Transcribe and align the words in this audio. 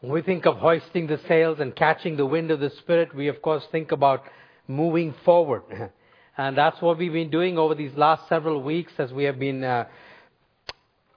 When 0.00 0.12
we 0.12 0.22
think 0.22 0.46
of 0.46 0.58
hoisting 0.58 1.08
the 1.08 1.20
sails 1.26 1.58
and 1.60 1.74
catching 1.74 2.16
the 2.16 2.26
wind 2.26 2.50
of 2.50 2.60
the 2.60 2.70
Spirit, 2.70 3.14
we 3.14 3.28
of 3.28 3.42
course 3.42 3.64
think 3.72 3.92
about 3.92 4.22
moving 4.66 5.14
forward. 5.24 5.62
And 6.40 6.56
that's 6.56 6.80
what 6.80 6.98
we've 6.98 7.12
been 7.12 7.30
doing 7.30 7.58
over 7.58 7.74
these 7.74 7.96
last 7.96 8.28
several 8.28 8.62
weeks 8.62 8.92
as 8.98 9.12
we 9.12 9.24
have 9.24 9.40
been 9.40 9.64
uh, 9.64 9.86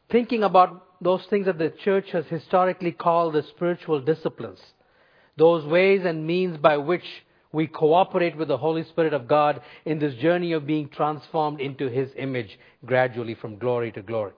thinking 0.09 0.41
about 0.41 0.99
those 0.99 1.23
things 1.29 1.45
that 1.45 1.59
the 1.59 1.69
church 1.69 2.09
has 2.11 2.25
historically 2.25 2.91
called 2.91 3.33
the 3.33 3.43
spiritual 3.43 4.01
disciplines. 4.01 4.59
Those 5.37 5.63
ways 5.63 6.01
and 6.05 6.25
means 6.25 6.57
by 6.57 6.77
which 6.77 7.03
we 7.51 7.67
cooperate 7.67 8.35
with 8.35 8.47
the 8.47 8.57
Holy 8.57 8.83
Spirit 8.83 9.13
of 9.13 9.27
God 9.27 9.61
in 9.85 9.99
this 9.99 10.15
journey 10.15 10.53
of 10.53 10.65
being 10.65 10.89
transformed 10.89 11.61
into 11.61 11.87
His 11.87 12.09
image 12.15 12.57
gradually 12.83 13.35
from 13.35 13.59
glory 13.59 13.91
to 13.91 14.01
glory. 14.01 14.33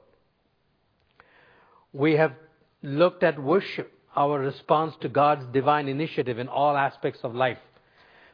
We 1.94 2.14
have 2.14 2.34
looked 2.82 3.24
at 3.24 3.42
worship, 3.42 3.93
our 4.16 4.40
response 4.40 4.96
to 5.02 5.10
God's 5.10 5.46
divine 5.54 5.88
initiative 5.88 6.40
in 6.40 6.48
all 6.48 6.78
aspects 6.78 7.20
of 7.24 7.36
life. 7.36 7.58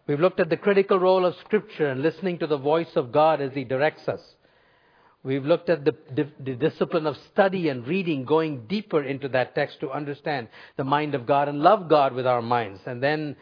We've 0.07 0.19
looked 0.19 0.39
at 0.39 0.49
the 0.49 0.57
critical 0.57 0.99
role 0.99 1.25
of 1.25 1.35
Scripture 1.45 1.87
and 1.87 2.01
listening 2.01 2.39
to 2.39 2.47
the 2.47 2.57
voice 2.57 2.95
of 2.95 3.11
God 3.11 3.41
as 3.41 3.53
He 3.53 3.63
directs 3.63 4.07
us. 4.07 4.21
We've 5.21 5.45
looked 5.45 5.69
at 5.69 5.83
the, 5.83 5.95
the, 6.15 6.55
discipline 6.55 7.05
of 7.05 7.17
study 7.31 7.67
and 7.67 7.85
reading, 7.85 8.23
going 8.23 8.65
deeper 8.67 9.03
into 9.03 9.27
that 9.29 9.53
text 9.53 9.81
to 9.81 9.91
understand 9.91 10.47
the 10.77 10.85
mind 10.85 11.13
of 11.13 11.25
God 11.25 11.49
and 11.49 11.59
love 11.59 11.89
God 11.89 12.13
with 12.13 12.25
our 12.25 12.41
minds. 12.41 12.79
And 12.85 13.03
then 13.03 13.35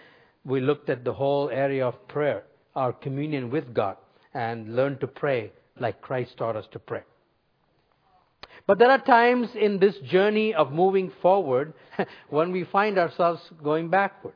we 0.44 0.60
looked 0.60 0.90
at 0.90 1.04
the 1.04 1.14
whole 1.14 1.50
area 1.52 1.88
of 1.88 2.08
prayer, 2.08 2.44
our 2.76 2.94
communion 2.94 3.52
with 3.52 3.76
God, 3.76 3.98
and 4.34 4.76
learned 4.76 5.02
to 5.02 5.08
pray 5.08 5.52
like 5.80 6.02
Christ 6.02 6.36
taught 6.38 6.56
us 6.56 6.66
to 6.72 6.80
pray. 6.80 7.04
But 8.68 8.80
there 8.80 8.92
are 8.92 9.00
times 9.00 9.48
in 9.56 9.80
this 9.80 9.98
journey 10.00 10.54
of 10.54 10.74
moving 10.74 11.12
forward 11.22 11.74
when 12.30 12.52
we 12.52 12.66
find 12.66 13.00
ourselves 13.00 13.42
going 13.64 13.90
backward. 13.90 14.34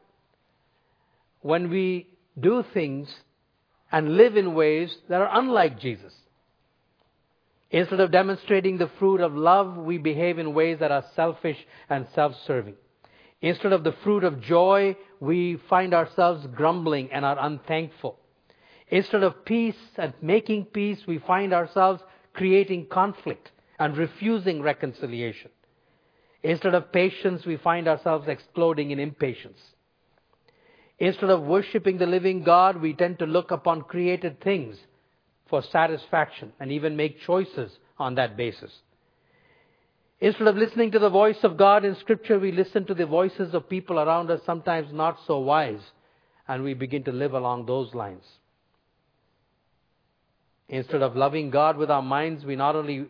When 1.42 1.70
we 1.70 2.08
do 2.40 2.64
things 2.74 3.14
and 3.92 4.16
live 4.16 4.38
in 4.38 4.54
ways 4.54 4.96
that 5.10 5.20
are 5.20 5.38
unlike 5.38 5.80
Jesus. 5.82 6.14
Instead 7.72 8.00
of 8.00 8.12
demonstrating 8.12 8.78
the 8.78 8.90
fruit 9.00 9.20
of 9.20 9.34
love, 9.34 9.76
we 9.76 9.98
behave 9.98 10.40
in 10.40 10.54
ways 10.54 10.80
that 10.80 10.92
are 10.92 11.06
selfish 11.14 11.58
and 11.90 12.08
self 12.16 12.34
serving. 12.48 12.76
Instead 13.42 13.74
of 13.74 13.84
the 13.84 13.96
fruit 14.04 14.24
of 14.24 14.42
joy, 14.42 14.96
we 15.20 15.60
find 15.70 15.94
ourselves 15.94 16.48
grumbling 16.56 17.12
and 17.12 17.26
are 17.26 17.38
unthankful. 17.40 18.18
Instead 18.90 19.24
of 19.24 19.44
peace 19.46 19.76
and 19.98 20.14
making 20.22 20.66
peace, 20.66 21.00
we 21.08 21.18
find 21.20 21.54
ourselves 21.54 22.02
creating 22.34 22.86
conflict 22.88 23.52
and 23.82 23.98
refusing 23.98 24.62
reconciliation. 24.62 25.50
Instead 26.44 26.76
of 26.76 26.92
patience, 26.92 27.48
we 27.48 27.58
find 27.58 27.88
ourselves 27.88 28.28
exploding 28.28 28.92
in 28.92 29.00
impatience. 29.00 29.58
Instead 31.00 31.32
of 31.32 31.42
worshiping 31.42 31.98
the 31.98 32.06
living 32.06 32.44
God, 32.44 32.80
we 32.80 32.94
tend 32.94 33.18
to 33.18 33.26
look 33.26 33.50
upon 33.50 33.82
created 33.82 34.40
things 34.40 34.78
for 35.50 35.64
satisfaction 35.64 36.54
and 36.60 36.72
even 36.72 36.96
make 36.96 37.22
choices 37.22 37.72
on 37.98 38.14
that 38.16 38.38
basis. 38.38 38.72
Instead 40.20 40.46
of 40.46 40.58
listening 40.58 40.92
to 40.92 41.00
the 41.00 41.10
voice 41.10 41.40
of 41.42 41.58
God 41.58 41.84
in 41.84 41.96
Scripture, 41.96 42.38
we 42.38 42.52
listen 42.52 42.86
to 42.86 42.94
the 42.94 43.08
voices 43.08 43.56
of 43.56 43.68
people 43.68 44.00
around 44.00 44.30
us, 44.30 44.42
sometimes 44.46 44.94
not 44.94 45.18
so 45.26 45.40
wise, 45.40 45.82
and 46.48 46.64
we 46.64 46.76
begin 46.76 47.04
to 47.06 47.12
live 47.12 47.34
along 47.34 47.66
those 47.66 47.96
lines. 47.96 48.26
Instead 50.70 51.02
of 51.02 51.16
loving 51.16 51.50
God 51.50 51.78
with 51.78 51.90
our 51.90 52.04
minds, 52.04 52.46
we 52.46 52.56
not 52.56 52.76
only 52.76 53.08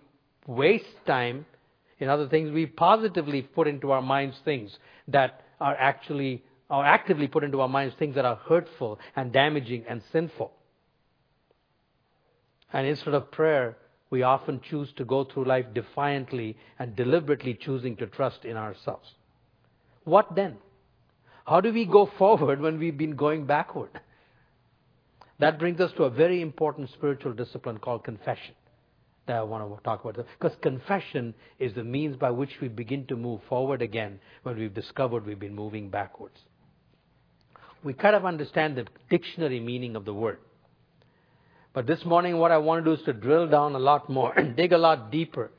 waste 0.48 0.86
time 1.06 1.46
in 2.02 2.10
other 2.10 2.28
things, 2.28 2.52
we 2.52 2.66
positively 2.66 3.44
put 3.44 3.68
into 3.68 3.92
our 3.92 4.02
minds 4.02 4.36
things 4.44 4.76
that 5.08 5.42
are 5.60 5.76
actually 5.76 6.44
or 6.70 6.84
actively 6.84 7.28
put 7.28 7.44
into 7.44 7.62
our 7.62 7.68
minds 7.68 7.94
things 8.00 8.16
that 8.16 8.26
are 8.26 8.38
hurtful 8.38 8.98
and 9.16 9.32
damaging 9.32 9.84
and 9.88 10.02
sinful. 10.12 10.52
And 12.74 12.88
instead 12.88 13.14
of 13.14 13.30
prayer, 13.30 13.78
we 14.10 14.24
often 14.24 14.62
choose 14.68 14.92
to 14.94 15.06
go 15.06 15.26
through 15.26 15.46
life 15.46 15.66
defiantly 15.74 16.58
and 16.80 16.96
deliberately 16.96 17.54
choosing 17.54 17.96
to 17.98 18.08
trust 18.08 18.46
in 18.46 18.58
ourselves. 18.58 19.08
What 20.06 20.34
then? 20.36 20.58
How 21.46 21.62
do 21.62 21.72
we 21.72 21.86
go 21.86 22.10
forward 22.18 22.60
when 22.62 22.80
we've 22.80 22.98
been 22.98 23.16
going 23.16 23.46
backward? 23.46 24.00
That 25.40 25.60
brings 25.60 25.80
us 25.82 25.92
to 25.98 26.04
a 26.04 26.10
very 26.10 26.42
important 26.42 26.90
spiritual 26.92 27.34
discipline 27.34 27.78
called 27.78 28.04
confession 28.04 28.56
that 29.28 29.38
I 29.38 29.44
want 29.44 29.78
to 29.78 29.84
talk 29.84 30.04
about. 30.04 30.26
Because 30.40 30.58
confession 30.62 31.34
is 31.60 31.74
the 31.74 31.84
means 31.84 32.16
by 32.16 32.32
which 32.32 32.60
we 32.62 32.68
begin 32.68 33.06
to 33.08 33.16
move 33.16 33.42
forward 33.48 33.82
again 33.82 34.20
when 34.44 34.58
we've 34.58 34.74
discovered 34.74 35.26
we've 35.26 35.40
been 35.40 35.56
moving 35.56 35.90
backwards 35.90 36.40
we 37.84 37.94
kind 37.94 38.16
of 38.16 38.26
understand 38.26 38.78
the 38.78 38.86
dictionary 39.10 39.60
meaning 39.60 39.96
of 39.96 40.06
the 40.06 40.14
word. 40.14 40.40
But 41.74 41.88
this 41.88 42.04
morning, 42.06 42.38
what 42.38 42.52
I 42.52 42.58
want 42.58 42.84
to 42.84 42.90
do 42.90 43.00
is 43.00 43.06
to 43.06 43.14
drill 43.14 43.48
down 43.48 43.76
a 43.76 43.80
lot 43.80 44.10
more 44.10 44.34
and 44.34 44.56
dig 44.58 44.74
a 44.74 44.78
lot 44.78 45.12
deeper 45.12 45.52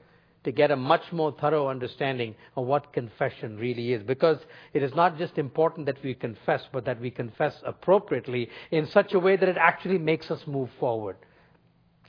to 0.45 0.53
get 0.53 0.71
a 0.71 0.77
much 0.77 1.13
more 1.13 1.35
thorough 1.41 1.69
understanding 1.69 2.35
of 2.57 2.67
what 2.67 2.93
confession 2.93 3.57
really 3.57 3.93
is. 3.93 4.03
Because 4.03 4.39
it 4.75 4.83
is 4.83 4.95
not 4.95 5.17
just 5.17 5.39
important 5.39 5.87
that 5.87 6.03
we 6.03 6.15
confess, 6.15 6.63
but 6.73 6.85
that 6.85 7.01
we 7.01 7.11
confess 7.11 7.55
appropriately 7.65 8.49
in 8.71 8.87
such 8.89 9.15
a 9.15 9.19
way 9.19 9.37
that 9.37 9.49
it 9.49 9.57
actually 9.57 9.99
makes 9.99 10.31
us 10.31 10.41
move 10.47 10.69
forward 10.79 11.17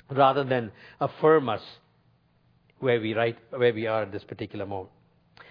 rather 0.09 0.43
than 0.43 0.71
affirm 0.99 1.49
us 1.49 1.61
where 2.79 2.99
we, 2.99 3.13
right, 3.13 3.37
where 3.49 3.73
we 3.73 3.87
are 3.87 4.03
at 4.03 4.11
this 4.11 4.23
particular 4.23 4.65
moment. 4.65 4.91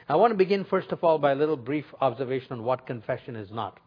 I 0.08 0.16
want 0.16 0.32
to 0.32 0.36
begin, 0.36 0.64
first 0.64 0.92
of 0.92 1.02
all, 1.02 1.18
by 1.18 1.32
a 1.32 1.34
little 1.34 1.56
brief 1.56 1.86
observation 2.00 2.52
on 2.52 2.64
what 2.64 2.86
confession 2.86 3.36
is 3.36 3.50
not. 3.50 3.78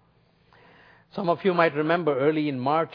Some 1.15 1.29
of 1.29 1.39
you 1.43 1.53
might 1.53 1.75
remember 1.75 2.17
early 2.17 2.49
in 2.49 2.59
March, 2.59 2.93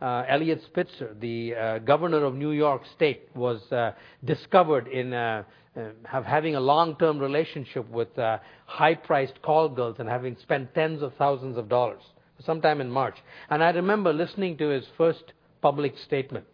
uh, 0.00 0.24
Eliot 0.28 0.62
Spitzer, 0.66 1.16
the 1.20 1.54
uh, 1.54 1.78
governor 1.78 2.24
of 2.24 2.34
New 2.34 2.52
York 2.52 2.82
State, 2.94 3.28
was 3.34 3.60
uh, 3.72 3.92
discovered 4.24 4.86
in 4.86 5.12
uh, 5.12 5.42
uh, 5.76 6.22
having 6.22 6.54
a 6.54 6.60
long-term 6.60 7.18
relationship 7.18 7.88
with 7.90 8.16
uh, 8.18 8.38
high-priced 8.66 9.42
call 9.42 9.68
girls 9.68 9.96
and 9.98 10.08
having 10.08 10.36
spent 10.42 10.74
tens 10.74 11.02
of 11.02 11.12
thousands 11.14 11.56
of 11.56 11.68
dollars 11.68 12.02
sometime 12.44 12.80
in 12.80 12.90
March. 12.90 13.16
And 13.50 13.62
I 13.62 13.70
remember 13.70 14.12
listening 14.12 14.56
to 14.58 14.68
his 14.68 14.84
first 14.96 15.32
public 15.60 15.94
statement. 16.06 16.46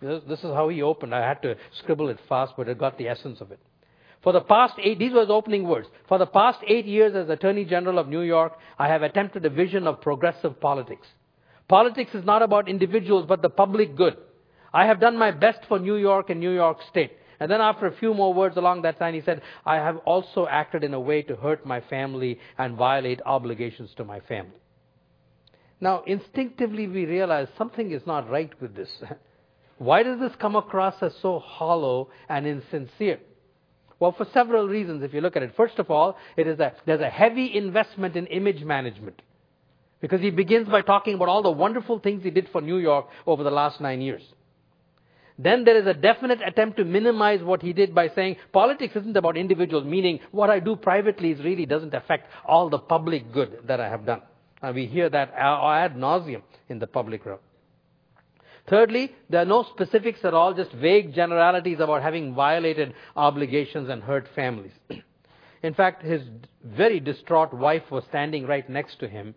This, 0.00 0.38
is 0.38 0.44
how 0.44 0.68
he 0.70 0.82
opened. 0.82 1.14
I 1.14 1.26
had 1.26 1.42
to 1.42 1.56
scribble 1.78 2.08
it 2.08 2.18
fast, 2.28 2.54
but 2.56 2.68
it 2.68 2.78
got 2.78 2.96
the 2.96 3.08
essence 3.08 3.40
of 3.40 3.52
it. 3.52 3.60
For 4.22 4.32
the 4.32 4.40
past 4.40 4.74
eight, 4.82 4.98
these 4.98 5.12
were 5.12 5.20
his 5.20 5.30
opening 5.30 5.66
words. 5.66 5.88
For 6.08 6.18
the 6.18 6.26
past 6.26 6.58
eight 6.66 6.86
years 6.86 7.14
as 7.14 7.28
Attorney 7.28 7.64
General 7.64 7.98
of 7.98 8.08
New 8.08 8.20
York, 8.20 8.58
I 8.78 8.88
have 8.88 9.02
attempted 9.02 9.44
a 9.44 9.50
vision 9.50 9.86
of 9.86 10.00
progressive 10.00 10.60
politics. 10.60 11.06
Politics 11.68 12.14
is 12.14 12.24
not 12.24 12.42
about 12.42 12.68
individuals, 12.68 13.26
but 13.28 13.42
the 13.42 13.48
public 13.48 13.96
good. 13.96 14.16
I 14.72 14.86
have 14.86 15.00
done 15.00 15.16
my 15.16 15.30
best 15.30 15.60
for 15.68 15.78
New 15.78 15.96
York 15.96 16.30
and 16.30 16.40
New 16.40 16.50
York 16.50 16.78
State. 16.90 17.12
And 17.38 17.50
then 17.50 17.60
after 17.62 17.86
a 17.86 17.96
few 17.96 18.12
more 18.12 18.34
words 18.34 18.56
along 18.58 18.82
that 18.82 19.00
line, 19.00 19.14
he 19.14 19.22
said, 19.22 19.40
I 19.64 19.76
have 19.76 19.96
also 19.98 20.46
acted 20.46 20.84
in 20.84 20.92
a 20.92 21.00
way 21.00 21.22
to 21.22 21.36
hurt 21.36 21.64
my 21.64 21.80
family 21.80 22.38
and 22.58 22.76
violate 22.76 23.20
obligations 23.24 23.90
to 23.96 24.04
my 24.04 24.20
family. 24.20 24.60
Now, 25.80 26.02
instinctively 26.06 26.86
we 26.86 27.06
realize 27.06 27.48
something 27.56 27.90
is 27.92 28.02
not 28.06 28.28
right 28.28 28.52
with 28.60 28.74
this. 28.76 28.90
Why 29.80 30.02
does 30.02 30.20
this 30.20 30.32
come 30.38 30.56
across 30.56 31.02
as 31.02 31.14
so 31.22 31.38
hollow 31.38 32.10
and 32.28 32.46
insincere? 32.46 33.18
Well, 33.98 34.12
for 34.12 34.26
several 34.34 34.68
reasons, 34.68 35.02
if 35.02 35.14
you 35.14 35.22
look 35.22 35.36
at 35.36 35.42
it. 35.42 35.54
First 35.56 35.78
of 35.78 35.90
all, 35.90 36.18
it 36.36 36.46
is 36.46 36.58
there's 36.84 37.00
a 37.00 37.08
heavy 37.08 37.56
investment 37.56 38.14
in 38.14 38.26
image 38.26 38.62
management. 38.62 39.22
Because 40.02 40.20
he 40.20 40.28
begins 40.28 40.68
by 40.68 40.82
talking 40.82 41.14
about 41.14 41.28
all 41.28 41.42
the 41.42 41.50
wonderful 41.50 41.98
things 41.98 42.22
he 42.22 42.28
did 42.28 42.50
for 42.52 42.60
New 42.60 42.76
York 42.76 43.06
over 43.26 43.42
the 43.42 43.50
last 43.50 43.80
nine 43.80 44.02
years. 44.02 44.20
Then 45.38 45.64
there 45.64 45.78
is 45.78 45.86
a 45.86 45.94
definite 45.94 46.42
attempt 46.46 46.76
to 46.76 46.84
minimize 46.84 47.42
what 47.42 47.62
he 47.62 47.72
did 47.72 47.94
by 47.94 48.10
saying 48.10 48.36
politics 48.52 48.94
isn't 48.96 49.16
about 49.16 49.38
individuals, 49.38 49.86
meaning 49.86 50.20
what 50.30 50.50
I 50.50 50.60
do 50.60 50.76
privately 50.76 51.32
really 51.32 51.64
doesn't 51.64 51.94
affect 51.94 52.28
all 52.46 52.68
the 52.68 52.78
public 52.78 53.32
good 53.32 53.60
that 53.66 53.80
I 53.80 53.88
have 53.88 54.04
done. 54.04 54.20
And 54.60 54.74
we 54.74 54.84
hear 54.84 55.08
that 55.08 55.32
uh, 55.32 55.70
ad 55.70 55.96
nauseum 55.96 56.42
in 56.68 56.78
the 56.78 56.86
public 56.86 57.24
realm. 57.24 57.38
Thirdly, 58.70 59.12
there 59.28 59.42
are 59.42 59.46
no 59.46 59.64
specifics 59.64 60.20
at 60.24 60.32
all, 60.32 60.54
just 60.54 60.70
vague 60.70 61.12
generalities 61.12 61.80
about 61.80 62.02
having 62.02 62.34
violated 62.34 62.94
obligations 63.16 63.88
and 63.88 64.00
hurt 64.00 64.28
families. 64.36 64.70
In 65.64 65.74
fact, 65.74 66.04
his 66.04 66.22
very 66.64 67.00
distraught 67.00 67.52
wife 67.52 67.90
was 67.90 68.04
standing 68.04 68.46
right 68.46 68.70
next 68.70 69.00
to 69.00 69.08
him, 69.08 69.34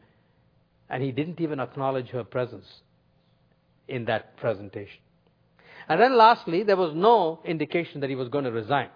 and 0.88 1.02
he 1.02 1.12
didn't 1.12 1.42
even 1.42 1.60
acknowledge 1.60 2.10
her 2.10 2.24
presence 2.24 2.68
in 3.88 4.06
that 4.06 4.38
presentation. 4.38 5.00
And 5.90 6.00
then 6.00 6.16
lastly, 6.16 6.62
there 6.62 6.78
was 6.78 6.94
no 6.96 7.40
indication 7.44 8.02
that 8.02 8.12
he 8.12 8.16
was 8.16 8.30
going 8.30 8.46
to 8.46 8.52
resign. 8.52 8.90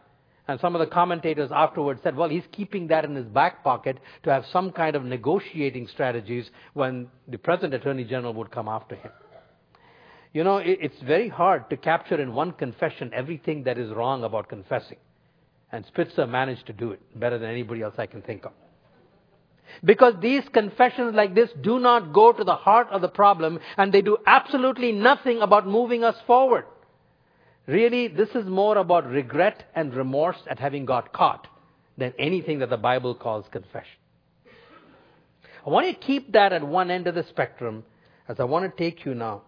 And 0.47 0.59
some 0.59 0.75
of 0.75 0.79
the 0.79 0.87
commentators 0.87 1.49
afterwards 1.51 2.01
said, 2.03 2.15
well, 2.15 2.29
he's 2.29 2.45
keeping 2.51 2.87
that 2.87 3.03
in 3.05 3.15
his 3.15 3.25
back 3.25 3.63
pocket 3.63 3.97
to 4.23 4.31
have 4.31 4.45
some 4.53 4.71
kind 4.71 4.95
of 4.95 5.03
negotiating 5.03 5.87
strategies 5.87 6.49
when 6.73 7.07
the 7.27 7.39
present 7.39 7.73
Attorney 7.73 8.03
General 8.03 8.33
would 8.35 8.51
come 8.51 8.67
after 8.67 8.95
him. 8.95 9.11
You 10.33 10.43
know, 10.43 10.57
it's 10.57 10.99
very 11.01 11.29
hard 11.29 11.69
to 11.69 11.77
capture 11.77 12.19
in 12.21 12.33
one 12.33 12.51
confession 12.51 13.11
everything 13.13 13.63
that 13.63 13.77
is 13.77 13.91
wrong 13.91 14.23
about 14.23 14.49
confessing. 14.49 14.97
And 15.71 15.85
Spitzer 15.85 16.27
managed 16.27 16.67
to 16.67 16.73
do 16.73 16.91
it 16.91 17.19
better 17.19 17.37
than 17.37 17.49
anybody 17.49 17.81
else 17.81 17.95
I 17.97 18.05
can 18.05 18.21
think 18.21 18.45
of. 18.45 18.51
Because 19.83 20.13
these 20.21 20.43
confessions 20.53 21.13
like 21.13 21.35
this 21.35 21.49
do 21.61 21.79
not 21.79 22.13
go 22.13 22.31
to 22.31 22.43
the 22.43 22.55
heart 22.55 22.87
of 22.89 23.01
the 23.01 23.09
problem 23.09 23.59
and 23.77 23.93
they 23.93 24.01
do 24.01 24.17
absolutely 24.25 24.91
nothing 24.91 25.41
about 25.41 25.67
moving 25.67 26.03
us 26.03 26.15
forward. 26.25 26.65
Really, 27.65 28.07
this 28.07 28.29
is 28.29 28.45
more 28.45 28.77
about 28.77 29.09
regret 29.09 29.65
and 29.75 29.93
remorse 29.93 30.37
at 30.49 30.57
having 30.57 30.85
got 30.85 31.11
caught 31.11 31.47
than 31.97 32.13
anything 32.17 32.59
that 32.59 32.69
the 32.69 32.77
Bible 32.77 33.13
calls 33.13 33.45
confession. 33.51 33.99
I 35.65 35.69
want 35.69 35.87
you 35.87 35.93
to 35.93 35.99
keep 35.99 36.31
that 36.31 36.53
at 36.53 36.65
one 36.65 36.89
end 36.89 37.07
of 37.07 37.15
the 37.15 37.23
spectrum 37.23 37.83
as 38.29 38.39
I 38.39 38.45
want 38.45 38.63
to 38.71 38.83
take 38.83 39.03
you 39.03 39.13
now 39.13 39.41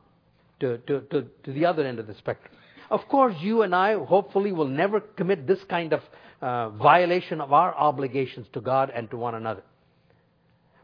to, 0.59 0.77
to, 0.79 1.01
to, 1.11 1.25
to 1.43 1.53
the 1.53 1.65
other 1.65 1.85
end 1.85 1.99
of 1.99 2.07
the 2.07 2.15
spectrum. 2.15 2.53
Of 2.89 3.07
course, 3.07 3.35
you 3.39 3.61
and 3.61 3.75
I 3.75 3.93
hopefully 4.03 4.51
will 4.51 4.67
never 4.67 4.99
commit 4.99 5.45
this 5.45 5.63
kind 5.69 5.93
of 5.93 6.01
uh, 6.41 6.69
violation 6.69 7.39
of 7.41 7.53
our 7.53 7.75
obligations 7.75 8.47
to 8.53 8.61
God 8.61 8.91
and 8.93 9.09
to 9.11 9.17
one 9.17 9.35
another. 9.35 9.63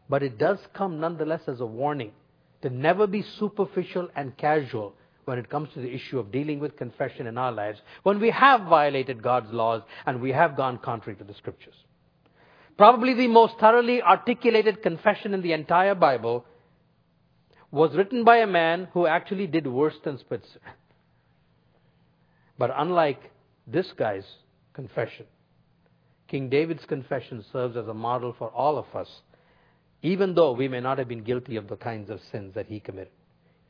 But 0.08 0.22
it 0.22 0.38
does 0.38 0.58
come 0.72 1.00
nonetheless 1.00 1.42
as 1.48 1.60
a 1.60 1.66
warning 1.66 2.12
to 2.62 2.70
never 2.70 3.06
be 3.06 3.22
superficial 3.38 4.08
and 4.14 4.36
casual 4.36 4.94
when 5.24 5.38
it 5.38 5.50
comes 5.50 5.68
to 5.74 5.80
the 5.80 5.92
issue 5.92 6.20
of 6.20 6.30
dealing 6.30 6.60
with 6.60 6.76
confession 6.76 7.26
in 7.26 7.36
our 7.36 7.50
lives 7.50 7.80
when 8.04 8.20
we 8.20 8.30
have 8.30 8.62
violated 8.62 9.22
God's 9.22 9.52
laws 9.52 9.82
and 10.06 10.20
we 10.20 10.30
have 10.30 10.56
gone 10.56 10.78
contrary 10.78 11.16
to 11.18 11.24
the 11.24 11.34
scriptures. 11.34 11.74
Probably 12.76 13.14
the 13.14 13.26
most 13.26 13.58
thoroughly 13.58 14.00
articulated 14.02 14.82
confession 14.82 15.34
in 15.34 15.42
the 15.42 15.52
entire 15.52 15.96
Bible 15.96 16.44
was 17.70 17.94
written 17.94 18.24
by 18.24 18.38
a 18.38 18.46
man 18.46 18.88
who 18.92 19.06
actually 19.06 19.46
did 19.46 19.66
worse 19.66 19.96
than 20.04 20.18
Spitzer. 20.18 20.60
But 22.58 22.70
unlike 22.74 23.30
this 23.66 23.92
guy's 23.96 24.24
confession, 24.72 25.26
King 26.28 26.48
David's 26.48 26.84
confession 26.86 27.44
serves 27.52 27.76
as 27.76 27.86
a 27.86 27.94
model 27.94 28.34
for 28.38 28.48
all 28.48 28.78
of 28.78 28.86
us, 28.94 29.08
even 30.02 30.34
though 30.34 30.52
we 30.52 30.68
may 30.68 30.80
not 30.80 30.98
have 30.98 31.08
been 31.08 31.22
guilty 31.22 31.56
of 31.56 31.68
the 31.68 31.76
kinds 31.76 32.10
of 32.10 32.20
sins 32.32 32.54
that 32.54 32.66
he 32.66 32.80
committed. 32.80 33.12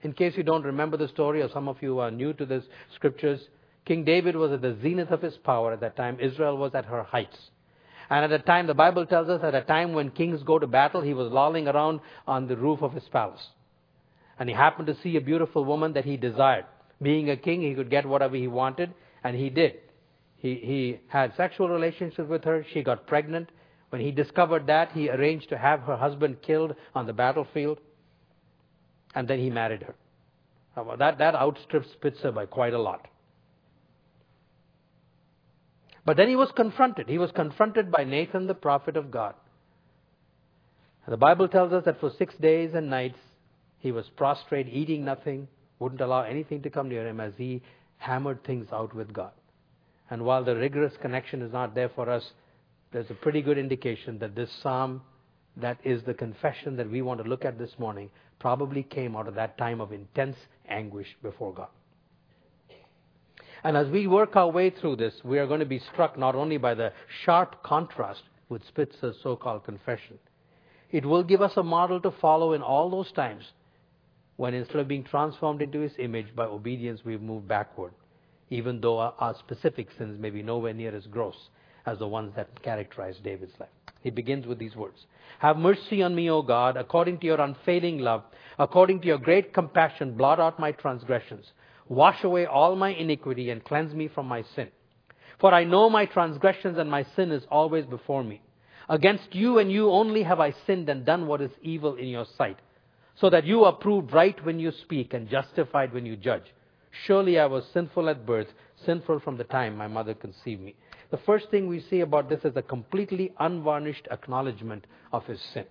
In 0.03 0.13
case 0.13 0.35
you 0.37 0.43
don't 0.43 0.65
remember 0.65 0.97
the 0.97 1.09
story, 1.09 1.43
or 1.43 1.49
some 1.51 1.69
of 1.69 1.83
you 1.83 1.99
are 1.99 2.11
new 2.11 2.33
to 2.35 2.47
the 2.47 2.63
scriptures, 2.95 3.41
King 3.85 4.05
David 4.05 4.37
was 4.37 4.53
at 4.53 4.63
the 4.63 4.77
zenith 4.83 5.11
of 5.11 5.23
his 5.23 5.37
power 5.39 5.73
at 5.73 5.81
that 5.81 5.97
time. 5.97 6.19
Israel 6.21 6.57
was 6.57 6.75
at 6.75 6.85
her 6.85 7.03
heights. 7.03 7.37
And 8.11 8.25
at 8.25 8.31
the 8.31 8.45
time, 8.45 8.67
the 8.67 8.75
Bible 8.75 9.07
tells 9.07 9.29
us, 9.29 9.43
at 9.43 9.55
a 9.55 9.63
time 9.63 9.93
when 9.93 10.11
kings 10.11 10.43
go 10.43 10.59
to 10.59 10.67
battle, 10.67 11.01
he 11.01 11.15
was 11.15 11.33
lolling 11.33 11.67
around 11.67 12.01
on 12.27 12.47
the 12.47 12.57
roof 12.57 12.83
of 12.83 12.93
his 12.93 13.05
palace. 13.09 13.49
And 14.39 14.49
he 14.49 14.55
happened 14.55 14.87
to 14.89 14.97
see 15.03 15.17
a 15.17 15.21
beautiful 15.21 15.65
woman 15.65 15.95
that 15.95 16.05
he 16.05 16.17
desired. 16.17 16.67
Being 17.01 17.31
a 17.31 17.37
king, 17.37 17.63
he 17.63 17.75
could 17.75 17.91
get 17.91 18.07
whatever 18.07 18.37
he 18.37 18.49
wanted, 18.49 18.95
and 19.25 19.37
he 19.37 19.51
did. 19.51 19.75
He, 20.37 20.55
he 20.55 21.01
had 21.09 21.35
sexual 21.37 21.69
relations 21.69 22.15
with 22.19 22.45
her. 22.45 22.65
She 22.73 22.83
got 22.83 23.07
pregnant. 23.07 23.51
When 23.91 24.01
he 24.01 24.11
discovered 24.11 24.67
that, 24.67 24.93
he 24.93 25.09
arranged 25.09 25.49
to 25.51 25.59
have 25.59 25.81
her 25.81 25.97
husband 25.97 26.43
killed 26.43 26.75
on 26.95 27.07
the 27.07 27.13
battlefield. 27.13 27.79
And 29.15 29.27
then 29.27 29.39
he 29.39 29.51
married 29.51 29.83
her. 29.83 29.95
That, 30.99 31.19
that 31.19 31.35
outstrips 31.35 31.91
Spitzer 31.93 32.33
by 32.33 32.47
quite 32.47 32.75
a 32.75 32.79
lot. 32.79 33.09
But 36.05 36.17
then 36.17 36.29
he 36.29 36.37
was 36.37 36.53
confronted. 36.55 37.09
He 37.09 37.19
was 37.19 37.33
confronted 37.33 37.91
by 37.91 38.05
Nathan, 38.05 38.47
the 38.47 38.55
prophet 38.55 38.97
of 38.97 39.11
God. 39.11 39.35
And 41.05 41.13
the 41.13 41.17
Bible 41.17 41.49
tells 41.49 41.73
us 41.73 41.85
that 41.85 41.99
for 41.99 42.11
six 42.11 42.35
days 42.37 42.75
and 42.75 42.91
nights, 42.91 43.19
he 43.79 43.93
was 43.93 44.09
prostrate, 44.17 44.69
eating 44.69 45.05
nothing, 45.05 45.49
wouldn't 45.79 46.01
allow 46.01 46.23
anything 46.23 46.63
to 46.63 46.71
come 46.71 46.89
near 46.89 47.07
him 47.07 47.21
as 47.21 47.33
he 47.37 47.63
hammered 47.99 48.43
things 48.45 48.69
out 48.73 48.95
with 48.95 49.13
God. 49.13 49.33
And 50.11 50.25
while 50.25 50.45
the 50.45 50.57
rigorous 50.57 50.95
connection 51.01 51.43
is 51.43 51.53
not 51.53 51.75
there 51.75 51.89
for 51.89 52.09
us, 52.09 52.33
there's 52.93 53.11
a 53.11 53.15
pretty 53.15 53.43
good 53.43 53.59
indication 53.59 54.19
that 54.21 54.35
this 54.35 54.51
psalm, 54.63 55.03
that 55.57 55.79
is 55.85 56.03
the 56.05 56.15
confession 56.15 56.77
that 56.77 56.91
we 56.91 57.03
want 57.03 57.23
to 57.23 57.29
look 57.29 57.45
at 57.45 57.59
this 57.59 57.79
morning, 57.79 58.11
probably 58.39 58.83
came 58.83 59.17
out 59.17 59.29
of 59.29 59.35
that 59.35 59.59
time 59.59 59.81
of 59.81 59.93
intense 59.93 60.37
anguish 60.69 61.09
before 61.23 61.53
God. 61.53 61.69
And 63.65 63.77
as 63.77 63.89
we 63.89 64.07
work 64.07 64.37
our 64.37 64.51
way 64.51 64.71
through 64.71 64.97
this, 64.97 65.15
we 65.25 65.39
are 65.39 65.47
going 65.47 65.61
to 65.61 65.67
be 65.67 65.81
struck 65.93 66.17
not 66.17 66.35
only 66.35 66.57
by 66.57 66.75
the 66.75 66.93
sharp 67.25 67.63
contrast 67.65 68.23
with 68.49 68.63
Spitzer's 68.69 69.17
so 69.23 69.35
called 69.35 69.65
confession, 69.65 70.19
it 70.93 71.05
will 71.05 71.25
give 71.25 71.43
us 71.43 71.57
a 71.57 71.63
model 71.63 72.01
to 72.01 72.13
follow 72.13 72.53
in 72.53 72.63
all 72.63 72.91
those 72.91 73.11
times 73.13 73.45
when 74.37 74.55
instead 74.55 74.77
of 74.77 74.89
being 74.89 75.05
transformed 75.05 75.63
into 75.63 75.81
his 75.81 75.93
image 75.99 76.35
by 76.37 76.45
obedience, 76.45 77.01
we've 77.05 77.23
moved 77.23 77.49
backward, 77.49 77.93
even 78.51 78.81
though 78.81 78.99
our, 78.99 79.15
our 79.19 79.35
specific 79.39 79.89
sins 79.97 80.19
may 80.19 80.31
be 80.31 80.43
nowhere 80.43 80.75
near 80.75 80.95
as 80.95 81.07
gross 81.07 81.49
as 81.87 81.99
the 81.99 82.09
ones 82.09 82.33
that 82.37 82.63
characterize 82.63 83.17
David's 83.23 83.59
life. 83.59 83.69
He 84.03 84.11
begins 84.11 84.47
with 84.47 84.59
these 84.59 84.77
words 84.77 85.07
Have 85.39 85.57
mercy 85.57 86.03
on 86.03 86.15
me, 86.15 86.31
O 86.31 86.43
God, 86.43 86.77
according 86.77 87.19
to 87.19 87.27
your 87.27 87.41
unfailing 87.41 87.99
love, 87.99 88.25
according 88.59 89.01
to 89.01 89.07
your 89.07 89.19
great 89.19 89.55
compassion, 89.55 90.17
blot 90.17 90.39
out 90.39 90.61
my 90.61 90.73
transgressions. 90.73 91.53
Wash 91.89 92.25
away 92.25 92.47
all 92.47 92.77
my 92.77 92.91
iniquity 92.91 93.51
and 93.51 93.65
cleanse 93.65 93.95
me 93.95 94.09
from 94.09 94.27
my 94.27 94.43
sin. 94.55 94.69
For 95.39 95.55
I 95.55 95.65
know 95.65 95.89
my 95.89 96.07
transgressions 96.07 96.79
and 96.79 96.91
my 96.91 97.05
sin 97.15 97.31
is 97.31 97.45
always 97.51 97.87
before 97.87 98.25
me. 98.25 98.43
Against 98.89 99.35
you 99.35 99.59
and 99.59 99.71
you 99.71 99.91
only 99.91 100.23
have 100.25 100.41
I 100.41 100.53
sinned 100.67 100.89
and 100.89 101.05
done 101.05 101.27
what 101.27 101.41
is 101.41 101.51
evil 101.63 101.95
in 101.95 102.09
your 102.09 102.27
sight 102.37 102.59
so 103.21 103.31
that 103.31 103.45
you 103.45 103.65
are 103.65 103.73
proved 103.73 104.13
right 104.13 104.43
when 104.45 104.61
you 104.61 104.73
speak 104.83 105.15
and 105.15 105.29
justified 105.29 105.93
when 105.93 106.07
you 106.07 106.17
judge. 106.17 106.45
Surely 107.05 107.39
I 107.39 107.47
was 107.47 107.65
sinful 107.73 108.09
at 108.09 108.27
birth, 108.27 108.49
sinful 108.85 109.21
from 109.21 109.37
the 109.37 109.45
time 109.45 109.77
my 109.77 109.89
mother 109.89 110.15
conceived 110.15 110.63
me. 110.63 110.75
The 111.11 111.19
first 111.19 111.51
thing 111.51 111.69
we 111.69 111.81
see 111.81 112.01
about 112.01 112.29
this 112.29 112.45
is 112.45 112.57
a 112.57 112.63
completely 112.63 113.33
unvarnished 113.39 114.09
acknowledgement 114.11 114.87
of 115.13 115.25
his 115.27 115.41
sin. 115.55 115.65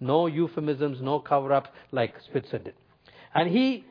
No 0.00 0.26
euphemisms, 0.26 1.00
no 1.00 1.20
cover 1.20 1.52
ups 1.52 1.70
like 1.92 2.14
Spitzer 2.26 2.58
did. 2.58 2.74
And 3.34 3.48
he, 3.48 3.84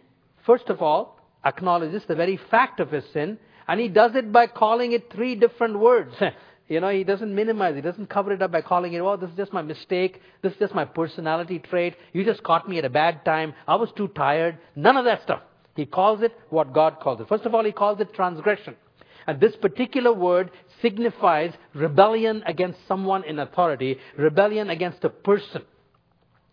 first 0.45 0.69
of 0.69 0.81
all, 0.81 1.17
acknowledges 1.45 2.03
the 2.07 2.15
very 2.15 2.37
fact 2.49 2.79
of 2.79 2.91
his 2.91 3.05
sin, 3.13 3.37
and 3.67 3.79
he 3.79 3.87
does 3.87 4.15
it 4.15 4.31
by 4.31 4.47
calling 4.47 4.91
it 4.91 5.11
three 5.11 5.35
different 5.35 5.79
words. 5.79 6.13
You 6.71 6.79
know, 6.79 6.87
he 6.87 7.03
doesn't 7.03 7.35
minimize. 7.35 7.75
He 7.75 7.81
doesn't 7.81 8.09
cover 8.09 8.31
it 8.31 8.41
up 8.41 8.53
by 8.53 8.61
calling 8.61 8.93
it, 8.93 9.01
oh, 9.01 9.17
this 9.17 9.29
is 9.29 9.35
just 9.35 9.51
my 9.51 9.61
mistake. 9.61 10.21
This 10.41 10.53
is 10.53 10.59
just 10.59 10.73
my 10.73 10.85
personality 10.85 11.59
trait. 11.59 11.97
You 12.13 12.23
just 12.23 12.43
caught 12.43 12.69
me 12.69 12.77
at 12.77 12.85
a 12.85 12.89
bad 12.89 13.25
time. 13.25 13.53
I 13.67 13.75
was 13.75 13.91
too 13.91 14.07
tired. 14.07 14.57
None 14.73 14.95
of 14.95 15.03
that 15.03 15.21
stuff. 15.23 15.41
He 15.75 15.85
calls 15.85 16.21
it 16.21 16.31
what 16.49 16.71
God 16.71 17.01
calls 17.01 17.19
it. 17.19 17.27
First 17.27 17.45
of 17.45 17.53
all, 17.53 17.65
he 17.65 17.73
calls 17.73 17.99
it 17.99 18.13
transgression. 18.13 18.77
And 19.27 19.41
this 19.41 19.53
particular 19.57 20.13
word 20.13 20.49
signifies 20.81 21.51
rebellion 21.73 22.41
against 22.45 22.79
someone 22.87 23.25
in 23.25 23.39
authority, 23.39 23.99
rebellion 24.15 24.69
against 24.69 25.03
a 25.03 25.09
person. 25.09 25.63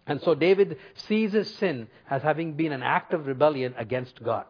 And 0.04 0.20
so 0.22 0.34
David 0.34 0.78
sees 1.06 1.32
his 1.32 1.48
sin 1.48 1.86
as 2.10 2.22
having 2.22 2.54
been 2.54 2.72
an 2.72 2.82
act 2.82 3.12
of 3.12 3.28
rebellion 3.28 3.72
against 3.78 4.20
God. 4.24 4.46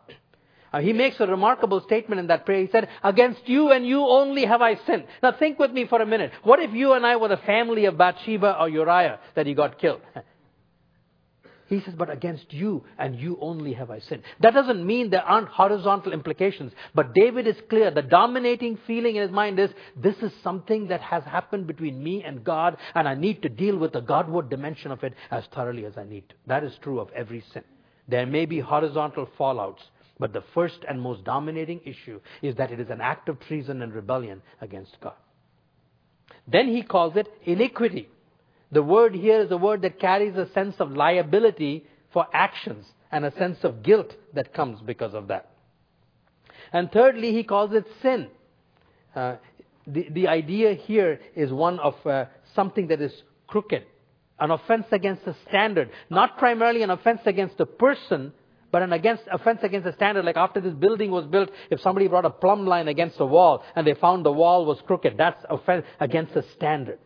Uh, 0.72 0.80
he 0.80 0.92
makes 0.92 1.18
a 1.20 1.26
remarkable 1.26 1.80
statement 1.82 2.20
in 2.20 2.26
that 2.28 2.44
prayer. 2.44 2.62
He 2.62 2.70
said, 2.70 2.88
Against 3.02 3.48
you 3.48 3.72
and 3.72 3.86
you 3.86 4.04
only 4.06 4.44
have 4.44 4.62
I 4.62 4.76
sinned. 4.86 5.04
Now 5.22 5.32
think 5.32 5.58
with 5.58 5.72
me 5.72 5.86
for 5.86 6.00
a 6.00 6.06
minute. 6.06 6.32
What 6.42 6.60
if 6.60 6.72
you 6.72 6.92
and 6.92 7.06
I 7.06 7.16
were 7.16 7.28
the 7.28 7.38
family 7.38 7.86
of 7.86 7.96
Bathsheba 7.96 8.56
or 8.60 8.68
Uriah 8.68 9.18
that 9.34 9.46
he 9.46 9.54
got 9.54 9.78
killed? 9.78 10.00
He 11.68 11.82
says, 11.82 11.94
but 11.98 12.08
against 12.08 12.52
you 12.54 12.82
and 12.98 13.20
you 13.20 13.36
only 13.42 13.74
have 13.74 13.90
I 13.90 13.98
sinned. 13.98 14.22
That 14.40 14.54
doesn't 14.54 14.86
mean 14.86 15.10
there 15.10 15.22
aren't 15.22 15.48
horizontal 15.48 16.14
implications. 16.14 16.72
But 16.94 17.12
David 17.12 17.46
is 17.46 17.56
clear. 17.68 17.90
The 17.90 18.00
dominating 18.00 18.78
feeling 18.86 19.16
in 19.16 19.22
his 19.22 19.30
mind 19.30 19.58
is, 19.58 19.68
this 19.94 20.16
is 20.22 20.32
something 20.42 20.88
that 20.88 21.02
has 21.02 21.24
happened 21.24 21.66
between 21.66 22.02
me 22.02 22.24
and 22.24 22.42
God, 22.42 22.78
and 22.94 23.06
I 23.06 23.14
need 23.14 23.42
to 23.42 23.50
deal 23.50 23.76
with 23.76 23.92
the 23.92 24.00
Godward 24.00 24.48
dimension 24.48 24.90
of 24.90 25.04
it 25.04 25.12
as 25.30 25.44
thoroughly 25.54 25.84
as 25.84 25.98
I 25.98 26.04
need 26.04 26.26
to. 26.30 26.34
That 26.46 26.64
is 26.64 26.72
true 26.82 27.00
of 27.00 27.10
every 27.14 27.44
sin. 27.52 27.64
There 28.08 28.24
may 28.24 28.46
be 28.46 28.60
horizontal 28.60 29.28
fallouts, 29.38 29.82
but 30.18 30.32
the 30.32 30.42
first 30.54 30.78
and 30.88 31.00
most 31.00 31.24
dominating 31.24 31.80
issue 31.84 32.20
is 32.42 32.56
that 32.56 32.70
it 32.70 32.80
is 32.80 32.90
an 32.90 33.00
act 33.00 33.28
of 33.28 33.38
treason 33.40 33.82
and 33.82 33.94
rebellion 33.94 34.42
against 34.60 34.96
God. 35.00 35.14
Then 36.46 36.68
he 36.68 36.82
calls 36.82 37.16
it 37.16 37.28
iniquity. 37.44 38.08
The 38.72 38.82
word 38.82 39.14
here 39.14 39.40
is 39.40 39.50
a 39.50 39.56
word 39.56 39.82
that 39.82 40.00
carries 40.00 40.36
a 40.36 40.50
sense 40.52 40.76
of 40.78 40.90
liability 40.90 41.86
for 42.12 42.26
actions 42.32 42.84
and 43.10 43.24
a 43.24 43.34
sense 43.36 43.58
of 43.62 43.82
guilt 43.82 44.12
that 44.34 44.52
comes 44.52 44.80
because 44.80 45.14
of 45.14 45.28
that. 45.28 45.50
And 46.72 46.90
thirdly, 46.90 47.32
he 47.32 47.44
calls 47.44 47.72
it 47.72 47.86
sin. 48.02 48.28
Uh, 49.14 49.36
the, 49.86 50.08
the 50.10 50.28
idea 50.28 50.74
here 50.74 51.20
is 51.34 51.50
one 51.50 51.78
of 51.80 51.94
uh, 52.06 52.26
something 52.54 52.88
that 52.88 53.00
is 53.00 53.12
crooked, 53.46 53.84
an 54.38 54.50
offense 54.50 54.86
against 54.92 55.26
a 55.26 55.34
standard, 55.48 55.90
not 56.10 56.36
primarily 56.36 56.82
an 56.82 56.90
offense 56.90 57.20
against 57.24 57.58
a 57.60 57.66
person, 57.66 58.32
but 58.70 58.82
an 58.82 58.92
against, 58.92 59.22
offense 59.32 59.60
against 59.62 59.86
the 59.86 59.92
standard, 59.94 60.24
like 60.24 60.36
after 60.36 60.60
this 60.60 60.74
building 60.74 61.10
was 61.10 61.26
built, 61.26 61.50
if 61.70 61.80
somebody 61.80 62.06
brought 62.06 62.24
a 62.24 62.30
plumb 62.30 62.66
line 62.66 62.88
against 62.88 63.16
the 63.18 63.26
wall 63.26 63.64
and 63.74 63.86
they 63.86 63.94
found 63.94 64.24
the 64.24 64.32
wall 64.32 64.66
was 64.66 64.78
crooked, 64.86 65.16
that's 65.16 65.42
offense 65.48 65.86
against 66.00 66.34
the 66.34 66.44
standard. 66.54 66.98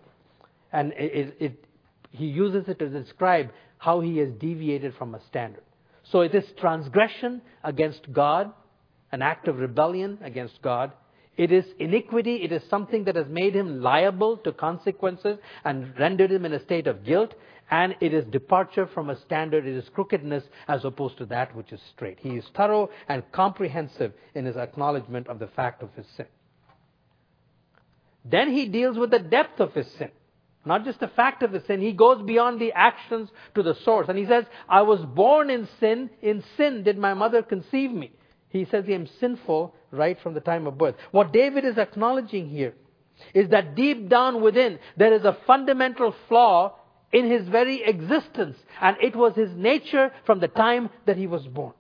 And 0.72 0.92
it, 0.94 1.36
it, 1.38 1.64
he 2.10 2.26
uses 2.26 2.68
it 2.68 2.78
to 2.80 2.88
describe 2.88 3.50
how 3.78 4.00
he 4.00 4.18
has 4.18 4.30
deviated 4.40 4.94
from 4.96 5.14
a 5.14 5.20
standard. 5.26 5.62
So 6.10 6.20
it 6.20 6.34
is 6.34 6.44
transgression 6.58 7.42
against 7.62 8.12
God, 8.12 8.52
an 9.12 9.22
act 9.22 9.46
of 9.46 9.58
rebellion 9.58 10.18
against 10.22 10.60
God. 10.62 10.92
It 11.36 11.50
is 11.50 11.64
iniquity. 11.78 12.36
It 12.36 12.52
is 12.52 12.62
something 12.68 13.04
that 13.04 13.16
has 13.16 13.26
made 13.28 13.54
him 13.54 13.80
liable 13.80 14.36
to 14.38 14.52
consequences 14.52 15.38
and 15.64 15.98
rendered 15.98 16.30
him 16.30 16.44
in 16.44 16.52
a 16.52 16.62
state 16.62 16.86
of 16.86 17.04
guilt. 17.04 17.34
And 17.70 17.96
it 18.00 18.12
is 18.12 18.24
departure 18.26 18.86
from 18.86 19.10
a 19.10 19.18
standard. 19.20 19.66
It 19.66 19.74
is 19.74 19.88
crookedness 19.88 20.44
as 20.68 20.84
opposed 20.84 21.18
to 21.18 21.26
that 21.26 21.54
which 21.56 21.72
is 21.72 21.80
straight. 21.94 22.18
He 22.20 22.30
is 22.30 22.44
thorough 22.54 22.90
and 23.08 23.22
comprehensive 23.32 24.12
in 24.34 24.44
his 24.44 24.56
acknowledgement 24.56 25.28
of 25.28 25.38
the 25.38 25.46
fact 25.46 25.82
of 25.82 25.90
his 25.94 26.06
sin. 26.16 26.26
Then 28.24 28.52
he 28.52 28.68
deals 28.68 28.98
with 28.98 29.10
the 29.10 29.18
depth 29.18 29.60
of 29.60 29.72
his 29.72 29.90
sin. 29.98 30.10
Not 30.64 30.84
just 30.84 31.00
the 31.00 31.08
fact 31.08 31.42
of 31.42 31.50
the 31.50 31.60
sin. 31.66 31.80
He 31.80 31.92
goes 31.92 32.22
beyond 32.22 32.60
the 32.60 32.72
actions 32.72 33.30
to 33.54 33.62
the 33.62 33.74
source. 33.84 34.08
And 34.08 34.16
he 34.16 34.26
says, 34.26 34.44
I 34.68 34.82
was 34.82 35.00
born 35.00 35.50
in 35.50 35.68
sin. 35.80 36.08
In 36.20 36.44
sin 36.56 36.84
did 36.84 36.98
my 36.98 37.14
mother 37.14 37.42
conceive 37.42 37.90
me. 37.90 38.12
He 38.48 38.66
says, 38.66 38.84
I 38.86 38.92
am 38.92 39.08
sinful 39.18 39.74
right 39.90 40.20
from 40.20 40.34
the 40.34 40.40
time 40.40 40.66
of 40.66 40.78
birth. 40.78 40.94
What 41.10 41.32
David 41.32 41.64
is 41.64 41.78
acknowledging 41.78 42.48
here 42.48 42.74
is 43.34 43.48
that 43.48 43.74
deep 43.74 44.08
down 44.08 44.40
within, 44.40 44.78
there 44.96 45.12
is 45.12 45.24
a 45.24 45.36
fundamental 45.46 46.14
flaw 46.28 46.76
in 47.12 47.30
his 47.30 47.46
very 47.48 47.82
existence. 47.84 48.56
And 48.80 48.96
it 49.02 49.14
was 49.14 49.34
his 49.34 49.50
nature 49.54 50.10
from 50.24 50.40
the 50.40 50.48
time 50.48 50.90
that 51.06 51.16
he 51.16 51.26
was 51.26 51.46
born. 51.46 51.74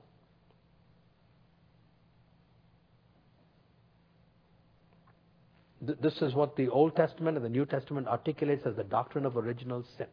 This 5.80 6.22
is 6.22 6.32
what 6.32 6.54
the 6.54 6.68
Old 6.68 6.94
Testament 6.94 7.36
and 7.36 7.44
the 7.44 7.50
New 7.50 7.66
Testament 7.66 8.06
articulates 8.06 8.64
as 8.64 8.76
the 8.76 8.84
doctrine 8.84 9.26
of 9.26 9.36
original 9.36 9.84
sin. 9.98 10.06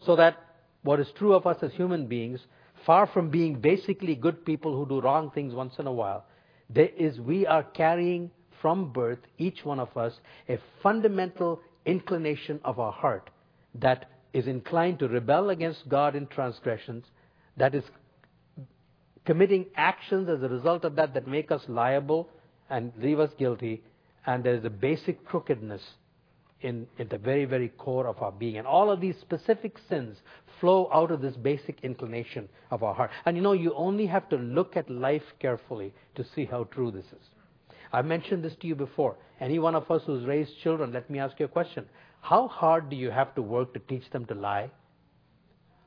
So 0.00 0.16
that 0.16 0.38
what 0.82 0.98
is 0.98 1.08
true 1.18 1.34
of 1.34 1.46
us 1.46 1.58
as 1.62 1.72
human 1.72 2.06
beings, 2.06 2.40
far 2.86 3.06
from 3.06 3.28
being 3.28 3.60
basically 3.60 4.14
good 4.14 4.46
people 4.46 4.74
who 4.74 4.88
do 4.88 5.02
wrong 5.02 5.30
things 5.30 5.52
once 5.52 5.74
in 5.78 5.86
a 5.86 5.92
while, 5.92 6.24
there 6.70 6.88
is 6.96 7.20
we 7.20 7.46
are 7.46 7.62
carrying 7.62 8.30
from 8.62 8.92
birth, 8.92 9.18
each 9.36 9.62
one 9.62 9.78
of 9.78 9.94
us, 9.96 10.14
a 10.48 10.58
fundamental 10.82 11.60
inclination 11.86 12.60
of 12.64 12.78
our 12.78 12.92
heart 12.92 13.30
that 13.74 14.10
is 14.32 14.46
inclined 14.46 14.98
to 14.98 15.08
rebel 15.08 15.50
against 15.50 15.88
God 15.88 16.14
in 16.14 16.26
transgressions, 16.26 17.04
that 17.56 17.74
is 17.74 17.84
committing 19.24 19.66
actions 19.76 20.28
as 20.28 20.42
a 20.42 20.48
result 20.48 20.84
of 20.84 20.96
that 20.96 21.14
that 21.14 21.26
make 21.26 21.50
us 21.50 21.62
liable 21.68 22.28
and 22.70 22.92
leave 22.98 23.20
us 23.20 23.30
guilty, 23.38 23.82
and 24.26 24.42
there 24.42 24.54
is 24.54 24.64
a 24.64 24.70
basic 24.70 25.24
crookedness 25.24 25.82
in, 26.62 26.86
in 26.98 27.08
the 27.08 27.18
very, 27.18 27.44
very 27.44 27.68
core 27.68 28.06
of 28.06 28.22
our 28.22 28.32
being. 28.32 28.56
And 28.56 28.66
all 28.66 28.90
of 28.90 29.00
these 29.00 29.16
specific 29.20 29.76
sins 29.88 30.16
flow 30.60 30.88
out 30.92 31.10
of 31.10 31.20
this 31.20 31.36
basic 31.36 31.80
inclination 31.82 32.48
of 32.70 32.82
our 32.82 32.94
heart. 32.94 33.10
And 33.26 33.36
you 33.36 33.42
know, 33.42 33.52
you 33.52 33.74
only 33.74 34.06
have 34.06 34.28
to 34.30 34.36
look 34.36 34.76
at 34.76 34.88
life 34.88 35.24
carefully 35.40 35.92
to 36.14 36.24
see 36.34 36.44
how 36.44 36.64
true 36.64 36.90
this 36.90 37.06
is. 37.06 37.28
I've 37.92 38.06
mentioned 38.06 38.42
this 38.42 38.54
to 38.60 38.66
you 38.66 38.74
before. 38.74 39.16
Any 39.40 39.58
one 39.58 39.74
of 39.74 39.90
us 39.90 40.02
who's 40.06 40.24
raised 40.24 40.58
children, 40.62 40.92
let 40.92 41.10
me 41.10 41.18
ask 41.18 41.38
you 41.38 41.46
a 41.46 41.48
question. 41.48 41.86
How 42.20 42.48
hard 42.48 42.88
do 42.88 42.96
you 42.96 43.10
have 43.10 43.34
to 43.34 43.42
work 43.42 43.74
to 43.74 43.80
teach 43.80 44.08
them 44.10 44.24
to 44.26 44.34
lie? 44.34 44.70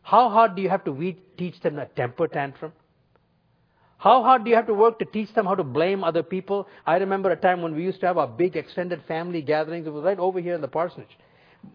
How 0.02 0.30
hard 0.30 0.56
do 0.56 0.62
you 0.62 0.70
have 0.70 0.84
to 0.86 1.16
teach 1.38 1.60
them 1.62 1.80
a 1.80 1.86
temper 1.86 2.28
tantrum? 2.28 2.74
How 3.98 4.22
hard 4.22 4.44
do 4.44 4.50
you 4.52 4.56
have 4.56 4.68
to 4.68 4.74
work 4.74 5.00
to 5.00 5.06
teach 5.06 5.34
them 5.34 5.46
how 5.46 5.56
to 5.56 5.64
blame 5.64 6.04
other 6.04 6.22
people? 6.22 6.68
I 6.86 6.98
remember 6.98 7.32
a 7.32 7.36
time 7.36 7.62
when 7.62 7.74
we 7.74 7.84
used 7.84 8.02
to 8.02 8.08
have 8.08 8.18
our 8.18 8.28
big 8.28 8.56
extended 8.56 9.02
family 9.08 9.42
gatherings. 9.42 9.88
It 9.88 9.94
was 9.94 10.04
right 10.04 10.20
over 10.20 10.40
here 10.40 10.54
in 10.54 10.62
the 10.62 10.68
parsonage. 10.68 11.18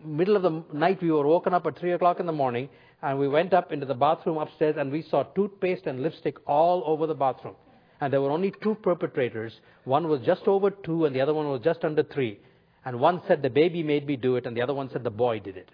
Middle 0.05 0.37
of 0.37 0.43
the 0.43 0.63
night, 0.73 1.03
we 1.03 1.11
were 1.11 1.27
woken 1.27 1.55
up 1.55 1.67
at 1.67 1.79
3 1.79 1.93
o'clock 1.93 2.21
in 2.21 2.27
the 2.27 2.33
morning, 2.33 2.69
and 3.03 3.19
we 3.19 3.27
went 3.27 3.53
up 3.53 3.73
into 3.73 3.87
the 3.87 3.95
bathroom 3.95 4.37
upstairs, 4.37 4.77
and 4.79 4.93
we 4.93 5.03
saw 5.03 5.25
toothpaste 5.25 5.87
and 5.87 6.03
lipstick 6.03 6.37
all 6.47 6.85
over 6.87 7.09
the 7.09 7.15
bathroom. 7.15 7.57
And 8.01 8.13
there 8.13 8.21
were 8.21 8.31
only 8.31 8.53
two 8.63 8.77
perpetrators. 8.77 9.53
One 9.85 10.09
was 10.09 10.21
just 10.23 10.43
over 10.47 10.71
two, 10.71 11.05
and 11.05 11.15
the 11.15 11.21
other 11.21 11.35
one 11.35 11.49
was 11.51 11.61
just 11.63 11.85
under 11.85 12.03
three. 12.03 12.41
And 12.85 12.99
one 12.99 13.21
said, 13.29 13.43
The 13.43 13.51
baby 13.51 13.83
made 13.83 14.07
me 14.07 14.17
do 14.17 14.37
it, 14.37 14.47
and 14.47 14.57
the 14.57 14.63
other 14.63 14.75
one 14.75 14.91
said, 14.91 15.05
The 15.05 15.11
boy 15.11 15.41
did 15.41 15.57
it. 15.57 15.71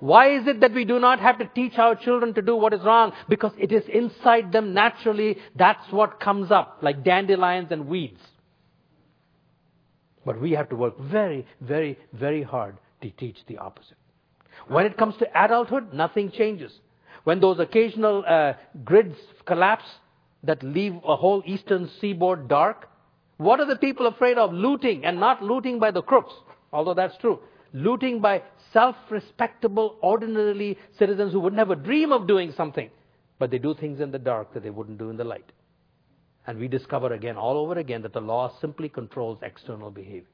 Why 0.00 0.36
is 0.36 0.46
it 0.46 0.60
that 0.60 0.72
we 0.72 0.84
do 0.84 1.00
not 1.00 1.18
have 1.18 1.38
to 1.38 1.46
teach 1.46 1.76
our 1.76 1.96
children 1.96 2.32
to 2.34 2.42
do 2.42 2.54
what 2.54 2.72
is 2.72 2.82
wrong? 2.84 3.12
Because 3.28 3.52
it 3.58 3.72
is 3.72 3.82
inside 3.92 4.52
them 4.52 4.72
naturally. 4.72 5.38
That's 5.56 5.90
what 5.90 6.20
comes 6.20 6.52
up, 6.52 6.78
like 6.82 7.02
dandelions 7.02 7.68
and 7.72 7.88
weeds. 7.88 8.20
But 10.24 10.40
we 10.40 10.52
have 10.52 10.68
to 10.68 10.76
work 10.76 11.00
very, 11.00 11.46
very, 11.60 11.98
very 12.12 12.42
hard 12.42 12.76
to 13.02 13.10
teach 13.10 13.38
the 13.48 13.58
opposite. 13.58 13.96
When 14.68 14.86
it 14.86 14.96
comes 14.96 15.16
to 15.16 15.26
adulthood, 15.34 15.92
nothing 15.92 16.30
changes. 16.30 16.72
When 17.28 17.40
those 17.40 17.58
occasional 17.58 18.24
uh, 18.26 18.54
grids 18.86 19.18
collapse 19.44 19.84
that 20.44 20.62
leave 20.62 20.94
a 21.06 21.14
whole 21.14 21.42
eastern 21.44 21.90
seaboard 22.00 22.48
dark, 22.48 22.88
what 23.36 23.60
are 23.60 23.66
the 23.66 23.76
people 23.76 24.06
afraid 24.06 24.38
of? 24.38 24.54
Looting, 24.54 25.04
and 25.04 25.20
not 25.20 25.42
looting 25.42 25.78
by 25.78 25.90
the 25.90 26.00
crooks, 26.00 26.32
although 26.72 26.94
that's 26.94 27.18
true. 27.18 27.40
Looting 27.74 28.22
by 28.22 28.44
self-respectable, 28.72 29.98
ordinarily 30.02 30.78
citizens 30.98 31.34
who 31.34 31.40
would 31.40 31.52
never 31.52 31.74
dream 31.74 32.12
of 32.12 32.26
doing 32.26 32.54
something, 32.56 32.88
but 33.38 33.50
they 33.50 33.58
do 33.58 33.74
things 33.74 34.00
in 34.00 34.10
the 34.10 34.18
dark 34.18 34.54
that 34.54 34.62
they 34.62 34.70
wouldn't 34.70 34.96
do 34.96 35.10
in 35.10 35.18
the 35.18 35.24
light. 35.24 35.52
And 36.46 36.58
we 36.58 36.66
discover 36.66 37.12
again, 37.12 37.36
all 37.36 37.58
over 37.58 37.78
again, 37.78 38.00
that 38.04 38.14
the 38.14 38.22
law 38.22 38.54
simply 38.58 38.88
controls 38.88 39.38
external 39.42 39.90
behavior. 39.90 40.32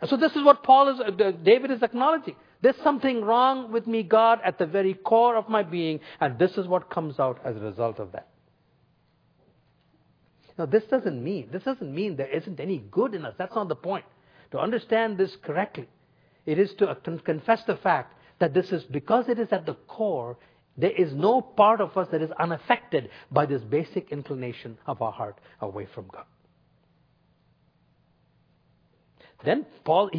And 0.00 0.10
so 0.10 0.16
this 0.16 0.34
is 0.34 0.42
what 0.42 0.64
Paul 0.64 0.88
is, 0.88 1.00
uh, 1.00 1.30
David 1.44 1.70
is 1.70 1.84
acknowledging. 1.84 2.34
There's 2.60 2.76
something 2.82 3.24
wrong 3.24 3.70
with 3.70 3.86
me, 3.86 4.02
God, 4.02 4.40
at 4.44 4.58
the 4.58 4.66
very 4.66 4.94
core 4.94 5.36
of 5.36 5.48
my 5.48 5.62
being, 5.62 6.00
and 6.20 6.38
this 6.38 6.58
is 6.58 6.66
what 6.66 6.90
comes 6.90 7.20
out 7.20 7.40
as 7.44 7.56
a 7.56 7.60
result 7.60 8.00
of 8.00 8.12
that. 8.12 8.28
Now, 10.58 10.66
this 10.66 10.82
doesn't 10.84 11.22
mean, 11.22 11.50
this 11.52 11.62
doesn't 11.62 11.94
mean 11.94 12.16
there 12.16 12.26
isn't 12.26 12.58
any 12.58 12.78
good 12.90 13.14
in 13.14 13.24
us. 13.24 13.34
That's 13.38 13.54
not 13.54 13.68
the 13.68 13.76
point. 13.76 14.04
To 14.50 14.58
understand 14.58 15.16
this 15.16 15.36
correctly, 15.36 15.88
it 16.46 16.58
is 16.58 16.74
to 16.78 16.88
uh, 16.88 16.94
confess 17.24 17.62
the 17.64 17.76
fact 17.76 18.14
that 18.40 18.54
this 18.54 18.72
is 18.72 18.82
because 18.84 19.28
it 19.28 19.38
is 19.38 19.48
at 19.52 19.66
the 19.66 19.74
core, 19.86 20.36
there 20.76 20.90
is 20.90 21.12
no 21.12 21.40
part 21.40 21.80
of 21.80 21.96
us 21.96 22.08
that 22.10 22.22
is 22.22 22.30
unaffected 22.40 23.10
by 23.30 23.46
this 23.46 23.62
basic 23.62 24.10
inclination 24.10 24.78
of 24.86 25.00
our 25.00 25.12
heart 25.12 25.38
away 25.60 25.86
from 25.94 26.08
God. 26.08 26.24
Then 29.44 29.66
Paul, 29.84 30.10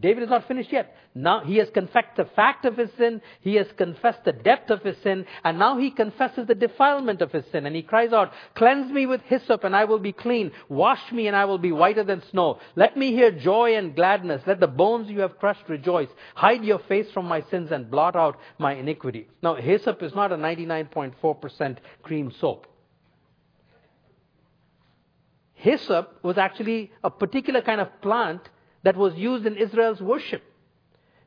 David 0.00 0.24
is 0.24 0.30
not 0.30 0.48
finished 0.48 0.72
yet. 0.72 0.96
Now 1.14 1.44
he 1.44 1.58
has 1.58 1.70
confessed 1.70 2.16
the 2.16 2.24
fact 2.24 2.64
of 2.64 2.76
his 2.76 2.90
sin, 2.98 3.22
he 3.40 3.54
has 3.54 3.68
confessed 3.76 4.24
the 4.24 4.32
depth 4.32 4.68
of 4.68 4.82
his 4.82 4.96
sin, 4.98 5.26
and 5.44 5.60
now 5.60 5.78
he 5.78 5.92
confesses 5.92 6.48
the 6.48 6.56
defilement 6.56 7.22
of 7.22 7.30
his 7.30 7.44
sin. 7.52 7.66
And 7.66 7.76
he 7.76 7.82
cries 7.82 8.12
out, 8.12 8.32
Cleanse 8.56 8.90
me 8.90 9.06
with 9.06 9.20
hyssop, 9.22 9.62
and 9.62 9.76
I 9.76 9.84
will 9.84 10.00
be 10.00 10.10
clean. 10.10 10.50
Wash 10.68 11.12
me, 11.12 11.28
and 11.28 11.36
I 11.36 11.44
will 11.44 11.58
be 11.58 11.70
whiter 11.70 12.02
than 12.02 12.24
snow. 12.30 12.58
Let 12.74 12.96
me 12.96 13.12
hear 13.12 13.30
joy 13.30 13.76
and 13.76 13.94
gladness. 13.94 14.42
Let 14.44 14.58
the 14.58 14.66
bones 14.66 15.08
you 15.08 15.20
have 15.20 15.38
crushed 15.38 15.68
rejoice. 15.68 16.08
Hide 16.34 16.64
your 16.64 16.80
face 16.80 17.08
from 17.12 17.26
my 17.26 17.42
sins 17.42 17.70
and 17.70 17.88
blot 17.88 18.16
out 18.16 18.38
my 18.58 18.74
iniquity. 18.74 19.28
Now, 19.40 19.54
hyssop 19.54 20.02
is 20.02 20.16
not 20.16 20.32
a 20.32 20.36
99.4% 20.36 21.76
cream 22.02 22.32
soap 22.40 22.66
hyssop 25.64 26.22
was 26.22 26.36
actually 26.36 26.92
a 27.02 27.10
particular 27.10 27.62
kind 27.62 27.80
of 27.80 27.88
plant 28.02 28.50
that 28.84 28.96
was 28.96 29.14
used 29.14 29.46
in 29.46 29.56
Israel's 29.56 30.00
worship. 30.00 30.42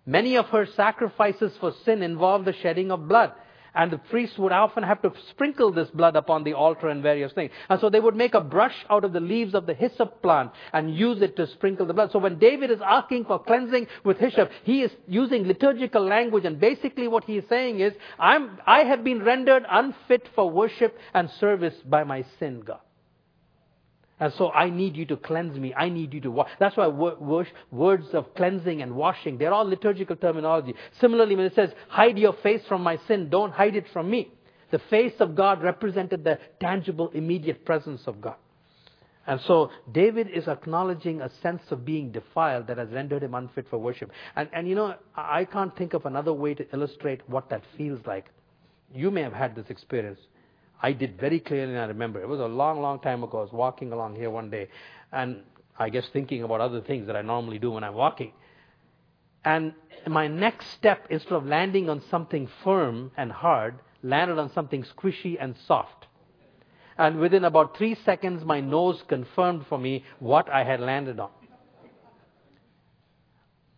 Many 0.05 0.37
of 0.37 0.45
her 0.47 0.65
sacrifices 0.65 1.51
for 1.59 1.73
sin 1.83 2.01
involved 2.01 2.45
the 2.45 2.53
shedding 2.53 2.91
of 2.91 3.07
blood. 3.07 3.33
And 3.75 3.91
the 3.91 3.97
priests 3.99 4.39
would 4.39 4.51
often 4.51 4.81
have 4.81 5.03
to 5.03 5.11
sprinkle 5.29 5.71
this 5.71 5.89
blood 5.89 6.15
upon 6.15 6.43
the 6.43 6.53
altar 6.53 6.87
and 6.87 7.03
various 7.03 7.31
things. 7.33 7.51
And 7.69 7.79
so 7.79 7.91
they 7.91 7.99
would 7.99 8.15
make 8.15 8.33
a 8.33 8.41
brush 8.41 8.73
out 8.89 9.03
of 9.03 9.13
the 9.13 9.19
leaves 9.19 9.53
of 9.53 9.67
the 9.67 9.75
hyssop 9.75 10.23
plant 10.23 10.51
and 10.73 10.95
use 10.95 11.21
it 11.21 11.35
to 11.35 11.45
sprinkle 11.45 11.85
the 11.85 11.93
blood. 11.93 12.11
So 12.11 12.17
when 12.17 12.39
David 12.39 12.71
is 12.71 12.79
asking 12.83 13.25
for 13.25 13.37
cleansing 13.37 13.85
with 14.03 14.17
hyssop, 14.17 14.49
he 14.63 14.81
is 14.81 14.91
using 15.07 15.43
liturgical 15.43 16.03
language. 16.03 16.45
And 16.45 16.59
basically 16.59 17.07
what 17.07 17.25
he 17.25 17.37
is 17.37 17.43
saying 17.49 17.81
is, 17.81 17.93
I'm, 18.17 18.57
I 18.65 18.79
have 18.79 19.03
been 19.03 19.23
rendered 19.23 19.63
unfit 19.69 20.27
for 20.33 20.49
worship 20.49 20.97
and 21.13 21.29
service 21.39 21.75
by 21.85 22.03
my 22.03 22.25
sin, 22.39 22.61
God. 22.61 22.79
And 24.19 24.33
so 24.33 24.51
I 24.51 24.69
need 24.69 24.95
you 24.95 25.05
to 25.07 25.17
cleanse 25.17 25.59
me. 25.59 25.73
I 25.75 25.89
need 25.89 26.13
you 26.13 26.21
to 26.21 26.31
wash. 26.31 26.49
That's 26.59 26.75
why 26.75 26.87
words 26.87 28.07
of 28.13 28.33
cleansing 28.33 28.81
and 28.81 28.95
washing, 28.95 29.37
they're 29.37 29.53
all 29.53 29.65
liturgical 29.65 30.15
terminology. 30.15 30.73
Similarly, 30.99 31.35
when 31.35 31.45
it 31.45 31.53
says, 31.53 31.69
hide 31.87 32.17
your 32.17 32.33
face 32.33 32.61
from 32.67 32.81
my 32.81 32.97
sin, 33.07 33.29
don't 33.29 33.51
hide 33.51 33.75
it 33.75 33.85
from 33.93 34.09
me. 34.09 34.31
The 34.71 34.79
face 34.89 35.13
of 35.19 35.35
God 35.35 35.61
represented 35.61 36.23
the 36.23 36.39
tangible, 36.59 37.09
immediate 37.13 37.63
presence 37.63 38.01
of 38.07 38.19
God. 38.19 38.35
And 39.27 39.39
so 39.41 39.71
David 39.91 40.29
is 40.29 40.47
acknowledging 40.47 41.21
a 41.21 41.29
sense 41.41 41.61
of 41.69 41.85
being 41.85 42.11
defiled 42.11 42.67
that 42.67 42.77
has 42.77 42.89
rendered 42.89 43.23
him 43.23 43.35
unfit 43.35 43.67
for 43.69 43.77
worship. 43.77 44.09
And, 44.35 44.49
and 44.53 44.67
you 44.67 44.73
know, 44.73 44.95
I 45.15 45.45
can't 45.45 45.75
think 45.77 45.93
of 45.93 46.05
another 46.05 46.33
way 46.33 46.53
to 46.53 46.65
illustrate 46.73 47.21
what 47.29 47.49
that 47.49 47.61
feels 47.77 47.99
like. 48.05 48.25
You 48.93 49.11
may 49.11 49.21
have 49.21 49.33
had 49.33 49.53
this 49.53 49.65
experience. 49.69 50.19
I 50.81 50.91
did 50.91 51.19
very 51.19 51.39
clearly, 51.39 51.73
and 51.73 51.81
I 51.81 51.85
remember 51.85 52.21
it 52.21 52.27
was 52.27 52.39
a 52.39 52.45
long, 52.45 52.81
long 52.81 52.99
time 52.99 53.23
ago. 53.23 53.39
I 53.39 53.41
was 53.41 53.51
walking 53.51 53.91
along 53.91 54.15
here 54.15 54.29
one 54.29 54.49
day, 54.49 54.69
and 55.11 55.41
I 55.77 55.89
guess 55.89 56.07
thinking 56.13 56.43
about 56.43 56.61
other 56.61 56.81
things 56.81 57.07
that 57.07 57.15
I 57.15 57.21
normally 57.21 57.59
do 57.59 57.71
when 57.71 57.83
I'm 57.83 57.95
walking. 57.95 58.33
And 59.43 59.73
my 60.07 60.27
next 60.27 60.71
step, 60.71 61.07
instead 61.09 61.33
of 61.33 61.45
landing 61.45 61.89
on 61.89 62.01
something 62.09 62.49
firm 62.63 63.11
and 63.17 63.31
hard, 63.31 63.79
landed 64.03 64.37
on 64.37 64.51
something 64.51 64.83
squishy 64.83 65.37
and 65.39 65.55
soft. 65.67 66.07
And 66.97 67.19
within 67.19 67.45
about 67.45 67.77
three 67.77 67.95
seconds, 67.95 68.43
my 68.43 68.59
nose 68.59 69.03
confirmed 69.07 69.65
for 69.67 69.77
me 69.77 70.03
what 70.19 70.49
I 70.49 70.63
had 70.63 70.79
landed 70.79 71.19
on. 71.19 71.29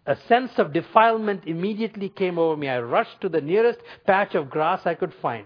A 0.05 0.15
sense 0.27 0.57
of 0.57 0.73
defilement 0.73 1.43
immediately 1.45 2.09
came 2.09 2.39
over 2.39 2.57
me. 2.57 2.67
I 2.67 2.79
rushed 2.79 3.21
to 3.21 3.29
the 3.29 3.41
nearest 3.41 3.79
patch 4.07 4.33
of 4.35 4.49
grass 4.49 4.81
I 4.85 4.95
could 4.95 5.13
find, 5.21 5.45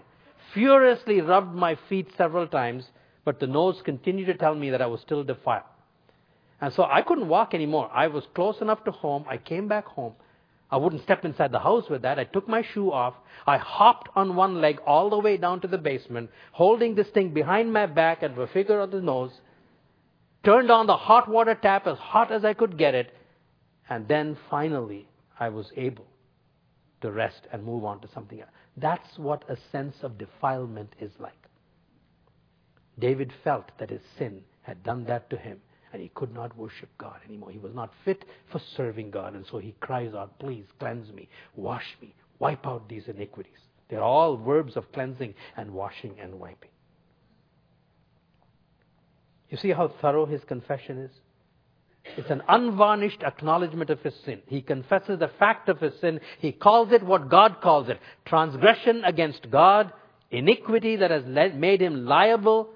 furiously 0.54 1.20
rubbed 1.20 1.54
my 1.54 1.76
feet 1.88 2.08
several 2.16 2.46
times, 2.46 2.88
but 3.24 3.40
the 3.40 3.46
nose 3.46 3.82
continued 3.84 4.26
to 4.26 4.34
tell 4.34 4.54
me 4.54 4.70
that 4.70 4.80
I 4.80 4.86
was 4.86 5.00
still 5.00 5.24
defiled. 5.24 5.64
And 6.60 6.72
so 6.72 6.84
I 6.84 7.02
couldn't 7.02 7.28
walk 7.28 7.52
anymore. 7.52 7.90
I 7.92 8.06
was 8.06 8.24
close 8.34 8.60
enough 8.60 8.84
to 8.84 8.90
home. 8.90 9.24
I 9.28 9.36
came 9.36 9.68
back 9.68 9.84
home. 9.84 10.14
I 10.70 10.76
wouldn't 10.76 11.02
step 11.02 11.24
inside 11.24 11.52
the 11.52 11.58
house 11.58 11.88
with 11.90 12.02
that. 12.02 12.18
I 12.18 12.24
took 12.24 12.48
my 12.48 12.62
shoe 12.62 12.90
off. 12.90 13.14
I 13.46 13.58
hopped 13.58 14.08
on 14.16 14.34
one 14.34 14.60
leg 14.60 14.80
all 14.86 15.10
the 15.10 15.18
way 15.18 15.36
down 15.36 15.60
to 15.60 15.68
the 15.68 15.78
basement, 15.78 16.30
holding 16.52 16.94
this 16.94 17.08
thing 17.08 17.34
behind 17.34 17.72
my 17.72 17.86
back 17.86 18.22
and 18.22 18.36
a 18.38 18.46
figure 18.46 18.80
of 18.80 18.90
the 18.90 19.00
nose, 19.00 19.32
turned 20.44 20.70
on 20.70 20.86
the 20.86 20.96
hot 20.96 21.28
water 21.28 21.54
tap 21.54 21.86
as 21.86 21.98
hot 21.98 22.32
as 22.32 22.44
I 22.44 22.54
could 22.54 22.78
get 22.78 22.94
it, 22.94 23.14
and 23.88 24.08
then 24.08 24.36
finally, 24.50 25.06
I 25.38 25.48
was 25.48 25.70
able 25.76 26.06
to 27.02 27.10
rest 27.10 27.42
and 27.52 27.62
move 27.64 27.84
on 27.84 28.00
to 28.00 28.08
something 28.08 28.40
else. 28.40 28.50
That's 28.76 29.18
what 29.18 29.48
a 29.48 29.56
sense 29.70 29.96
of 30.02 30.18
defilement 30.18 30.94
is 31.00 31.12
like. 31.18 31.32
David 32.98 33.32
felt 33.42 33.70
that 33.78 33.90
his 33.90 34.02
sin 34.18 34.42
had 34.62 34.82
done 34.82 35.04
that 35.04 35.30
to 35.30 35.36
him, 35.36 35.60
and 35.92 36.02
he 36.02 36.10
could 36.14 36.34
not 36.34 36.56
worship 36.56 36.88
God 36.98 37.20
anymore. 37.26 37.50
He 37.50 37.58
was 37.58 37.74
not 37.74 37.92
fit 38.04 38.24
for 38.50 38.60
serving 38.76 39.10
God, 39.10 39.34
and 39.34 39.44
so 39.46 39.58
he 39.58 39.74
cries 39.80 40.14
out, 40.14 40.38
Please 40.38 40.66
cleanse 40.78 41.12
me, 41.12 41.28
wash 41.54 41.96
me, 42.00 42.14
wipe 42.38 42.66
out 42.66 42.88
these 42.88 43.06
iniquities. 43.06 43.52
They're 43.88 44.02
all 44.02 44.36
verbs 44.36 44.76
of 44.76 44.90
cleansing 44.92 45.34
and 45.56 45.72
washing 45.72 46.16
and 46.20 46.40
wiping. 46.40 46.70
You 49.50 49.56
see 49.56 49.70
how 49.70 49.88
thorough 50.00 50.26
his 50.26 50.42
confession 50.44 50.98
is? 50.98 51.12
It's 52.04 52.30
an 52.30 52.42
unvarnished 52.48 53.22
acknowledgement 53.22 53.90
of 53.90 54.00
his 54.02 54.14
sin. 54.24 54.42
He 54.46 54.62
confesses 54.62 55.18
the 55.18 55.30
fact 55.38 55.68
of 55.68 55.80
his 55.80 55.98
sin. 56.00 56.20
He 56.38 56.52
calls 56.52 56.92
it 56.92 57.02
what 57.02 57.28
God 57.28 57.60
calls 57.62 57.88
it 57.88 57.98
transgression 58.24 59.04
against 59.04 59.50
God, 59.50 59.92
iniquity 60.30 60.96
that 60.96 61.10
has 61.10 61.24
made 61.24 61.80
him 61.80 62.04
liable 62.04 62.68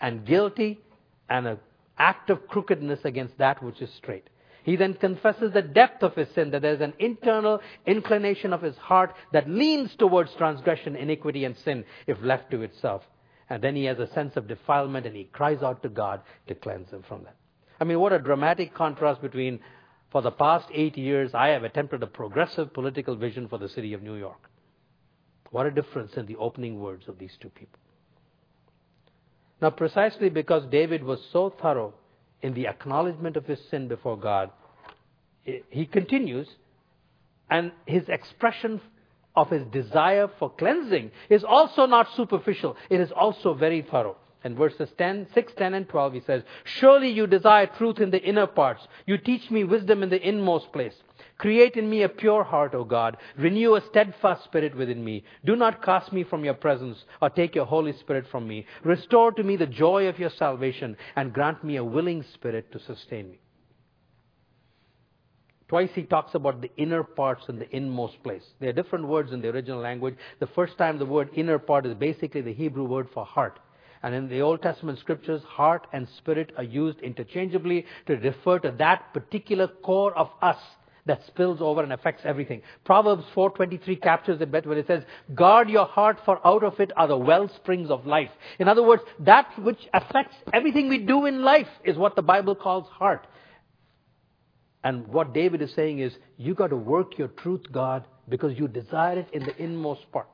and 0.00 0.26
guilty, 0.26 0.80
and 1.28 1.46
an 1.46 1.58
act 1.98 2.30
of 2.30 2.48
crookedness 2.48 3.00
against 3.04 3.38
that 3.38 3.62
which 3.62 3.80
is 3.80 3.90
straight. 3.94 4.28
He 4.64 4.76
then 4.76 4.94
confesses 4.94 5.52
the 5.52 5.62
depth 5.62 6.02
of 6.02 6.14
his 6.14 6.28
sin, 6.34 6.50
that 6.52 6.62
there's 6.62 6.80
an 6.80 6.94
internal 6.98 7.60
inclination 7.86 8.52
of 8.52 8.62
his 8.62 8.76
heart 8.76 9.14
that 9.32 9.48
leans 9.48 9.94
towards 9.96 10.32
transgression, 10.34 10.96
iniquity, 10.96 11.44
and 11.44 11.56
sin 11.58 11.84
if 12.06 12.16
left 12.22 12.50
to 12.52 12.62
itself. 12.62 13.02
And 13.50 13.62
then 13.62 13.76
he 13.76 13.84
has 13.84 13.98
a 13.98 14.12
sense 14.12 14.36
of 14.36 14.48
defilement 14.48 15.04
and 15.04 15.14
he 15.14 15.24
cries 15.24 15.62
out 15.62 15.82
to 15.82 15.88
God 15.88 16.22
to 16.46 16.54
cleanse 16.54 16.90
him 16.90 17.02
from 17.06 17.24
that. 17.24 17.36
I 17.82 17.84
mean, 17.84 17.98
what 17.98 18.12
a 18.12 18.20
dramatic 18.20 18.74
contrast 18.74 19.20
between, 19.20 19.58
for 20.12 20.22
the 20.22 20.30
past 20.30 20.68
eight 20.72 20.96
years, 20.96 21.34
I 21.34 21.48
have 21.48 21.64
attempted 21.64 22.00
a 22.04 22.06
progressive 22.06 22.72
political 22.72 23.16
vision 23.16 23.48
for 23.48 23.58
the 23.58 23.68
city 23.68 23.92
of 23.92 24.04
New 24.04 24.14
York. 24.14 24.48
What 25.50 25.66
a 25.66 25.72
difference 25.72 26.12
in 26.16 26.26
the 26.26 26.36
opening 26.36 26.78
words 26.78 27.08
of 27.08 27.18
these 27.18 27.36
two 27.40 27.48
people. 27.48 27.80
Now, 29.60 29.70
precisely 29.70 30.28
because 30.28 30.64
David 30.70 31.02
was 31.02 31.18
so 31.32 31.52
thorough 31.60 31.92
in 32.40 32.54
the 32.54 32.68
acknowledgement 32.68 33.36
of 33.36 33.46
his 33.46 33.58
sin 33.68 33.88
before 33.88 34.16
God, 34.16 34.52
he 35.42 35.84
continues, 35.84 36.46
and 37.50 37.72
his 37.84 38.08
expression 38.08 38.80
of 39.34 39.50
his 39.50 39.64
desire 39.72 40.30
for 40.38 40.50
cleansing 40.50 41.10
is 41.28 41.42
also 41.42 41.86
not 41.86 42.06
superficial. 42.14 42.76
It 42.90 43.00
is 43.00 43.10
also 43.10 43.54
very 43.54 43.82
thorough. 43.82 44.18
In 44.44 44.56
verses 44.56 44.88
10, 44.98 45.28
6, 45.32 45.52
10, 45.56 45.74
and 45.74 45.88
12, 45.88 46.12
he 46.14 46.20
says, 46.20 46.42
Surely 46.64 47.10
you 47.10 47.26
desire 47.26 47.66
truth 47.66 48.00
in 48.00 48.10
the 48.10 48.22
inner 48.22 48.46
parts. 48.46 48.86
You 49.06 49.18
teach 49.18 49.50
me 49.50 49.64
wisdom 49.64 50.02
in 50.02 50.10
the 50.10 50.28
inmost 50.28 50.72
place. 50.72 50.94
Create 51.38 51.76
in 51.76 51.88
me 51.88 52.02
a 52.02 52.08
pure 52.08 52.44
heart, 52.44 52.74
O 52.74 52.84
God. 52.84 53.16
Renew 53.36 53.74
a 53.74 53.80
steadfast 53.80 54.44
spirit 54.44 54.76
within 54.76 55.04
me. 55.04 55.24
Do 55.44 55.56
not 55.56 55.82
cast 55.82 56.12
me 56.12 56.24
from 56.24 56.44
your 56.44 56.54
presence 56.54 57.04
or 57.20 57.30
take 57.30 57.54
your 57.54 57.66
Holy 57.66 57.92
Spirit 57.92 58.26
from 58.30 58.46
me. 58.46 58.66
Restore 58.84 59.32
to 59.32 59.42
me 59.42 59.56
the 59.56 59.66
joy 59.66 60.06
of 60.06 60.18
your 60.18 60.30
salvation 60.30 60.96
and 61.16 61.32
grant 61.32 61.64
me 61.64 61.76
a 61.76 61.84
willing 61.84 62.24
spirit 62.34 62.70
to 62.72 62.80
sustain 62.80 63.30
me. 63.30 63.40
Twice 65.68 65.90
he 65.94 66.02
talks 66.02 66.34
about 66.34 66.60
the 66.60 66.70
inner 66.76 67.02
parts 67.02 67.44
and 67.48 67.58
the 67.58 67.74
inmost 67.74 68.22
place. 68.22 68.44
There 68.60 68.68
are 68.68 68.74
different 68.74 69.08
words 69.08 69.32
in 69.32 69.40
the 69.40 69.48
original 69.48 69.80
language. 69.80 70.16
The 70.38 70.46
first 70.48 70.76
time 70.76 70.98
the 70.98 71.06
word 71.06 71.30
inner 71.34 71.58
part 71.58 71.86
is 71.86 71.94
basically 71.94 72.42
the 72.42 72.52
Hebrew 72.52 72.84
word 72.84 73.08
for 73.14 73.24
heart. 73.24 73.58
And 74.02 74.14
in 74.14 74.28
the 74.28 74.40
Old 74.40 74.62
Testament 74.62 74.98
scriptures, 74.98 75.42
heart 75.44 75.86
and 75.92 76.08
spirit 76.18 76.52
are 76.56 76.64
used 76.64 77.00
interchangeably 77.00 77.86
to 78.06 78.16
refer 78.16 78.58
to 78.60 78.72
that 78.72 79.14
particular 79.14 79.68
core 79.68 80.12
of 80.16 80.30
us 80.40 80.58
that 81.04 81.24
spills 81.26 81.60
over 81.60 81.82
and 81.82 81.92
affects 81.92 82.22
everything. 82.24 82.62
Proverbs 82.84 83.24
4:23 83.34 83.96
captures 83.96 84.40
it 84.40 84.50
better 84.50 84.68
when 84.68 84.78
it 84.78 84.86
says, 84.86 85.04
"Guard 85.34 85.68
your 85.68 85.86
heart, 85.86 86.20
for 86.24 86.40
out 86.46 86.62
of 86.62 86.78
it 86.80 86.92
are 86.96 87.08
the 87.08 87.16
well 87.16 87.48
springs 87.48 87.90
of 87.90 88.06
life." 88.06 88.30
In 88.58 88.68
other 88.68 88.82
words, 88.82 89.02
that 89.20 89.46
which 89.58 89.88
affects 89.92 90.36
everything 90.52 90.88
we 90.88 90.98
do 90.98 91.26
in 91.26 91.42
life 91.42 91.68
is 91.84 91.96
what 91.96 92.14
the 92.14 92.22
Bible 92.22 92.54
calls 92.54 92.88
heart. 92.88 93.26
And 94.84 95.06
what 95.08 95.32
David 95.32 95.62
is 95.62 95.72
saying 95.74 96.00
is, 96.00 96.16
you 96.36 96.54
got 96.54 96.68
to 96.68 96.76
work 96.76 97.18
your 97.18 97.28
truth, 97.28 97.70
God, 97.70 98.04
because 98.28 98.58
you 98.58 98.68
desire 98.68 99.18
it 99.18 99.28
in 99.32 99.44
the 99.44 99.60
inmost 99.62 100.10
part. 100.10 100.28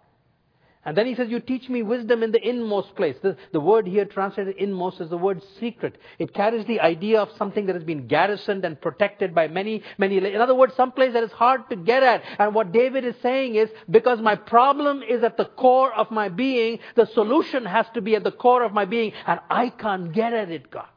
And 0.88 0.96
then 0.96 1.04
he 1.04 1.14
says, 1.14 1.28
You 1.28 1.38
teach 1.38 1.68
me 1.68 1.82
wisdom 1.82 2.22
in 2.22 2.32
the 2.32 2.40
inmost 2.48 2.96
place. 2.96 3.14
The, 3.20 3.36
the, 3.52 3.60
word 3.60 3.86
here 3.86 4.06
translated 4.06 4.56
inmost 4.56 5.02
is 5.02 5.10
the 5.10 5.18
word 5.18 5.42
secret. 5.60 5.98
It 6.18 6.32
carries 6.32 6.64
the 6.64 6.80
idea 6.80 7.20
of 7.20 7.28
something 7.36 7.66
that 7.66 7.74
has 7.74 7.84
been 7.84 8.06
garrisoned 8.06 8.64
and 8.64 8.80
protected 8.80 9.34
by 9.34 9.48
many, 9.48 9.82
many. 9.98 10.16
In 10.16 10.40
other 10.40 10.54
words, 10.54 10.74
some 10.76 10.92
place 10.92 11.12
that 11.12 11.22
is 11.22 11.30
hard 11.30 11.68
to 11.68 11.76
get 11.76 12.02
at. 12.02 12.22
And 12.38 12.54
what 12.54 12.72
David 12.72 13.04
is 13.04 13.16
saying 13.20 13.56
is, 13.56 13.68
because 13.90 14.22
my 14.22 14.34
problem 14.34 15.02
is 15.02 15.22
at 15.22 15.36
the 15.36 15.44
core 15.44 15.92
of 15.92 16.10
my 16.10 16.30
being, 16.30 16.78
the 16.94 17.04
solution 17.04 17.66
has 17.66 17.84
to 17.92 18.00
be 18.00 18.16
at 18.16 18.24
the 18.24 18.32
core 18.32 18.62
of 18.62 18.72
my 18.72 18.86
being, 18.86 19.12
and 19.26 19.40
I 19.50 19.68
can't 19.68 20.10
get 20.10 20.32
at 20.32 20.50
it, 20.50 20.70
God. 20.70 20.88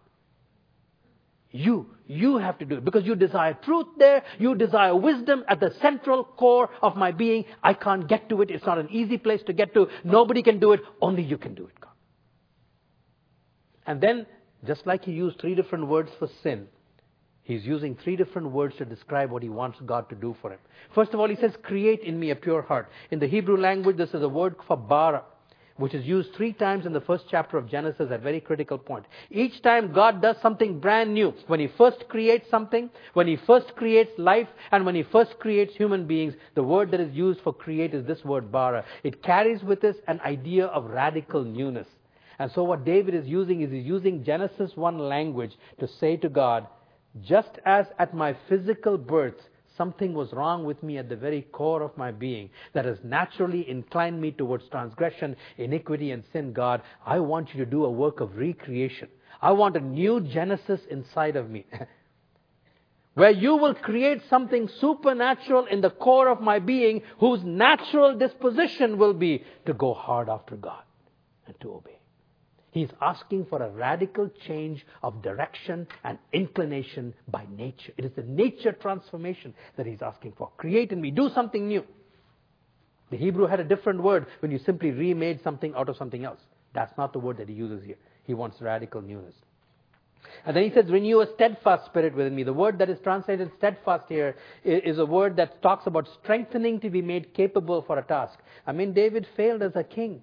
You, 1.51 1.87
you 2.07 2.37
have 2.37 2.57
to 2.59 2.65
do 2.65 2.77
it 2.77 2.85
because 2.85 3.05
you 3.05 3.15
desire 3.15 3.57
truth 3.63 3.87
there. 3.97 4.23
You 4.39 4.55
desire 4.55 4.95
wisdom 4.95 5.43
at 5.49 5.59
the 5.59 5.73
central 5.81 6.23
core 6.23 6.69
of 6.81 6.95
my 6.95 7.11
being. 7.11 7.45
I 7.61 7.73
can't 7.73 8.07
get 8.07 8.29
to 8.29 8.41
it. 8.41 8.49
It's 8.49 8.65
not 8.65 8.77
an 8.77 8.89
easy 8.89 9.17
place 9.17 9.41
to 9.47 9.53
get 9.53 9.73
to. 9.73 9.87
Nobody 10.03 10.43
can 10.43 10.59
do 10.59 10.71
it. 10.71 10.79
Only 11.01 11.23
you 11.23 11.37
can 11.37 11.53
do 11.53 11.65
it, 11.65 11.79
God. 11.79 11.91
And 13.85 13.99
then, 13.99 14.25
just 14.65 14.87
like 14.87 15.03
he 15.03 15.11
used 15.11 15.41
three 15.41 15.55
different 15.55 15.87
words 15.87 16.09
for 16.19 16.29
sin, 16.41 16.67
he's 17.43 17.65
using 17.65 17.97
three 18.01 18.15
different 18.15 18.51
words 18.51 18.75
to 18.77 18.85
describe 18.85 19.29
what 19.29 19.43
he 19.43 19.49
wants 19.49 19.77
God 19.85 20.07
to 20.09 20.15
do 20.15 20.35
for 20.41 20.53
him. 20.53 20.59
First 20.95 21.13
of 21.13 21.19
all, 21.19 21.27
he 21.27 21.35
says, 21.35 21.51
create 21.63 22.01
in 22.01 22.17
me 22.17 22.29
a 22.29 22.35
pure 22.35 22.61
heart. 22.61 22.89
In 23.09 23.19
the 23.19 23.27
Hebrew 23.27 23.57
language, 23.57 23.97
this 23.97 24.13
is 24.13 24.21
a 24.21 24.29
word 24.29 24.55
for 24.67 24.77
bara 24.77 25.23
which 25.77 25.93
is 25.93 26.05
used 26.05 26.33
three 26.35 26.53
times 26.53 26.85
in 26.85 26.93
the 26.93 27.01
first 27.01 27.25
chapter 27.29 27.57
of 27.57 27.69
Genesis 27.69 28.11
at 28.11 28.21
very 28.21 28.39
critical 28.39 28.77
point. 28.77 29.05
Each 29.29 29.61
time 29.61 29.93
God 29.93 30.21
does 30.21 30.35
something 30.41 30.79
brand 30.79 31.13
new. 31.13 31.33
When 31.47 31.59
He 31.59 31.69
first 31.77 32.07
creates 32.07 32.49
something, 32.49 32.89
when 33.13 33.27
He 33.27 33.37
first 33.47 33.75
creates 33.75 34.11
life, 34.17 34.47
and 34.71 34.85
when 34.85 34.95
He 34.95 35.03
first 35.03 35.39
creates 35.39 35.75
human 35.75 36.05
beings, 36.07 36.33
the 36.55 36.63
word 36.63 36.91
that 36.91 36.99
is 36.99 37.13
used 37.13 37.41
for 37.41 37.53
create 37.53 37.93
is 37.93 38.05
this 38.05 38.23
word 38.23 38.51
bara. 38.51 38.85
It 39.03 39.23
carries 39.23 39.63
with 39.63 39.83
it 39.83 40.03
an 40.07 40.19
idea 40.21 40.65
of 40.65 40.85
radical 40.85 41.43
newness. 41.43 41.87
And 42.39 42.51
so 42.53 42.63
what 42.63 42.85
David 42.85 43.13
is 43.13 43.27
using 43.27 43.61
is 43.61 43.71
he's 43.71 43.85
using 43.85 44.23
Genesis 44.23 44.71
1 44.75 44.97
language 44.97 45.51
to 45.79 45.87
say 45.87 46.17
to 46.17 46.29
God, 46.29 46.65
just 47.21 47.59
as 47.65 47.85
at 47.99 48.15
my 48.15 48.35
physical 48.49 48.97
birth 48.97 49.35
something 49.77 50.13
was 50.13 50.33
wrong 50.33 50.63
with 50.63 50.81
me 50.83 50.97
at 50.97 51.09
the 51.09 51.15
very 51.15 51.41
core 51.41 51.81
of 51.81 51.97
my 51.97 52.11
being 52.11 52.49
that 52.73 52.85
has 52.85 52.97
naturally 53.03 53.69
inclined 53.69 54.19
me 54.21 54.31
towards 54.31 54.67
transgression, 54.69 55.35
iniquity, 55.57 56.11
and 56.11 56.23
sin, 56.31 56.53
God, 56.53 56.81
I 57.05 57.19
want 57.19 57.53
you 57.53 57.63
to 57.63 57.69
do 57.69 57.85
a 57.85 57.91
work 57.91 58.19
of 58.19 58.35
recreation. 58.35 59.09
I 59.41 59.51
want 59.51 59.77
a 59.77 59.81
new 59.81 60.21
Genesis 60.21 60.81
inside 60.89 61.35
of 61.35 61.49
me. 61.49 61.65
where 63.13 63.31
you 63.31 63.57
will 63.57 63.73
create 63.73 64.21
something 64.29 64.69
supernatural 64.79 65.65
in 65.65 65.81
the 65.81 65.89
core 65.89 66.29
of 66.29 66.41
my 66.41 66.59
being 66.59 67.01
whose 67.19 67.43
natural 67.43 68.17
disposition 68.17 68.97
will 68.97 69.13
be 69.13 69.43
to 69.65 69.73
go 69.73 69.93
hard 69.93 70.29
after 70.29 70.55
God 70.55 70.83
and 71.45 71.59
to 71.59 71.73
obey. 71.73 72.00
He's 72.71 72.89
asking 73.01 73.47
for 73.47 73.61
a 73.61 73.69
radical 73.69 74.29
change 74.47 74.85
of 75.03 75.21
direction 75.21 75.87
and 76.05 76.17
inclination 76.31 77.13
by 77.27 77.45
nature. 77.55 77.91
It 77.97 78.05
is 78.05 78.11
the 78.15 78.23
nature 78.23 78.71
transformation 78.71 79.53
that 79.75 79.85
he's 79.85 80.01
asking 80.01 80.33
for. 80.37 80.51
Create 80.57 80.91
in 80.91 81.01
me, 81.01 81.11
do 81.11 81.29
something 81.29 81.67
new. 81.67 81.83
The 83.09 83.17
Hebrew 83.17 83.45
had 83.45 83.59
a 83.59 83.65
different 83.65 84.01
word 84.01 84.25
when 84.39 84.51
you 84.51 84.59
simply 84.59 84.91
remade 84.91 85.43
something 85.43 85.73
out 85.75 85.89
of 85.89 85.97
something 85.97 86.23
else. 86.23 86.39
That's 86.73 86.97
not 86.97 87.11
the 87.11 87.19
word 87.19 87.37
that 87.37 87.49
he 87.49 87.55
uses 87.55 87.83
here. 87.83 87.97
He 88.23 88.33
wants 88.33 88.61
radical 88.61 89.01
newness. 89.01 89.35
And 90.45 90.55
then 90.55 90.63
he 90.63 90.71
says, 90.71 90.85
renew 90.89 91.19
a 91.19 91.27
steadfast 91.33 91.87
spirit 91.87 92.15
within 92.15 92.33
me. 92.33 92.43
The 92.43 92.53
word 92.53 92.79
that 92.79 92.89
is 92.89 92.99
translated 93.03 93.51
steadfast 93.57 94.05
here 94.07 94.37
is 94.63 94.97
a 94.97 95.05
word 95.05 95.35
that 95.35 95.61
talks 95.61 95.87
about 95.87 96.07
strengthening 96.21 96.79
to 96.79 96.89
be 96.89 97.01
made 97.01 97.33
capable 97.33 97.81
for 97.81 97.97
a 97.99 98.03
task. 98.03 98.39
I 98.65 98.71
mean, 98.71 98.93
David 98.93 99.27
failed 99.35 99.61
as 99.61 99.75
a 99.75 99.83
king. 99.83 100.21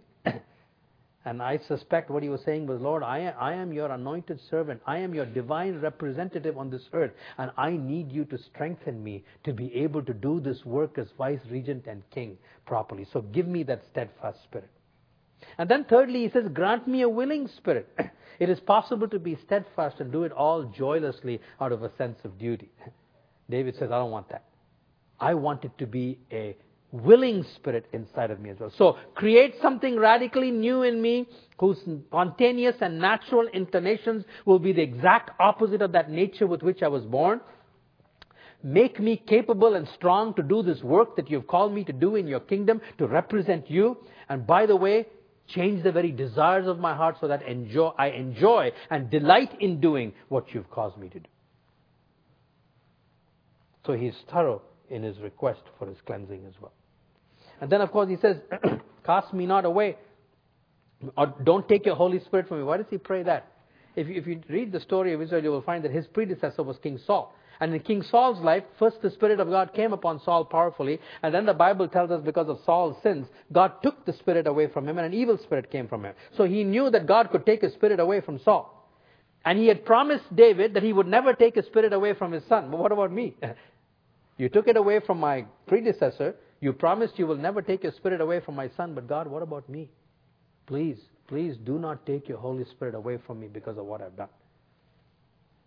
And 1.28 1.42
I 1.42 1.58
suspect 1.58 2.10
what 2.10 2.22
he 2.22 2.30
was 2.30 2.40
saying 2.42 2.66
was, 2.66 2.80
Lord, 2.80 3.02
I, 3.02 3.34
I 3.38 3.52
am 3.52 3.70
your 3.70 3.90
anointed 3.92 4.40
servant. 4.48 4.80
I 4.86 4.96
am 4.96 5.14
your 5.14 5.26
divine 5.26 5.78
representative 5.78 6.56
on 6.56 6.70
this 6.70 6.88
earth. 6.94 7.10
And 7.36 7.50
I 7.58 7.72
need 7.72 8.10
you 8.10 8.24
to 8.26 8.38
strengthen 8.38 9.04
me 9.04 9.24
to 9.44 9.52
be 9.52 9.74
able 9.74 10.02
to 10.04 10.14
do 10.14 10.40
this 10.40 10.64
work 10.64 10.96
as 10.96 11.08
vice 11.18 11.42
regent 11.50 11.86
and 11.86 12.02
king 12.14 12.38
properly. 12.64 13.06
So 13.12 13.20
give 13.20 13.46
me 13.46 13.62
that 13.64 13.82
steadfast 13.90 14.42
spirit. 14.44 14.70
And 15.58 15.68
then 15.68 15.84
thirdly, 15.84 16.22
he 16.22 16.30
says, 16.30 16.48
grant 16.48 16.88
me 16.88 17.02
a 17.02 17.08
willing 17.08 17.46
spirit. 17.48 17.88
It 18.38 18.48
is 18.48 18.60
possible 18.60 19.08
to 19.08 19.18
be 19.18 19.36
steadfast 19.44 19.98
and 19.98 20.12
do 20.12 20.22
it 20.22 20.30
all 20.30 20.62
joylessly 20.62 21.40
out 21.60 21.72
of 21.72 21.82
a 21.82 21.90
sense 21.96 22.20
of 22.24 22.38
duty. 22.38 22.70
David 23.50 23.74
says, 23.74 23.90
I 23.90 23.98
don't 23.98 24.12
want 24.12 24.28
that. 24.28 24.44
I 25.18 25.34
want 25.34 25.64
it 25.64 25.76
to 25.78 25.86
be 25.88 26.20
a 26.30 26.56
willing 26.90 27.44
spirit 27.56 27.86
inside 27.92 28.30
of 28.30 28.40
me 28.40 28.50
as 28.50 28.58
well. 28.58 28.72
So 28.76 28.96
create 29.14 29.54
something 29.60 29.98
radically 29.98 30.50
new 30.50 30.82
in 30.82 31.02
me 31.02 31.28
whose 31.58 31.78
spontaneous 32.08 32.76
and 32.80 32.98
natural 32.98 33.46
inclinations 33.48 34.24
will 34.46 34.58
be 34.58 34.72
the 34.72 34.82
exact 34.82 35.30
opposite 35.40 35.82
of 35.82 35.92
that 35.92 36.10
nature 36.10 36.46
with 36.46 36.62
which 36.62 36.82
I 36.82 36.88
was 36.88 37.04
born. 37.04 37.40
Make 38.62 38.98
me 38.98 39.16
capable 39.16 39.74
and 39.74 39.86
strong 39.94 40.34
to 40.34 40.42
do 40.42 40.62
this 40.62 40.82
work 40.82 41.16
that 41.16 41.30
you've 41.30 41.46
called 41.46 41.72
me 41.72 41.84
to 41.84 41.92
do 41.92 42.16
in 42.16 42.26
your 42.26 42.40
kingdom, 42.40 42.80
to 42.98 43.06
represent 43.06 43.70
you. 43.70 43.98
And 44.28 44.46
by 44.46 44.66
the 44.66 44.74
way, 44.74 45.06
Change 45.48 45.82
the 45.82 45.92
very 45.92 46.12
desires 46.12 46.66
of 46.66 46.78
my 46.78 46.94
heart 46.94 47.16
so 47.20 47.28
that 47.28 47.42
enjoy, 47.42 47.88
I 47.98 48.08
enjoy 48.08 48.72
and 48.90 49.08
delight 49.08 49.56
in 49.60 49.80
doing 49.80 50.12
what 50.28 50.52
you've 50.52 50.70
caused 50.70 50.98
me 50.98 51.08
to 51.08 51.20
do. 51.20 51.28
So 53.86 53.94
he's 53.94 54.14
thorough 54.30 54.60
in 54.90 55.02
his 55.02 55.18
request 55.18 55.62
for 55.78 55.88
his 55.88 55.96
cleansing 56.04 56.44
as 56.46 56.52
well. 56.60 56.72
And 57.60 57.70
then, 57.70 57.80
of 57.80 57.90
course, 57.90 58.08
he 58.08 58.16
says, 58.16 58.36
Cast 59.06 59.32
me 59.32 59.46
not 59.46 59.64
away, 59.64 59.96
or 61.16 61.34
don't 61.44 61.68
take 61.68 61.86
your 61.86 61.96
Holy 61.96 62.20
Spirit 62.20 62.48
from 62.48 62.58
me. 62.58 62.64
Why 62.64 62.76
does 62.76 62.86
he 62.90 62.98
pray 62.98 63.22
that? 63.22 63.52
If 63.96 64.06
you, 64.06 64.14
if 64.16 64.26
you 64.26 64.40
read 64.48 64.70
the 64.70 64.80
story 64.80 65.12
of 65.14 65.22
Israel, 65.22 65.42
you 65.42 65.50
will 65.50 65.62
find 65.62 65.84
that 65.84 65.90
his 65.90 66.06
predecessor 66.06 66.62
was 66.62 66.76
King 66.82 67.00
Saul. 67.06 67.34
And 67.60 67.74
in 67.74 67.80
King 67.80 68.02
Saul's 68.02 68.38
life, 68.40 68.62
first 68.78 69.02
the 69.02 69.10
Spirit 69.10 69.40
of 69.40 69.48
God 69.48 69.74
came 69.74 69.92
upon 69.92 70.20
Saul 70.20 70.44
powerfully, 70.44 71.00
and 71.22 71.34
then 71.34 71.46
the 71.46 71.54
Bible 71.54 71.88
tells 71.88 72.10
us 72.10 72.22
because 72.24 72.48
of 72.48 72.60
Saul's 72.64 73.02
sins, 73.02 73.26
God 73.50 73.82
took 73.82 74.04
the 74.04 74.12
Spirit 74.12 74.46
away 74.46 74.68
from 74.68 74.88
him, 74.88 74.98
and 74.98 75.06
an 75.06 75.14
evil 75.14 75.38
spirit 75.38 75.70
came 75.70 75.88
from 75.88 76.04
him. 76.04 76.14
So 76.36 76.44
he 76.44 76.62
knew 76.62 76.90
that 76.90 77.06
God 77.06 77.30
could 77.30 77.44
take 77.44 77.62
his 77.62 77.72
Spirit 77.72 77.98
away 77.98 78.20
from 78.20 78.38
Saul. 78.38 78.74
And 79.44 79.58
he 79.58 79.66
had 79.66 79.84
promised 79.84 80.24
David 80.34 80.74
that 80.74 80.82
he 80.82 80.92
would 80.92 81.06
never 81.06 81.32
take 81.32 81.56
his 81.56 81.66
Spirit 81.66 81.92
away 81.92 82.14
from 82.14 82.32
his 82.32 82.44
son. 82.48 82.70
But 82.70 82.78
what 82.78 82.92
about 82.92 83.10
me? 83.10 83.34
you 84.36 84.48
took 84.48 84.68
it 84.68 84.76
away 84.76 85.00
from 85.00 85.18
my 85.18 85.46
predecessor. 85.66 86.36
You 86.60 86.72
promised 86.72 87.18
you 87.18 87.26
will 87.26 87.36
never 87.36 87.62
take 87.62 87.82
your 87.84 87.92
Spirit 87.92 88.20
away 88.20 88.40
from 88.40 88.56
my 88.56 88.68
son. 88.76 88.94
But 88.94 89.06
God, 89.08 89.28
what 89.28 89.42
about 89.42 89.68
me? 89.68 89.90
Please, 90.66 90.98
please 91.28 91.56
do 91.64 91.78
not 91.78 92.04
take 92.04 92.28
your 92.28 92.38
Holy 92.38 92.64
Spirit 92.64 92.94
away 92.94 93.18
from 93.26 93.40
me 93.40 93.46
because 93.46 93.78
of 93.78 93.86
what 93.86 94.02
I've 94.02 94.16
done. 94.16 94.28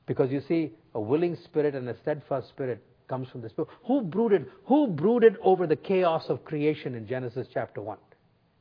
Because 0.05 0.31
you 0.31 0.41
see, 0.47 0.73
a 0.93 0.99
willing 0.99 1.37
spirit 1.45 1.73
and 1.73 1.87
a 1.87 1.97
steadfast 2.01 2.49
spirit 2.49 2.83
comes 3.07 3.29
from 3.29 3.41
the 3.41 3.49
Spirit. 3.49 3.69
Who 3.87 4.01
brooded, 4.01 4.47
who 4.65 4.87
brooded 4.87 5.37
over 5.41 5.67
the 5.67 5.75
chaos 5.75 6.25
of 6.27 6.43
creation 6.43 6.95
in 6.95 7.07
Genesis 7.07 7.47
chapter 7.53 7.81
1? 7.81 7.97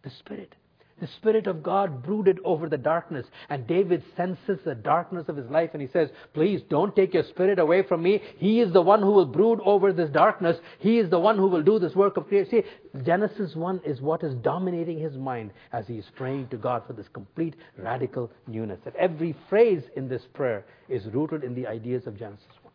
The 0.02 0.10
Spirit. 0.10 0.54
The 1.00 1.06
Spirit 1.06 1.46
of 1.46 1.62
God 1.62 2.02
brooded 2.02 2.38
over 2.44 2.68
the 2.68 2.76
darkness, 2.76 3.26
and 3.48 3.66
David 3.66 4.02
senses 4.16 4.58
the 4.64 4.74
darkness 4.74 5.28
of 5.28 5.36
his 5.36 5.48
life, 5.50 5.70
and 5.72 5.80
he 5.80 5.88
says, 5.88 6.10
Please 6.34 6.60
don't 6.68 6.94
take 6.94 7.14
your 7.14 7.22
Spirit 7.22 7.58
away 7.58 7.82
from 7.82 8.02
me. 8.02 8.20
He 8.36 8.60
is 8.60 8.72
the 8.72 8.82
one 8.82 9.00
who 9.00 9.10
will 9.10 9.24
brood 9.24 9.60
over 9.64 9.94
this 9.94 10.10
darkness. 10.10 10.58
He 10.78 10.98
is 10.98 11.08
the 11.08 11.18
one 11.18 11.38
who 11.38 11.48
will 11.48 11.62
do 11.62 11.78
this 11.78 11.94
work 11.94 12.18
of 12.18 12.28
creation. 12.28 12.50
See, 12.50 13.02
Genesis 13.02 13.56
1 13.56 13.80
is 13.86 14.02
what 14.02 14.22
is 14.22 14.34
dominating 14.36 14.98
his 14.98 15.16
mind 15.16 15.52
as 15.72 15.86
he 15.86 15.94
is 15.94 16.06
praying 16.16 16.48
to 16.48 16.58
God 16.58 16.82
for 16.86 16.92
this 16.92 17.08
complete 17.08 17.56
radical 17.78 18.30
newness. 18.46 18.80
That 18.84 18.96
every 18.96 19.34
phrase 19.48 19.82
in 19.96 20.06
this 20.06 20.22
prayer 20.34 20.66
is 20.88 21.06
rooted 21.06 21.44
in 21.44 21.54
the 21.54 21.66
ideas 21.66 22.06
of 22.06 22.18
Genesis 22.18 22.46
1. 22.62 22.72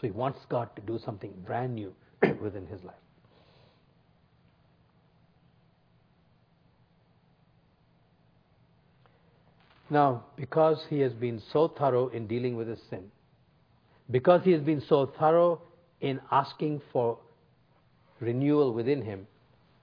So 0.00 0.06
he 0.06 0.12
wants 0.12 0.38
God 0.48 0.74
to 0.76 0.82
do 0.82 1.00
something 1.04 1.32
brand 1.44 1.74
new 1.74 1.92
within 2.40 2.66
his 2.66 2.82
life. 2.84 2.94
Now, 9.90 10.24
because 10.36 10.84
he 10.88 11.00
has 11.00 11.12
been 11.12 11.42
so 11.52 11.68
thorough 11.68 12.08
in 12.08 12.28
dealing 12.28 12.56
with 12.56 12.68
his 12.68 12.78
sin, 12.88 13.10
because 14.10 14.42
he 14.44 14.52
has 14.52 14.62
been 14.62 14.80
so 14.88 15.12
thorough 15.18 15.60
in 16.00 16.20
asking 16.30 16.80
for 16.92 17.18
renewal 18.20 18.72
within 18.72 19.02
him, 19.02 19.26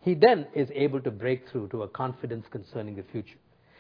he 0.01 0.13
then 0.13 0.47
is 0.55 0.69
able 0.73 1.01
to 1.01 1.11
break 1.11 1.49
through 1.49 1.67
to 1.69 1.83
a 1.83 1.87
confidence 1.87 2.45
concerning 2.49 2.95
the 2.95 3.03
future. 3.11 3.37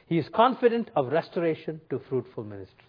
He 0.07 0.17
is 0.17 0.27
confident 0.33 0.89
of 0.95 1.11
restoration 1.11 1.79
to 1.89 1.99
fruitful 2.09 2.43
ministry. 2.43 2.85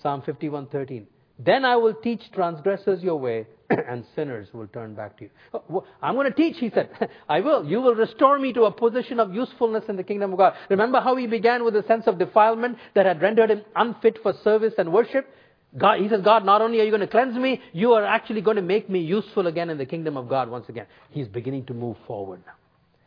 Psalm 0.00 0.22
51:13. 0.22 1.06
Then 1.38 1.64
I 1.64 1.76
will 1.76 1.94
teach 1.94 2.22
transgressors 2.32 3.02
your 3.02 3.16
way, 3.16 3.46
and 3.70 4.04
sinners 4.14 4.48
will 4.52 4.68
turn 4.68 4.94
back 4.94 5.18
to 5.18 5.24
you. 5.24 5.30
Oh, 5.52 5.84
I'm 6.00 6.14
going 6.14 6.30
to 6.30 6.36
teach, 6.36 6.58
he 6.58 6.70
said. 6.70 6.90
I 7.28 7.40
will. 7.40 7.64
You 7.64 7.80
will 7.80 7.94
restore 7.94 8.38
me 8.38 8.52
to 8.52 8.64
a 8.64 8.70
position 8.70 9.18
of 9.18 9.34
usefulness 9.34 9.84
in 9.88 9.96
the 9.96 10.04
kingdom 10.04 10.32
of 10.32 10.38
God. 10.38 10.54
Remember 10.70 11.00
how 11.00 11.16
he 11.16 11.26
began 11.26 11.64
with 11.64 11.74
a 11.74 11.84
sense 11.86 12.06
of 12.06 12.18
defilement 12.18 12.78
that 12.94 13.06
had 13.06 13.20
rendered 13.20 13.50
him 13.50 13.62
unfit 13.74 14.18
for 14.22 14.32
service 14.44 14.74
and 14.78 14.92
worship? 14.92 15.28
God, 15.76 15.98
he 15.98 16.08
says, 16.08 16.20
God, 16.22 16.44
not 16.44 16.62
only 16.62 16.80
are 16.80 16.84
you 16.84 16.90
going 16.90 17.00
to 17.00 17.08
cleanse 17.08 17.36
me, 17.36 17.60
you 17.72 17.94
are 17.94 18.04
actually 18.04 18.40
going 18.40 18.56
to 18.56 18.62
make 18.62 18.88
me 18.88 19.00
useful 19.00 19.48
again 19.48 19.70
in 19.70 19.78
the 19.78 19.86
kingdom 19.86 20.16
of 20.16 20.28
God 20.28 20.48
once 20.48 20.68
again. 20.68 20.86
He's 21.10 21.26
beginning 21.26 21.66
to 21.66 21.74
move 21.74 21.96
forward 22.06 22.42
now. 22.46 22.52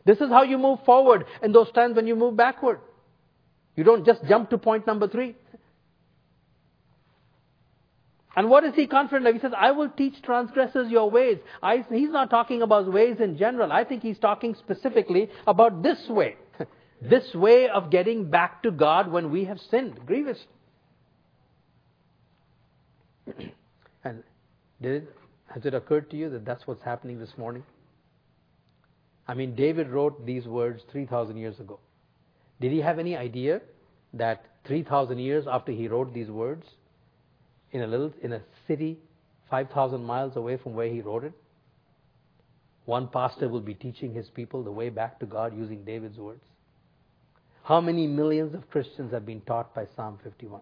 This 0.05 0.19
is 0.19 0.29
how 0.29 0.43
you 0.43 0.57
move 0.57 0.79
forward 0.85 1.25
in 1.41 1.53
those 1.53 1.71
times 1.71 1.95
when 1.95 2.07
you 2.07 2.15
move 2.15 2.35
backward. 2.35 2.79
You 3.77 3.83
don't 3.83 4.05
just 4.05 4.21
jump 4.27 4.49
to 4.49 4.57
point 4.57 4.87
number 4.87 5.07
three. 5.07 5.35
And 8.37 8.51
what 8.51 8.63
is 8.63 8.75
he 8.75 8.85
confident 8.85 9.27
of? 9.27 9.33
He 9.33 9.41
says, 9.41 9.51
I 9.57 9.71
will 9.71 9.89
teach 9.89 10.21
transgressors 10.21 10.91
your 10.91 11.09
ways. 11.09 11.39
I, 11.63 11.83
he's 11.91 12.11
not 12.11 12.29
talking 12.29 12.61
about 12.61 12.89
ways 12.93 13.17
in 13.19 13.35
general. 13.35 13.71
I 13.71 13.83
think 13.83 14.03
he's 14.03 14.19
talking 14.19 14.53
specifically 14.53 15.31
about 15.47 15.81
this 15.81 15.97
way. 16.07 16.35
this 17.01 17.33
way 17.33 17.67
of 17.67 17.89
getting 17.89 18.29
back 18.29 18.61
to 18.61 18.69
God 18.69 19.11
when 19.11 19.31
we 19.31 19.45
have 19.45 19.59
sinned 19.71 20.05
grievously. 20.05 20.45
and 24.03 24.21
did 24.83 25.01
it, 25.01 25.15
has 25.47 25.65
it 25.65 25.73
occurred 25.73 26.11
to 26.11 26.15
you 26.15 26.29
that 26.29 26.45
that's 26.45 26.67
what's 26.67 26.83
happening 26.83 27.17
this 27.17 27.35
morning? 27.39 27.63
I 29.27 29.33
mean, 29.33 29.55
David 29.55 29.89
wrote 29.89 30.27
these 30.27 30.45
words 30.45 30.83
3,000 30.91 31.37
years 31.37 31.59
ago. 31.59 31.79
Did 32.61 32.71
he 32.71 32.81
have 32.81 32.99
any 32.99 33.17
idea 33.17 33.61
that 34.13 34.45
3,000 34.67 35.17
years 35.17 35.45
after 35.49 35.71
he 35.71 35.87
wrote 35.87 36.13
these 36.13 36.29
words, 36.29 36.67
in 37.71 37.81
a 37.81 37.87
little 37.87 38.13
in 38.21 38.33
a 38.33 38.41
city 38.67 38.97
5,000 39.49 40.03
miles 40.03 40.35
away 40.35 40.57
from 40.57 40.73
where 40.73 40.87
he 40.87 41.01
wrote 41.01 41.23
it. 41.23 41.33
One 42.85 43.07
pastor 43.07 43.49
will 43.49 43.61
be 43.61 43.73
teaching 43.73 44.13
his 44.13 44.29
people 44.29 44.63
the 44.63 44.71
way 44.71 44.89
back 44.89 45.19
to 45.19 45.25
God 45.25 45.57
using 45.57 45.83
David's 45.83 46.17
words. 46.17 46.43
How 47.63 47.81
many 47.81 48.07
millions 48.07 48.53
of 48.55 48.69
Christians 48.69 49.11
have 49.11 49.25
been 49.25 49.41
taught 49.41 49.75
by 49.75 49.87
Psalm 49.95 50.19
51? 50.23 50.61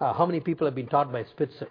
Uh, 0.00 0.12
how 0.12 0.24
many 0.26 0.40
people 0.40 0.66
have 0.66 0.74
been 0.74 0.86
taught 0.86 1.12
by 1.12 1.24
Spitzer? 1.24 1.68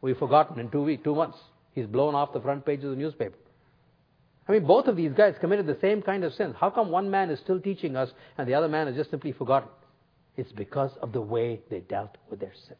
We've 0.00 0.16
forgotten 0.16 0.58
in 0.58 0.70
two 0.70 0.82
weeks, 0.82 1.04
two 1.04 1.14
months. 1.14 1.38
He's 1.74 1.86
blown 1.86 2.14
off 2.14 2.32
the 2.32 2.40
front 2.40 2.64
page 2.64 2.82
of 2.84 2.90
the 2.90 2.96
newspaper. 2.96 3.36
I 4.48 4.52
mean, 4.52 4.66
both 4.66 4.86
of 4.86 4.96
these 4.96 5.12
guys 5.12 5.34
committed 5.40 5.66
the 5.66 5.78
same 5.80 6.02
kind 6.02 6.24
of 6.24 6.34
sins. 6.34 6.54
How 6.58 6.70
come 6.70 6.90
one 6.90 7.10
man 7.10 7.30
is 7.30 7.40
still 7.40 7.60
teaching 7.60 7.96
us 7.96 8.10
and 8.36 8.46
the 8.48 8.54
other 8.54 8.68
man 8.68 8.86
has 8.86 8.96
just 8.96 9.10
simply 9.10 9.32
forgotten? 9.32 9.68
It's 10.36 10.52
because 10.52 10.90
of 11.00 11.12
the 11.12 11.20
way 11.20 11.60
they 11.70 11.80
dealt 11.80 12.16
with 12.30 12.40
their 12.40 12.52
sin. 12.66 12.76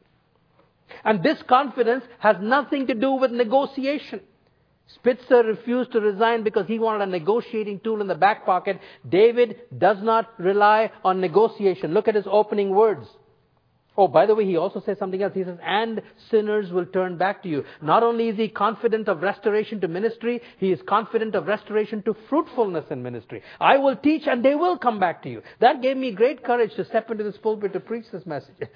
And 1.04 1.22
this 1.22 1.38
confidence 1.48 2.04
has 2.18 2.36
nothing 2.40 2.86
to 2.86 2.94
do 2.94 3.12
with 3.12 3.30
negotiation. 3.30 4.20
Spitzer 4.86 5.42
refused 5.42 5.92
to 5.92 6.00
resign 6.00 6.44
because 6.44 6.66
he 6.66 6.78
wanted 6.78 7.08
a 7.08 7.10
negotiating 7.10 7.80
tool 7.80 8.00
in 8.00 8.06
the 8.06 8.14
back 8.14 8.44
pocket. 8.44 8.78
David 9.08 9.60
does 9.76 9.96
not 10.02 10.38
rely 10.38 10.90
on 11.02 11.20
negotiation. 11.20 11.94
Look 11.94 12.08
at 12.08 12.14
his 12.14 12.26
opening 12.30 12.70
words. 12.70 13.06
Oh, 13.96 14.08
by 14.08 14.26
the 14.26 14.34
way, 14.34 14.44
he 14.44 14.56
also 14.56 14.82
says 14.84 14.98
something 14.98 15.22
else. 15.22 15.34
He 15.34 15.44
says, 15.44 15.56
and 15.62 16.02
sinners 16.28 16.70
will 16.72 16.86
turn 16.86 17.16
back 17.16 17.44
to 17.44 17.48
you. 17.48 17.64
Not 17.80 18.02
only 18.02 18.28
is 18.28 18.36
he 18.36 18.48
confident 18.48 19.08
of 19.08 19.22
restoration 19.22 19.80
to 19.82 19.88
ministry, 19.88 20.42
he 20.58 20.72
is 20.72 20.80
confident 20.86 21.36
of 21.36 21.46
restoration 21.46 22.02
to 22.02 22.16
fruitfulness 22.28 22.86
in 22.90 23.04
ministry. 23.04 23.42
I 23.60 23.78
will 23.78 23.94
teach 23.94 24.26
and 24.26 24.44
they 24.44 24.56
will 24.56 24.78
come 24.78 24.98
back 24.98 25.22
to 25.22 25.30
you. 25.30 25.42
That 25.60 25.80
gave 25.80 25.96
me 25.96 26.10
great 26.10 26.42
courage 26.42 26.74
to 26.74 26.84
step 26.84 27.08
into 27.10 27.22
this 27.22 27.38
pulpit 27.38 27.72
to 27.74 27.80
preach 27.80 28.06
this 28.12 28.26
message. 28.26 28.56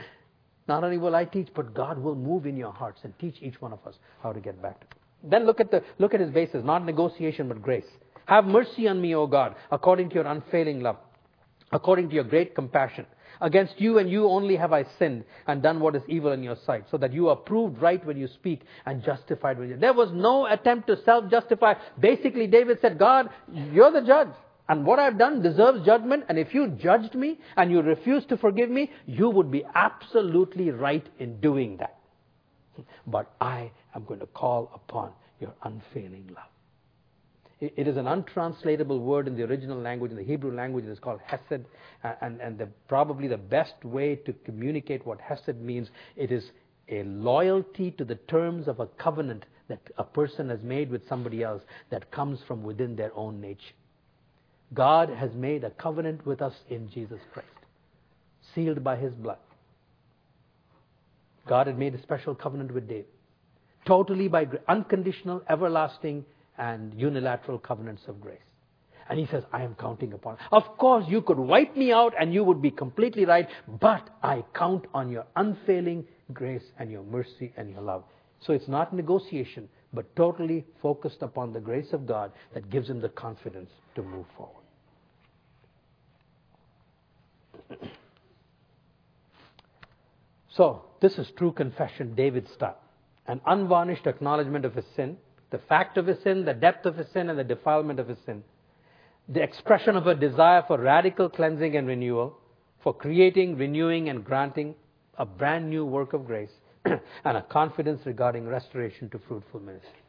Not 0.69 0.85
only 0.85 0.99
will 0.99 1.17
I 1.17 1.25
teach, 1.25 1.49
but 1.55 1.75
God 1.75 1.99
will 1.99 2.15
move 2.15 2.47
in 2.47 2.57
your 2.57 2.73
hearts 2.73 3.01
and 3.03 3.19
teach 3.19 3.37
each 3.41 3.61
one 3.61 3.73
of 3.73 3.79
us 3.87 3.95
how 4.23 4.33
to 4.33 4.41
get 4.41 4.61
back 4.63 4.79
to 4.81 4.87
Him. 4.87 5.31
Then 5.31 5.47
look 5.47 5.61
at 5.61 5.71
the 5.71 5.83
look 5.99 6.15
at 6.15 6.21
his 6.21 6.31
basis, 6.31 6.65
not 6.65 6.85
negotiation 6.85 7.49
but 7.49 7.61
grace. 7.61 7.87
Have 8.27 8.45
mercy 8.45 8.87
on 8.87 9.01
me, 9.01 9.15
O 9.15 9.27
God, 9.27 9.57
according 9.73 10.11
to 10.11 10.17
your 10.17 10.27
unfailing 10.27 10.81
love, 10.81 10.97
according 11.73 12.11
to 12.11 12.15
your 12.15 12.25
great 12.25 12.55
compassion. 12.55 13.07
Against 13.41 13.81
you 13.81 13.99
and 13.99 14.11
you 14.11 14.29
only 14.29 14.57
have 14.57 14.73
I 14.73 14.85
sinned 14.99 15.25
and 15.47 15.63
done 15.63 15.81
what 15.81 15.95
is 15.95 16.03
evil 16.09 16.33
in 16.33 16.43
your 16.43 16.57
sight, 16.67 16.85
so 16.91 16.97
that 16.99 17.13
you 17.13 17.29
are 17.29 17.37
proved 17.37 17.81
right 17.81 18.05
when 18.05 18.17
you 18.17 18.27
speak 18.27 18.63
and 18.85 19.03
justified 19.03 19.59
when 19.59 19.69
you. 19.69 19.77
There 19.77 19.95
was 19.95 20.11
no 20.13 20.47
attempt 20.47 20.89
to 20.89 21.03
self 21.05 21.31
justify. 21.31 21.75
Basically, 21.99 22.47
David 22.47 22.79
said, 22.81 22.99
God, 22.99 23.31
you're 23.73 23.93
the 23.93 24.03
judge. 24.03 24.29
And 24.69 24.85
what 24.85 24.99
I've 24.99 25.19
done 25.19 25.43
deserves 25.43 25.85
judgment. 25.85 26.25
And 26.29 26.39
if 26.39 26.53
you 26.53 26.69
judged 26.69 27.15
me 27.15 27.39
and 27.57 27.71
you 27.71 27.81
refused 27.81 28.29
to 28.29 28.37
forgive 28.37 28.71
me, 28.71 28.91
you 29.07 29.31
would 29.31 29.51
be 29.51 29.65
absolutely 29.75 30.71
right 30.71 31.07
in 31.19 31.41
doing 31.41 31.79
that. 31.79 31.99
But 33.07 33.33
I 33.41 33.71
am 33.95 34.05
going 34.05 34.21
to 34.21 34.27
call 34.27 34.71
upon 34.75 35.13
your 35.41 35.55
unfailing 35.63 36.31
love. 36.35 36.45
It 37.61 37.89
is 37.89 37.97
an 37.97 38.07
untranslatable 38.07 39.01
word 39.01 39.27
in 39.27 39.37
the 39.37 39.43
original 39.43 39.79
language, 39.79 40.13
in 40.13 40.17
the 40.17 40.23
Hebrew 40.23 40.55
language. 40.55 40.85
It 40.85 40.91
is 40.91 41.01
called 41.01 41.21
Hesed. 41.27 41.65
And, 42.05 42.41
and 42.41 42.57
the, 42.57 42.69
probably 42.87 43.27
the 43.27 43.37
best 43.37 43.85
way 43.85 44.15
to 44.15 44.33
communicate 44.45 45.05
what 45.05 45.21
Hesed 45.21 45.61
means, 45.61 45.89
it 46.15 46.31
is 46.31 46.45
a 46.89 47.03
loyalty 47.03 47.91
to 47.93 48.05
the 48.05 48.15
terms 48.15 48.69
of 48.69 48.79
a 48.79 48.87
covenant 48.87 49.45
that 49.69 49.81
a 49.99 50.05
person 50.05 50.49
has 50.51 50.63
made 50.63 50.89
with 50.91 51.09
somebody 51.09 51.43
else 51.43 51.63
that 51.91 52.11
comes 52.13 52.39
from 52.47 52.63
within 52.63 52.95
their 52.95 53.13
own 53.17 53.41
nature. 53.41 53.75
God 54.75 55.09
has 55.11 55.31
made 55.35 55.65
a 55.65 55.71
covenant 55.71 56.27
with 56.27 56.43
us 56.43 56.55
in 56.69 56.91
Jesus 56.91 57.21
Christ, 57.33 57.49
sealed 58.55 58.85
by 58.85 58.97
his 58.97 59.13
blood. 59.15 59.39
God 61.47 61.67
had 61.67 61.79
made 61.79 61.95
a 61.95 62.03
special 62.03 62.35
covenant 62.35 62.73
with 62.73 62.89
David, 62.89 63.07
totally 63.87 64.29
by 64.29 64.47
unconditional, 64.69 65.43
everlasting, 65.49 66.25
and 66.59 66.93
unilateral 66.95 67.59
covenants 67.59 68.03
of 68.07 68.21
grace. 68.21 68.39
And 69.09 69.19
he 69.19 69.27
says, 69.27 69.43
I 69.53 69.63
am 69.63 69.75
counting 69.75 70.13
upon. 70.13 70.37
Of 70.53 70.77
course, 70.77 71.07
you 71.09 71.23
could 71.23 71.39
wipe 71.39 71.75
me 71.75 71.93
out 71.93 72.13
and 72.21 72.35
you 72.35 72.45
would 72.45 72.61
be 72.61 72.71
completely 72.71 73.25
right, 73.25 73.49
but 73.81 74.11
I 74.23 74.45
count 74.55 74.85
on 74.93 75.11
your 75.11 75.25
unfailing 75.35 76.05
grace 76.35 76.65
and 76.79 76.91
your 76.91 77.03
mercy 77.05 77.53
and 77.57 77.71
your 77.71 77.81
love. 77.81 78.05
So 78.41 78.53
it's 78.53 78.69
not 78.69 78.93
negotiation, 78.93 79.71
but 79.95 80.15
totally 80.15 80.67
focused 80.83 81.23
upon 81.23 81.55
the 81.55 81.61
grace 81.61 81.93
of 81.93 82.07
God 82.07 82.33
that 82.53 82.69
gives 82.69 82.91
him 82.91 83.01
the 83.01 83.09
confidence 83.09 83.71
to 83.95 84.03
move 84.03 84.27
forward. 84.37 84.58
So, 90.51 90.83
this 91.01 91.19
is 91.19 91.31
true 91.37 91.53
confession, 91.53 92.17
David's 92.17 92.51
style. 92.53 92.81
An 93.29 93.41
unvarnished 93.47 94.09
acknowledgement 94.09 94.65
of 94.65 94.75
his 94.75 94.87
sin, 94.97 95.17
the 95.51 95.59
fact 95.59 95.97
of 95.97 96.07
his 96.07 96.21
sin, 96.25 96.45
the 96.45 96.53
depth 96.53 96.85
of 96.85 96.97
his 96.97 97.07
sin, 97.13 97.31
and 97.31 97.39
the 97.39 97.45
defilement 97.45 98.01
of 98.01 98.09
his 98.09 98.19
sin. 98.27 98.43
The 99.29 99.41
expression 99.41 99.95
of 99.95 100.09
a 100.09 100.17
desire 100.17 100.65
for 100.67 100.79
radical 100.79 101.29
cleansing 101.29 101.77
and 101.77 101.87
renewal, 101.87 102.37
for 102.83 102.93
creating, 102.93 103.57
renewing, 103.57 104.09
and 104.09 104.25
granting 104.25 104.75
a 105.17 105.25
brand 105.25 105.71
new 105.71 105.85
work 105.85 106.13
of 106.13 106.27
grace, 106.27 106.51
and 106.85 107.37
a 107.37 107.43
confidence 107.43 108.01
regarding 108.05 108.49
restoration 108.49 109.09
to 109.11 109.21
fruitful 109.29 109.61
ministry. 109.61 110.03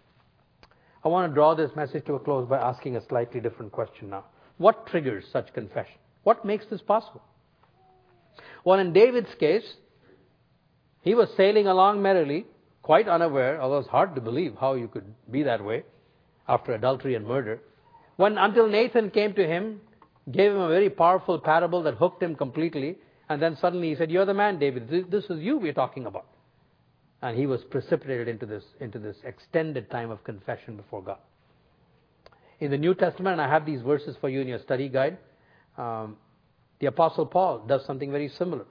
I 1.04 1.10
want 1.10 1.30
to 1.30 1.34
draw 1.34 1.54
this 1.54 1.76
message 1.76 2.06
to 2.06 2.16
a 2.16 2.20
close 2.20 2.48
by 2.50 2.58
asking 2.58 2.96
a 2.96 3.06
slightly 3.08 3.40
different 3.40 3.72
question 3.72 4.10
now. 4.10 4.26
What 4.58 4.88
triggers 4.88 5.26
such 5.32 5.54
confession? 5.54 5.96
What 6.24 6.44
makes 6.44 6.66
this 6.66 6.82
possible? 6.82 7.22
Well, 8.64 8.80
in 8.80 8.94
David's 8.94 9.34
case, 9.40 9.64
he 11.02 11.16
was 11.16 11.30
sailing 11.38 11.68
along 11.68 12.02
merrily, 12.02 12.46
quite 12.82 13.08
unaware, 13.08 13.62
although 13.62 13.80
it's 13.80 13.90
hard 13.90 14.16
to 14.16 14.22
believe 14.22 14.56
how 14.60 14.74
you 14.74 14.88
could 14.88 15.06
be 15.32 15.44
that 15.44 15.64
way 15.64 15.84
after 16.48 16.74
adultery 16.74 17.16
and 17.16 17.26
murder. 17.26 17.62
When 18.18 18.38
until 18.38 18.68
Nathan 18.68 19.12
came 19.12 19.34
to 19.36 19.48
him, 19.48 19.80
gave 20.32 20.52
him 20.52 20.60
a 20.60 20.68
very 20.68 20.90
powerful 20.90 21.40
parable 21.40 21.84
that 21.84 21.96
hooked 21.96 22.22
him 22.22 22.36
completely, 22.36 22.98
and 23.30 23.42
then 23.42 23.56
suddenly 23.56 23.90
he 23.90 23.96
said, 23.96 24.12
You're 24.12 24.26
the 24.26 24.34
man, 24.34 24.60
David. 24.60 24.90
This 25.10 25.26
is 25.26 25.40
you 25.40 25.58
we're 25.58 25.74
talking 25.74 26.06
about. 26.06 26.26
And 27.22 27.38
he 27.38 27.46
was 27.46 27.64
precipitated 27.64 28.28
into 28.28 28.46
this, 28.46 28.64
into 28.80 28.98
this 28.98 29.18
extended 29.24 29.90
time 29.90 30.10
of 30.10 30.24
confession 30.24 30.76
before 30.76 31.02
God. 31.02 31.18
In 32.60 32.72
the 32.72 32.78
New 32.78 32.94
Testament, 32.94 33.34
and 33.34 33.42
I 33.42 33.50
have 33.50 33.66
these 33.66 33.82
verses 33.82 34.18
for 34.20 34.30
you 34.30 34.42
in 34.42 34.48
your 34.48 34.60
study 34.60 34.90
guide, 34.90 35.18
um, 35.78 36.18
the 36.80 36.88
Apostle 36.88 37.26
Paul 37.26 37.60
does 37.68 37.86
something 37.86 38.12
very 38.12 38.30
similar. 38.30 38.66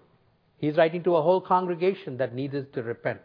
He's 0.58 0.76
writing 0.76 1.02
to 1.04 1.16
a 1.16 1.22
whole 1.22 1.40
congregation 1.40 2.16
that 2.18 2.34
needed 2.34 2.72
to 2.74 2.82
repent. 2.82 3.20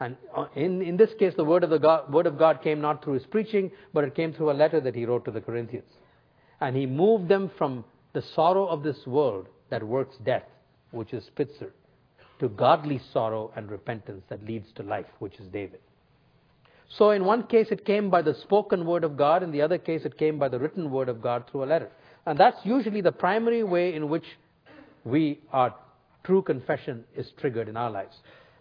And 0.00 0.16
uh, 0.36 0.46
in, 0.56 0.82
in 0.82 0.96
this 0.96 1.10
case, 1.18 1.34
the 1.36 1.44
word 1.44 1.62
of, 1.62 1.70
the 1.70 1.78
God, 1.78 2.12
word 2.12 2.26
of 2.26 2.38
God 2.38 2.62
came 2.62 2.80
not 2.80 3.04
through 3.04 3.14
his 3.14 3.26
preaching, 3.26 3.70
but 3.92 4.04
it 4.04 4.14
came 4.14 4.32
through 4.32 4.50
a 4.50 4.52
letter 4.52 4.80
that 4.80 4.94
he 4.94 5.06
wrote 5.06 5.24
to 5.26 5.30
the 5.30 5.40
Corinthians. 5.40 5.88
And 6.60 6.76
he 6.76 6.86
moved 6.86 7.28
them 7.28 7.50
from 7.56 7.84
the 8.12 8.22
sorrow 8.34 8.66
of 8.66 8.82
this 8.82 9.06
world 9.06 9.46
that 9.70 9.82
works 9.82 10.16
death, 10.24 10.44
which 10.90 11.12
is 11.12 11.24
Spitzer, 11.26 11.72
to 12.40 12.48
godly 12.48 13.00
sorrow 13.12 13.52
and 13.54 13.70
repentance 13.70 14.24
that 14.28 14.44
leads 14.44 14.72
to 14.72 14.82
life, 14.82 15.06
which 15.20 15.38
is 15.38 15.46
David. 15.48 15.80
So 16.88 17.10
in 17.10 17.24
one 17.24 17.44
case 17.46 17.68
it 17.70 17.84
came 17.84 18.10
by 18.10 18.22
the 18.22 18.34
spoken 18.34 18.84
word 18.84 19.04
of 19.04 19.16
God, 19.16 19.42
in 19.42 19.50
the 19.50 19.62
other 19.62 19.78
case 19.78 20.04
it 20.04 20.18
came 20.18 20.38
by 20.38 20.48
the 20.48 20.58
written 20.58 20.90
word 20.90 21.08
of 21.08 21.22
God 21.22 21.44
through 21.50 21.64
a 21.64 21.66
letter. 21.66 21.90
And 22.26 22.38
that's 22.38 22.58
usually 22.64 23.00
the 23.00 23.12
primary 23.12 23.62
way 23.62 23.94
in 23.94 24.08
which 24.08 24.24
we 25.04 25.40
are 25.52 25.74
true 26.24 26.42
confession 26.42 27.04
is 27.16 27.30
triggered 27.38 27.68
in 27.68 27.76
our 27.76 27.90
lives 27.90 28.16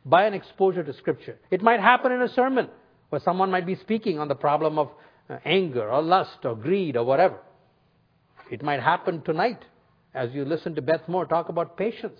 by 0.05 0.25
an 0.25 0.33
exposure 0.33 0.83
to 0.83 0.93
Scripture. 0.93 1.37
It 1.49 1.61
might 1.61 1.79
happen 1.79 2.11
in 2.11 2.21
a 2.21 2.27
sermon 2.33 2.67
where 3.09 3.21
someone 3.21 3.51
might 3.51 3.65
be 3.65 3.75
speaking 3.75 4.19
on 4.19 4.27
the 4.27 4.35
problem 4.35 4.77
of 4.77 4.89
uh, 5.29 5.37
anger 5.45 5.89
or 5.89 6.01
lust 6.01 6.39
or 6.43 6.55
greed 6.55 6.97
or 6.97 7.05
whatever. 7.05 7.37
It 8.51 8.61
might 8.61 8.81
happen 8.81 9.21
tonight 9.21 9.63
as 10.13 10.31
you 10.33 10.43
listen 10.45 10.75
to 10.75 10.81
Beth 10.81 11.07
Moore 11.07 11.25
talk 11.25 11.49
about 11.49 11.77
patience. 11.77 12.19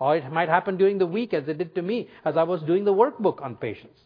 Or 0.00 0.16
it 0.16 0.32
might 0.32 0.48
happen 0.48 0.76
during 0.76 0.98
the 0.98 1.06
week 1.06 1.34
as 1.34 1.46
it 1.46 1.58
did 1.58 1.74
to 1.74 1.82
me 1.82 2.08
as 2.24 2.36
I 2.36 2.42
was 2.42 2.62
doing 2.62 2.84
the 2.84 2.94
workbook 2.94 3.42
on 3.42 3.56
patience. 3.56 3.98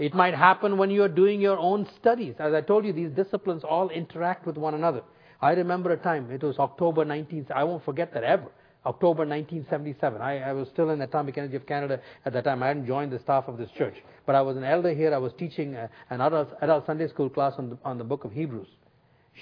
It 0.00 0.14
might 0.14 0.34
happen 0.34 0.78
when 0.78 0.90
you 0.90 1.02
are 1.02 1.10
doing 1.10 1.42
your 1.42 1.58
own 1.58 1.86
studies. 2.00 2.34
As 2.38 2.54
I 2.54 2.62
told 2.62 2.86
you, 2.86 2.92
these 2.94 3.10
disciplines 3.10 3.64
all 3.64 3.90
interact 3.90 4.46
with 4.46 4.56
one 4.56 4.72
another. 4.72 5.02
I 5.42 5.50
remember 5.52 5.92
a 5.92 5.98
time, 5.98 6.30
it 6.30 6.42
was 6.42 6.58
October 6.58 7.04
19th, 7.04 7.50
I 7.50 7.64
won't 7.64 7.84
forget 7.84 8.14
that 8.14 8.24
ever. 8.24 8.50
October 8.86 9.26
1977. 9.26 10.22
I, 10.22 10.38
I, 10.38 10.52
was 10.54 10.68
still 10.68 10.88
in 10.88 11.02
Atomic 11.02 11.36
Energy 11.36 11.56
of 11.56 11.66
Canada 11.66 12.00
at 12.24 12.32
that 12.32 12.44
time. 12.44 12.62
I 12.62 12.68
hadn't 12.68 12.86
joined 12.86 13.12
the 13.12 13.18
staff 13.18 13.44
of 13.46 13.58
this 13.58 13.68
church. 13.76 13.96
But 14.24 14.34
I 14.34 14.40
was 14.40 14.56
an 14.56 14.64
elder 14.64 14.94
here. 14.94 15.12
I 15.12 15.18
was 15.18 15.34
teaching 15.38 15.76
uh, 15.76 15.88
an 16.08 16.22
adult, 16.22 16.48
adult 16.62 16.86
Sunday 16.86 17.06
school 17.08 17.28
class 17.28 17.52
on 17.58 17.68
the, 17.68 17.78
on 17.84 17.98
the 17.98 18.04
book 18.04 18.24
of 18.24 18.32
Hebrews. 18.32 18.68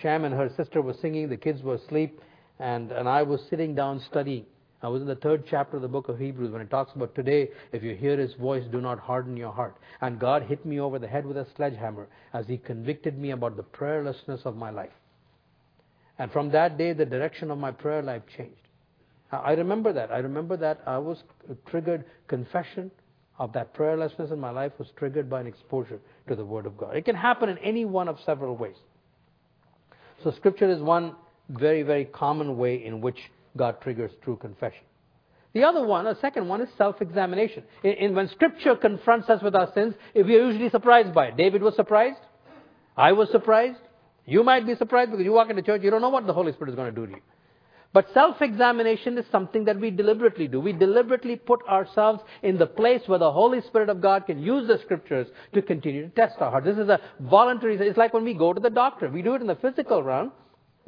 Sham 0.02 0.24
and 0.24 0.34
her 0.34 0.50
sister 0.56 0.82
were 0.82 0.94
singing, 1.00 1.28
the 1.28 1.36
kids 1.36 1.62
were 1.62 1.74
asleep, 1.74 2.20
and, 2.58 2.90
and 2.90 3.08
I 3.08 3.22
was 3.22 3.40
sitting 3.48 3.76
down 3.76 4.02
studying. 4.10 4.44
I 4.80 4.88
was 4.88 5.02
in 5.02 5.08
the 5.08 5.16
third 5.16 5.44
chapter 5.50 5.76
of 5.76 5.82
the 5.82 5.88
book 5.88 6.08
of 6.08 6.18
Hebrews 6.18 6.52
when 6.52 6.62
it 6.62 6.70
talks 6.70 6.94
about 6.94 7.14
today, 7.14 7.48
if 7.72 7.82
you 7.82 7.96
hear 7.96 8.16
his 8.16 8.34
voice, 8.34 8.64
do 8.70 8.80
not 8.80 9.00
harden 9.00 9.36
your 9.36 9.52
heart. 9.52 9.76
And 10.00 10.20
God 10.20 10.44
hit 10.44 10.64
me 10.64 10.78
over 10.78 11.00
the 11.00 11.08
head 11.08 11.26
with 11.26 11.36
a 11.36 11.46
sledgehammer 11.56 12.06
as 12.32 12.46
he 12.46 12.58
convicted 12.58 13.18
me 13.18 13.32
about 13.32 13.56
the 13.56 13.64
prayerlessness 13.64 14.46
of 14.46 14.56
my 14.56 14.70
life. 14.70 14.92
And 16.18 16.30
from 16.30 16.50
that 16.50 16.78
day, 16.78 16.92
the 16.92 17.04
direction 17.04 17.50
of 17.50 17.58
my 17.58 17.72
prayer 17.72 18.02
life 18.02 18.22
changed. 18.36 18.54
I 19.32 19.52
remember 19.52 19.92
that. 19.92 20.10
I 20.12 20.18
remember 20.18 20.56
that 20.56 20.80
I 20.86 20.98
was 20.98 21.22
triggered, 21.66 22.04
confession 22.28 22.90
of 23.38 23.52
that 23.52 23.74
prayerlessness 23.74 24.32
in 24.32 24.40
my 24.40 24.50
life 24.50 24.72
was 24.78 24.88
triggered 24.96 25.28
by 25.28 25.40
an 25.40 25.46
exposure 25.46 26.00
to 26.28 26.34
the 26.34 26.44
Word 26.44 26.66
of 26.66 26.76
God. 26.76 26.96
It 26.96 27.04
can 27.04 27.16
happen 27.16 27.48
in 27.48 27.58
any 27.58 27.84
one 27.84 28.08
of 28.08 28.18
several 28.24 28.56
ways. 28.56 28.76
So, 30.24 30.30
Scripture 30.32 30.70
is 30.70 30.80
one 30.80 31.14
very, 31.48 31.82
very 31.82 32.04
common 32.04 32.56
way 32.56 32.84
in 32.84 33.00
which 33.00 33.18
God 33.56 33.80
triggers 33.80 34.12
true 34.22 34.36
confession. 34.36 34.82
The 35.54 35.64
other 35.64 35.84
one, 35.84 36.06
a 36.06 36.18
second 36.20 36.46
one, 36.46 36.60
is 36.60 36.68
self-examination. 36.76 37.64
In, 37.82 37.92
in, 37.92 38.14
when 38.14 38.28
Scripture 38.28 38.76
confronts 38.76 39.28
us 39.30 39.42
with 39.42 39.54
our 39.54 39.72
sins, 39.72 39.94
we 40.14 40.20
are 40.36 40.46
usually 40.46 40.70
surprised 40.70 41.14
by 41.14 41.26
it. 41.26 41.36
David 41.36 41.62
was 41.62 41.74
surprised. 41.74 42.20
I 42.96 43.12
was 43.12 43.30
surprised. 43.30 43.78
You 44.26 44.44
might 44.44 44.66
be 44.66 44.74
surprised 44.76 45.10
because 45.10 45.24
you 45.24 45.32
walk 45.32 45.48
into 45.48 45.62
church, 45.62 45.82
you 45.82 45.90
don't 45.90 46.02
know 46.02 46.10
what 46.10 46.26
the 46.26 46.34
Holy 46.34 46.52
Spirit 46.52 46.70
is 46.70 46.76
going 46.76 46.94
to 46.94 47.00
do 47.00 47.06
to 47.06 47.12
you. 47.12 47.22
But 47.94 48.12
self-examination 48.12 49.16
is 49.16 49.24
something 49.32 49.64
that 49.64 49.80
we 49.80 49.90
deliberately 49.90 50.46
do. 50.46 50.60
We 50.60 50.74
deliberately 50.74 51.36
put 51.36 51.66
ourselves 51.66 52.20
in 52.42 52.58
the 52.58 52.66
place 52.66 53.00
where 53.06 53.18
the 53.18 53.32
Holy 53.32 53.62
Spirit 53.62 53.88
of 53.88 54.02
God 54.02 54.26
can 54.26 54.42
use 54.42 54.68
the 54.68 54.78
scriptures 54.84 55.26
to 55.54 55.62
continue 55.62 56.02
to 56.02 56.10
test 56.10 56.34
our 56.40 56.50
heart. 56.50 56.64
This 56.64 56.76
is 56.76 56.90
a 56.90 57.00
voluntary, 57.18 57.76
it's 57.76 57.96
like 57.96 58.12
when 58.12 58.24
we 58.24 58.34
go 58.34 58.52
to 58.52 58.60
the 58.60 58.68
doctor. 58.68 59.08
We 59.08 59.22
do 59.22 59.34
it 59.34 59.40
in 59.40 59.46
the 59.46 59.56
physical 59.56 60.02
realm. 60.02 60.32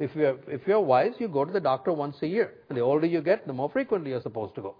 If 0.00 0.16
you're, 0.16 0.38
if 0.48 0.66
you're 0.66 0.80
wise, 0.80 1.12
you 1.18 1.28
go 1.28 1.44
to 1.44 1.52
the 1.52 1.60
doctor 1.60 1.92
once 1.92 2.16
a 2.22 2.26
year. 2.26 2.54
And 2.68 2.76
the 2.76 2.82
older 2.82 3.06
you 3.06 3.20
get, 3.20 3.46
the 3.46 3.52
more 3.52 3.70
frequently 3.70 4.10
you're 4.10 4.22
supposed 4.22 4.56
to 4.56 4.62
go. 4.62 4.74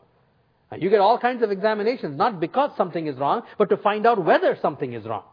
And 0.72 0.82
you 0.82 0.90
get 0.90 1.00
all 1.00 1.18
kinds 1.18 1.42
of 1.42 1.50
examinations, 1.50 2.16
not 2.16 2.40
because 2.40 2.70
something 2.76 3.06
is 3.06 3.16
wrong, 3.16 3.42
but 3.58 3.68
to 3.68 3.76
find 3.76 4.06
out 4.06 4.24
whether 4.24 4.56
something 4.60 4.94
is 4.94 5.04
wrong. 5.04 5.24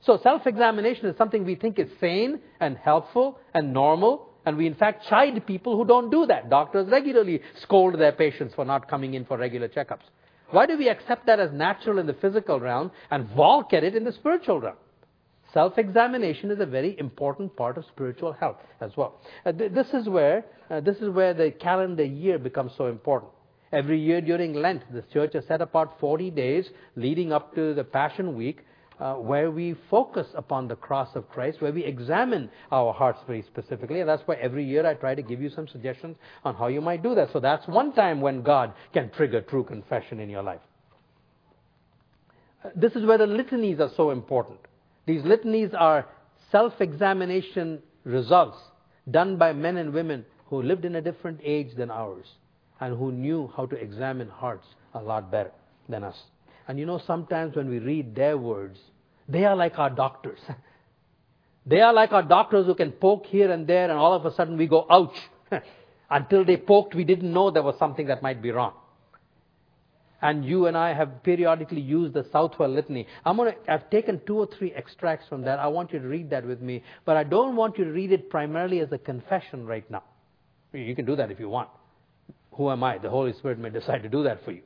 So 0.00 0.18
self-examination 0.22 1.06
is 1.06 1.16
something 1.16 1.44
we 1.44 1.54
think 1.54 1.78
is 1.78 1.88
sane 2.00 2.40
and 2.60 2.76
helpful 2.76 3.38
and 3.54 3.72
normal 3.72 4.30
and 4.46 4.56
we 4.56 4.66
in 4.66 4.74
fact 4.74 5.04
chide 5.08 5.44
people 5.46 5.76
who 5.76 5.84
don't 5.84 6.08
do 6.08 6.24
that. 6.26 6.48
Doctors 6.48 6.88
regularly 6.88 7.42
scold 7.60 7.98
their 7.98 8.12
patients 8.12 8.54
for 8.54 8.64
not 8.64 8.88
coming 8.88 9.14
in 9.14 9.24
for 9.24 9.36
regular 9.36 9.68
checkups. 9.68 10.06
Why 10.50 10.66
do 10.66 10.78
we 10.78 10.88
accept 10.88 11.26
that 11.26 11.40
as 11.40 11.50
natural 11.52 11.98
in 11.98 12.06
the 12.06 12.14
physical 12.14 12.60
realm 12.60 12.92
and 13.10 13.34
balk 13.34 13.74
at 13.74 13.82
it 13.82 13.96
in 13.96 14.04
the 14.04 14.12
spiritual 14.12 14.60
realm? 14.60 14.76
Self 15.56 15.78
examination 15.78 16.50
is 16.50 16.60
a 16.60 16.66
very 16.66 16.94
important 16.98 17.56
part 17.56 17.78
of 17.78 17.84
spiritual 17.86 18.34
health 18.34 18.58
as 18.82 18.90
well. 18.94 19.14
Uh, 19.46 19.52
th- 19.52 19.72
this, 19.72 19.86
is 19.94 20.06
where, 20.06 20.44
uh, 20.70 20.80
this 20.80 20.98
is 20.98 21.08
where 21.08 21.32
the 21.32 21.50
calendar 21.50 22.04
year 22.04 22.38
becomes 22.38 22.72
so 22.76 22.88
important. 22.88 23.32
Every 23.72 23.98
year 23.98 24.20
during 24.20 24.52
Lent, 24.52 24.82
the 24.92 25.02
church 25.14 25.32
has 25.32 25.46
set 25.46 25.62
apart 25.62 25.92
40 25.98 26.30
days 26.30 26.68
leading 26.94 27.32
up 27.32 27.54
to 27.54 27.72
the 27.72 27.84
Passion 27.84 28.36
Week 28.36 28.58
uh, 29.00 29.14
where 29.14 29.50
we 29.50 29.74
focus 29.90 30.26
upon 30.34 30.68
the 30.68 30.76
cross 30.76 31.08
of 31.14 31.26
Christ, 31.30 31.62
where 31.62 31.72
we 31.72 31.84
examine 31.84 32.50
our 32.70 32.92
hearts 32.92 33.20
very 33.26 33.42
specifically. 33.42 34.00
And 34.00 34.08
that's 34.10 34.22
why 34.26 34.34
every 34.34 34.64
year 34.64 34.86
I 34.86 34.92
try 34.92 35.14
to 35.14 35.22
give 35.22 35.40
you 35.40 35.48
some 35.48 35.66
suggestions 35.68 36.16
on 36.44 36.54
how 36.54 36.66
you 36.66 36.82
might 36.82 37.02
do 37.02 37.14
that. 37.14 37.32
So 37.32 37.40
that's 37.40 37.66
one 37.66 37.94
time 37.94 38.20
when 38.20 38.42
God 38.42 38.74
can 38.92 39.10
trigger 39.10 39.40
true 39.40 39.64
confession 39.64 40.20
in 40.20 40.28
your 40.28 40.42
life. 40.42 40.60
Uh, 42.62 42.68
this 42.76 42.92
is 42.92 43.06
where 43.06 43.16
the 43.16 43.26
litanies 43.26 43.80
are 43.80 43.90
so 43.96 44.10
important. 44.10 44.58
These 45.06 45.22
litanies 45.22 45.72
are 45.72 46.06
self 46.50 46.80
examination 46.80 47.82
results 48.04 48.58
done 49.10 49.36
by 49.36 49.52
men 49.52 49.76
and 49.76 49.92
women 49.92 50.24
who 50.46 50.62
lived 50.62 50.84
in 50.84 50.96
a 50.96 51.00
different 51.00 51.40
age 51.42 51.74
than 51.76 51.90
ours 51.90 52.26
and 52.80 52.96
who 52.96 53.12
knew 53.12 53.52
how 53.56 53.66
to 53.66 53.76
examine 53.76 54.28
hearts 54.28 54.66
a 54.94 55.00
lot 55.00 55.30
better 55.30 55.52
than 55.88 56.04
us. 56.04 56.16
And 56.68 56.78
you 56.78 56.86
know, 56.86 56.98
sometimes 57.06 57.56
when 57.56 57.68
we 57.68 57.78
read 57.78 58.14
their 58.14 58.36
words, 58.36 58.78
they 59.28 59.44
are 59.44 59.56
like 59.56 59.78
our 59.78 59.90
doctors. 59.90 60.40
they 61.66 61.80
are 61.80 61.92
like 61.92 62.12
our 62.12 62.22
doctors 62.22 62.66
who 62.66 62.74
can 62.74 62.92
poke 62.92 63.26
here 63.26 63.50
and 63.50 63.66
there, 63.66 63.84
and 63.84 63.92
all 63.92 64.14
of 64.14 64.26
a 64.26 64.34
sudden 64.34 64.56
we 64.56 64.66
go, 64.66 64.86
ouch. 64.90 65.16
Until 66.10 66.44
they 66.44 66.56
poked, 66.56 66.94
we 66.94 67.04
didn't 67.04 67.32
know 67.32 67.50
there 67.50 67.62
was 67.62 67.78
something 67.78 68.06
that 68.06 68.22
might 68.22 68.40
be 68.40 68.50
wrong. 68.50 68.74
And 70.22 70.44
you 70.44 70.66
and 70.66 70.76
I 70.76 70.94
have 70.94 71.22
periodically 71.22 71.80
used 71.80 72.14
the 72.14 72.26
Southwell 72.32 72.70
Litany. 72.70 73.06
I'm 73.24 73.36
gonna, 73.36 73.54
I've 73.68 73.90
taken 73.90 74.20
two 74.26 74.38
or 74.38 74.46
three 74.46 74.72
extracts 74.72 75.28
from 75.28 75.42
that. 75.42 75.58
I 75.58 75.66
want 75.66 75.92
you 75.92 75.98
to 75.98 76.06
read 76.06 76.30
that 76.30 76.46
with 76.46 76.60
me. 76.60 76.82
But 77.04 77.16
I 77.16 77.24
don't 77.24 77.54
want 77.56 77.78
you 77.78 77.84
to 77.84 77.92
read 77.92 78.12
it 78.12 78.30
primarily 78.30 78.80
as 78.80 78.90
a 78.92 78.98
confession 78.98 79.66
right 79.66 79.88
now. 79.90 80.04
You 80.72 80.94
can 80.94 81.04
do 81.04 81.16
that 81.16 81.30
if 81.30 81.38
you 81.38 81.48
want. 81.48 81.68
Who 82.52 82.70
am 82.70 82.82
I? 82.82 82.98
The 82.98 83.10
Holy 83.10 83.32
Spirit 83.34 83.58
may 83.58 83.70
decide 83.70 84.02
to 84.02 84.08
do 84.08 84.22
that 84.24 84.44
for 84.44 84.52
you. 84.52 84.62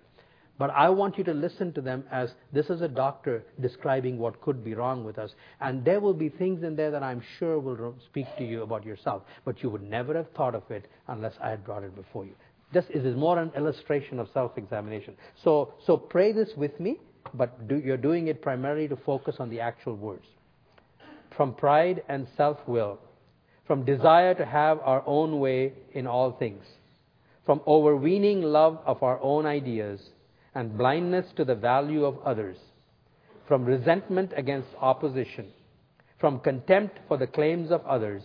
But 0.61 0.71
I 0.71 0.91
want 0.91 1.17
you 1.17 1.25
to 1.25 1.33
listen 1.33 1.73
to 1.73 1.81
them 1.81 2.05
as 2.13 2.35
this 2.53 2.69
is 2.69 2.83
a 2.83 2.89
doctor 2.89 3.43
describing 3.61 4.19
what 4.19 4.43
could 4.43 4.63
be 4.63 4.75
wrong 4.75 5.05
with 5.05 5.19
us. 5.19 5.31
And 5.59 5.83
there 5.87 6.01
will 6.01 6.13
be 6.13 6.29
things 6.29 6.63
in 6.63 6.77
there 6.77 6.91
that 6.91 7.03
I'm 7.03 7.23
sure 7.39 7.59
will 7.59 7.95
speak 8.05 8.27
to 8.37 8.45
you 8.45 8.63
about 8.63 8.85
yourself. 8.85 9.23
But 9.47 9.63
you 9.63 9.71
would 9.71 9.83
never 9.83 10.15
have 10.15 10.31
thought 10.33 10.55
of 10.55 10.71
it 10.71 10.85
unless 11.09 11.33
I 11.43 11.49
had 11.49 11.65
brought 11.65 11.83
it 11.83 11.97
before 11.97 12.27
you. 12.27 12.35
This 12.73 12.85
is 12.91 13.17
more 13.17 13.39
an 13.39 13.51
illustration 13.57 14.21
of 14.21 14.29
self-examination. 14.33 15.15
So, 15.43 15.75
so 15.87 15.97
pray 15.97 16.33
this 16.33 16.51
with 16.57 16.79
me, 16.79 16.99
but 17.35 17.67
do, 17.69 17.77
you're 17.77 17.97
doing 17.97 18.29
it 18.29 18.43
primarily 18.43 18.87
to 18.89 18.97
focus 18.97 19.37
on 19.41 19.51
the 19.51 19.61
actual 19.61 19.97
words. 19.97 20.27
From 21.37 21.55
pride 21.55 22.03
and 22.09 22.27
self-will, 22.37 22.99
from 23.67 23.85
desire 23.85 24.35
to 24.35 24.45
have 24.45 24.79
our 24.85 25.03
own 25.07 25.41
way 25.41 25.73
in 25.93 26.07
all 26.07 26.33
things, 26.33 26.65
from 27.45 27.61
overweening 27.67 28.43
love 28.43 28.79
of 28.87 29.03
our 29.03 29.21
own 29.21 29.47
ideas, 29.47 30.01
and 30.55 30.77
blindness 30.77 31.27
to 31.37 31.45
the 31.45 31.55
value 31.55 32.05
of 32.05 32.19
others, 32.25 32.57
from 33.49 33.65
resentment 33.65 34.33
against 34.37 34.69
opposition, 34.81 35.47
from 36.19 36.39
contempt 36.41 36.99
for 37.09 37.17
the 37.17 37.27
claims 37.27 37.71
of 37.71 37.85
others, 37.87 38.23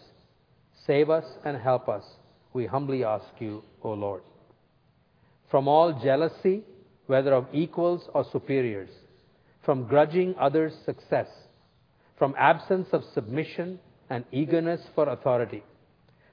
save 0.85 1.09
us 1.09 1.25
and 1.45 1.57
help 1.57 1.87
us, 1.89 2.03
we 2.53 2.65
humbly 2.65 3.03
ask 3.03 3.25
you, 3.39 3.63
O 3.83 3.93
Lord. 3.93 4.21
From 5.49 5.67
all 5.67 5.93
jealousy, 5.93 6.63
whether 7.07 7.33
of 7.33 7.47
equals 7.53 8.09
or 8.13 8.25
superiors, 8.31 8.89
from 9.63 9.87
grudging 9.87 10.35
others' 10.39 10.75
success, 10.85 11.27
from 12.17 12.35
absence 12.37 12.87
of 12.93 13.03
submission 13.13 13.79
and 14.09 14.25
eagerness 14.31 14.81
for 14.95 15.09
authority, 15.09 15.63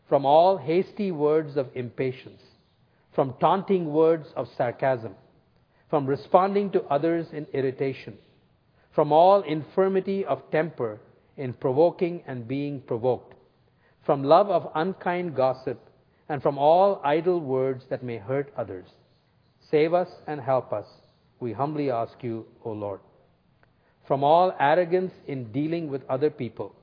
from 0.09 0.25
all 0.25 0.57
hasty 0.57 1.11
words 1.11 1.57
of 1.57 1.69
impatience, 1.75 2.43
from 3.15 3.35
taunting 3.41 3.93
words 3.93 4.29
of 4.37 4.49
sarcasm, 4.57 5.15
from 5.91 6.07
responding 6.07 6.71
to 6.71 6.83
others 6.85 7.27
in 7.33 7.47
irritation, 7.53 8.17
from 8.95 9.13
all 9.13 9.43
infirmity 9.43 10.25
of 10.25 10.51
temper 10.51 10.99
in 11.37 11.53
provoking 11.53 12.23
and 12.27 12.49
being 12.49 12.81
provoked, 12.81 13.35
from 14.05 14.23
love 14.23 14.51
of 14.51 14.71
unkind 14.75 15.35
gossip, 15.35 15.79
and 16.29 16.43
from 16.43 16.57
all 16.57 17.01
idle 17.05 17.41
words 17.41 17.85
that 17.91 18.03
may 18.03 18.17
hurt 18.17 18.53
others. 18.57 18.87
Save 19.73 19.95
us 19.95 20.09
and 20.29 20.41
help 20.41 20.73
us, 20.73 20.87
we 21.41 21.53
humbly 21.53 21.91
ask 21.91 22.13
you, 22.23 22.47
O 22.65 22.71
Lord. 22.71 23.01
From 24.07 24.23
all 24.23 24.55
arrogance 24.61 25.13
in 25.27 25.51
dealing 25.51 25.89
with 25.89 26.03
other 26.09 26.31
people, 26.31 26.77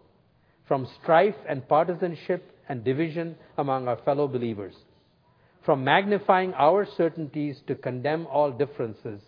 from 0.68 0.86
strife 1.02 1.36
and 1.48 1.66
partisanship 1.70 2.44
and 2.68 2.84
division 2.84 3.38
among 3.58 3.88
our 3.88 3.98
fellow 4.04 4.28
believers 4.28 4.76
from 5.70 5.84
magnifying 5.84 6.54
our 6.56 6.88
certainties 6.98 7.62
to 7.68 7.76
condemn 7.76 8.26
all 8.28 8.52
differences. 8.52 9.22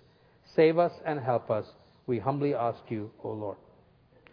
Save 0.56 0.78
us 0.78 0.91
and 1.06 1.19
help 1.19 1.52
us. 1.52 1.65
We 2.08 2.19
humbly 2.19 2.56
ask 2.56 2.80
you, 2.89 3.12
O 3.24 3.30
Lord. 3.30 3.58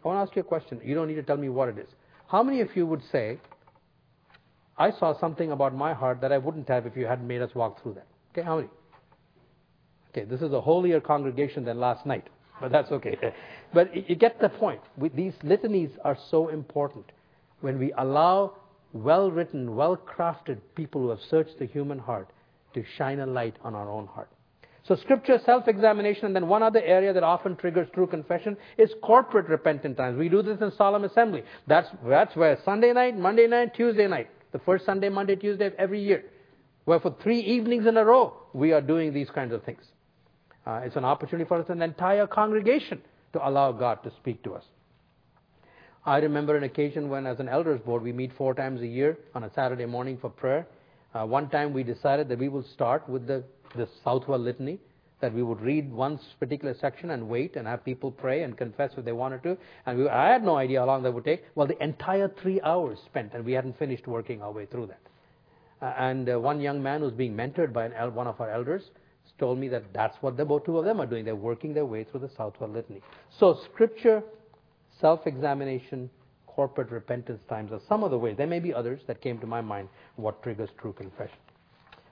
I 0.03 0.09
want 0.09 0.17
to 0.17 0.23
ask 0.23 0.37
you 0.37 0.41
a 0.41 0.45
question. 0.45 0.81
You 0.83 0.95
don't 0.95 1.09
need 1.09 1.17
to 1.17 1.23
tell 1.23 1.37
me 1.37 1.49
what 1.49 1.69
it 1.69 1.79
is. 1.79 1.88
How 2.29 2.43
many 2.43 2.61
of 2.61 2.75
you 2.75 2.87
would 2.87 3.03
say, 3.11 3.38
I 4.77 4.91
saw 4.93 5.19
something 5.19 5.51
about 5.51 5.75
my 5.75 5.93
heart 5.93 6.21
that 6.21 6.33
I 6.33 6.38
wouldn't 6.38 6.69
have 6.69 6.87
if 6.87 6.97
you 6.97 7.07
hadn't 7.07 7.27
made 7.27 7.43
us 7.43 7.55
walk 7.55 7.83
through 7.83 7.95
that? 7.95 8.07
Okay, 8.33 8.43
how 8.43 8.57
many? 8.57 8.69
Okay, 10.11 10.25
this 10.25 10.40
is 10.40 10.53
a 10.53 10.61
holier 10.61 11.01
congregation 11.01 11.64
than 11.64 11.79
last 11.79 12.07
night, 12.07 12.27
but 12.61 12.73
that's 12.73 12.90
okay. 12.90 13.16
But 13.75 14.09
you 14.09 14.16
get 14.16 14.40
the 14.40 14.49
point. 14.49 14.81
These 15.14 15.35
litanies 15.42 15.90
are 16.05 16.16
so 16.31 16.49
important. 16.49 17.05
When 17.61 17.79
we 17.79 17.92
allow 17.99 18.55
well 18.92 19.31
written, 19.31 19.77
well 19.77 19.97
crafted 19.97 20.59
people 20.75 21.03
who 21.03 21.11
have 21.11 21.21
searched 21.29 21.59
the 21.59 21.66
human 21.66 21.99
heart 21.99 22.29
to 22.75 22.85
shine 22.97 23.21
a 23.21 23.27
light 23.27 23.57
on 23.62 23.75
our 23.75 23.90
own 23.90 24.07
heart. 24.07 24.31
So, 24.85 24.97
scripture, 24.97 25.38
self 25.44 25.68
examination, 25.68 26.25
and 26.25 26.35
then 26.35 26.49
one 26.49 26.62
other 26.62 26.81
area 26.81 27.12
that 27.12 27.23
often 27.23 27.57
triggers 27.57 27.88
true 27.92 28.07
confession 28.07 28.57
is 28.79 28.90
corporate 29.03 29.49
repentant 29.49 29.99
times. 29.99 30.16
We 30.16 30.31
do 30.31 30.40
this 30.40 30.62
in 30.62 30.73
solemn 30.73 31.05
assembly. 31.05 31.42
That's, 31.66 31.88
that's 32.07 32.35
where 32.35 32.59
Sunday 32.64 32.94
night, 32.94 33.18
Monday 33.18 33.47
night, 33.47 33.75
Tuesday 33.75 34.07
night, 34.07 34.31
the 34.53 34.59
first 34.61 34.87
Sunday, 34.87 35.11
Monday, 35.11 35.37
Tuesday 35.37 35.66
of 35.66 35.75
every 35.75 36.03
year, 36.03 36.25
where 36.87 37.01
for 37.01 37.14
three 37.23 37.40
evenings 37.40 37.87
in 37.87 37.99
a 37.99 38.05
row 38.05 38.33
we 38.55 38.73
are 38.73 38.81
doing 38.81 39.12
these 39.12 39.29
kinds 39.29 39.53
of 39.53 39.62
things. 39.62 39.83
Uh, 40.69 40.83
it's 40.85 40.97
an 40.97 41.05
opportunity 41.05 41.49
for 41.49 41.59
us, 41.59 41.71
an 41.71 41.81
entire 41.81 42.27
congregation, 42.27 43.01
to 43.33 43.49
allow 43.49 43.73
God 43.73 44.03
to 44.03 44.11
speak 44.21 44.43
to 44.43 44.53
us. 44.53 44.65
I 46.05 46.19
remember 46.19 46.57
an 46.57 46.65
occasion 46.65 47.09
when, 47.09 47.27
as 47.27 47.41
an 47.41 47.49
elders 47.49 47.81
board, 47.81 48.03
we 48.03 48.13
meet 48.13 48.33
four 48.37 48.53
times 48.53 48.83
a 48.83 48.87
year 48.87 49.17
on 49.35 49.45
a 49.45 49.51
Saturday 49.55 49.87
morning 49.87 50.19
for 50.21 50.29
prayer. 50.29 50.67
Uh, 51.15 51.25
one 51.25 51.49
time 51.49 51.73
we 51.73 51.83
decided 51.83 52.29
that 52.29 52.39
we 52.39 52.51
will 52.51 52.65
start 52.75 53.09
with 53.09 53.27
the, 53.27 53.43
the 53.77 53.89
Southwell 54.05 54.41
Litany, 54.41 54.79
that 55.23 55.33
we 55.33 55.43
would 55.43 55.61
read 55.63 55.91
one 55.91 56.21
particular 56.39 56.77
section 56.79 57.11
and 57.11 57.29
wait 57.29 57.57
and 57.57 57.67
have 57.67 57.83
people 57.83 58.11
pray 58.11 58.43
and 58.43 58.57
confess 58.57 58.93
if 58.99 59.07
they 59.07 59.13
wanted 59.13 59.43
to. 59.45 59.57
And 59.87 59.99
we, 59.99 60.09
I 60.09 60.31
had 60.31 60.45
no 60.45 60.57
idea 60.57 60.81
how 60.81 60.87
long 60.87 61.03
that 61.05 61.13
would 61.15 61.25
take. 61.25 61.45
Well, 61.55 61.67
the 61.67 61.83
entire 61.83 62.31
three 62.43 62.61
hours 62.61 62.99
spent, 63.07 63.33
and 63.33 63.43
we 63.43 63.53
hadn't 63.53 63.79
finished 63.79 64.07
working 64.07 64.43
our 64.43 64.53
way 64.53 64.67
through 64.67 64.89
that. 64.89 65.01
Uh, 65.81 65.95
and 65.99 66.29
uh, 66.29 66.39
one 66.39 66.61
young 66.61 66.83
man 66.83 67.01
who's 67.01 67.13
being 67.15 67.35
mentored 67.35 67.73
by 67.73 67.91
el- 67.95 68.11
one 68.11 68.27
of 68.27 68.39
our 68.39 68.51
elders 68.51 68.83
told 69.38 69.59
me 69.59 69.68
that 69.68 69.85
that's 69.92 70.16
what 70.20 70.37
the 70.37 70.44
two 70.64 70.79
of 70.79 70.85
them 70.85 71.01
are 71.01 71.07
doing. 71.07 71.24
They're 71.24 71.37
working 71.37 71.74
their 71.74 71.87
way 71.87 72.05
through 72.05 72.20
the 72.20 72.31
Southwell 72.37 72.70
Litany. 72.70 73.03
So, 73.38 73.59
Scripture 73.72 74.22
self 75.01 75.27
examination, 75.27 76.11
corporate 76.46 76.90
repentance 76.90 77.40
times 77.48 77.72
are 77.72 77.81
some 77.88 78.03
of 78.03 78.11
the 78.11 78.18
ways. 78.18 78.37
There 78.37 78.46
may 78.46 78.59
be 78.61 78.74
others 78.74 79.01
that 79.07 79.20
came 79.20 79.38
to 79.38 79.46
my 79.46 79.61
mind 79.61 79.88
what 80.16 80.42
triggers 80.42 80.70
true 80.81 80.92
confession. 80.92 81.38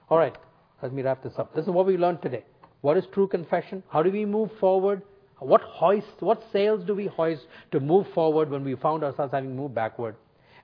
All 0.09 0.17
right, 0.17 0.37
let 0.81 0.93
me 0.93 1.01
wrap 1.01 1.21
this 1.23 1.33
up. 1.37 1.53
This 1.53 1.65
is 1.65 1.71
what 1.71 1.85
we 1.85 1.97
learned 1.97 2.21
today. 2.21 2.45
What 2.81 2.95
is 2.97 3.03
true 3.13 3.27
confession? 3.27 3.83
How 3.89 4.03
do 4.03 4.11
we 4.11 4.25
move 4.25 4.51
forward? 4.59 5.01
What 5.39 5.61
hoist, 5.61 6.21
what 6.21 6.43
sails 6.51 6.83
do 6.85 6.95
we 6.95 7.07
hoist 7.07 7.45
to 7.71 7.79
move 7.79 8.07
forward 8.13 8.49
when 8.49 8.63
we 8.63 8.75
found 8.75 9.03
ourselves 9.03 9.33
having 9.33 9.55
moved 9.55 9.75
backward? 9.75 10.15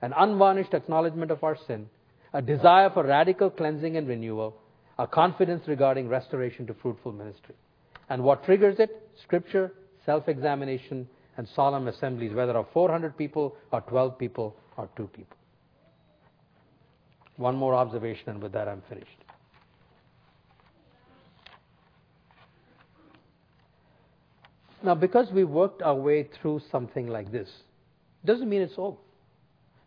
An 0.02 0.12
unvarnished 0.16 0.74
acknowledgement 0.74 1.30
of 1.30 1.44
our 1.44 1.56
sin, 1.66 1.88
a 2.32 2.42
desire 2.42 2.90
for 2.90 3.04
radical 3.04 3.50
cleansing 3.50 3.96
and 3.96 4.08
renewal, 4.08 4.56
a 4.98 5.06
confidence 5.06 5.66
regarding 5.66 6.08
restoration 6.08 6.66
to 6.66 6.74
fruitful 6.74 7.12
ministry. 7.12 7.54
And 8.08 8.22
what 8.22 8.44
triggers 8.44 8.78
it? 8.78 9.08
Scripture, 9.22 9.72
self 10.04 10.28
examination, 10.28 11.08
and 11.36 11.48
solemn 11.54 11.88
assemblies, 11.88 12.32
whether 12.32 12.52
of 12.52 12.66
400 12.72 13.16
people 13.16 13.56
or 13.72 13.80
12 13.82 14.18
people 14.18 14.56
or 14.76 14.88
2 14.96 15.06
people. 15.08 15.36
One 17.36 17.56
more 17.56 17.74
observation, 17.74 18.28
and 18.28 18.42
with 18.42 18.52
that 18.52 18.68
I'm 18.68 18.82
finished. 18.88 19.08
Now, 24.84 24.94
because 24.94 25.32
we 25.32 25.44
worked 25.44 25.82
our 25.82 25.94
way 25.94 26.28
through 26.40 26.60
something 26.70 27.08
like 27.08 27.32
this, 27.32 27.48
doesn't 28.24 28.48
mean 28.48 28.60
it's 28.60 28.74
over. 28.76 28.98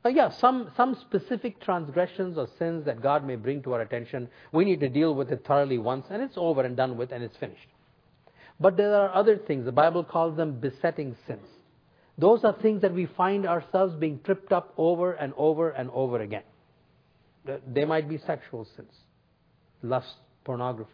Now, 0.08 0.14
yeah, 0.14 0.30
some, 0.30 0.72
some 0.78 0.96
specific 0.96 1.60
transgressions 1.60 2.38
or 2.38 2.48
sins 2.58 2.86
that 2.86 3.02
God 3.02 3.28
may 3.28 3.36
bring 3.36 3.62
to 3.64 3.74
our 3.74 3.82
attention, 3.82 4.30
we 4.54 4.64
need 4.64 4.80
to 4.80 4.88
deal 4.88 5.14
with 5.14 5.34
it 5.34 5.44
thoroughly 5.46 5.78
once, 5.78 6.06
and 6.10 6.24
it's 6.24 6.38
over 6.38 6.62
and 6.62 6.78
done 6.78 6.96
with, 6.96 7.12
and 7.12 7.22
it's 7.22 7.36
finished. 7.36 7.68
But 8.58 8.78
there 8.78 8.96
are 8.96 9.14
other 9.14 9.36
things. 9.36 9.66
The 9.66 9.74
Bible 9.74 10.06
calls 10.06 10.38
them 10.38 10.62
besetting 10.62 11.18
sins. 11.28 11.46
Those 12.18 12.46
are 12.46 12.54
things 12.54 12.84
that 12.84 12.94
we 12.94 13.06
find 13.06 13.46
ourselves 13.46 13.96
being 13.96 14.22
tripped 14.24 14.54
up 14.54 14.74
over 14.78 15.12
and 15.12 15.34
over 15.36 15.72
and 15.72 15.90
over 15.90 16.22
again. 16.22 16.44
They 17.68 17.84
might 17.84 18.08
be 18.08 18.18
sexual 18.18 18.66
sins, 18.78 18.94
lust, 19.84 20.16
pornography. 20.46 20.90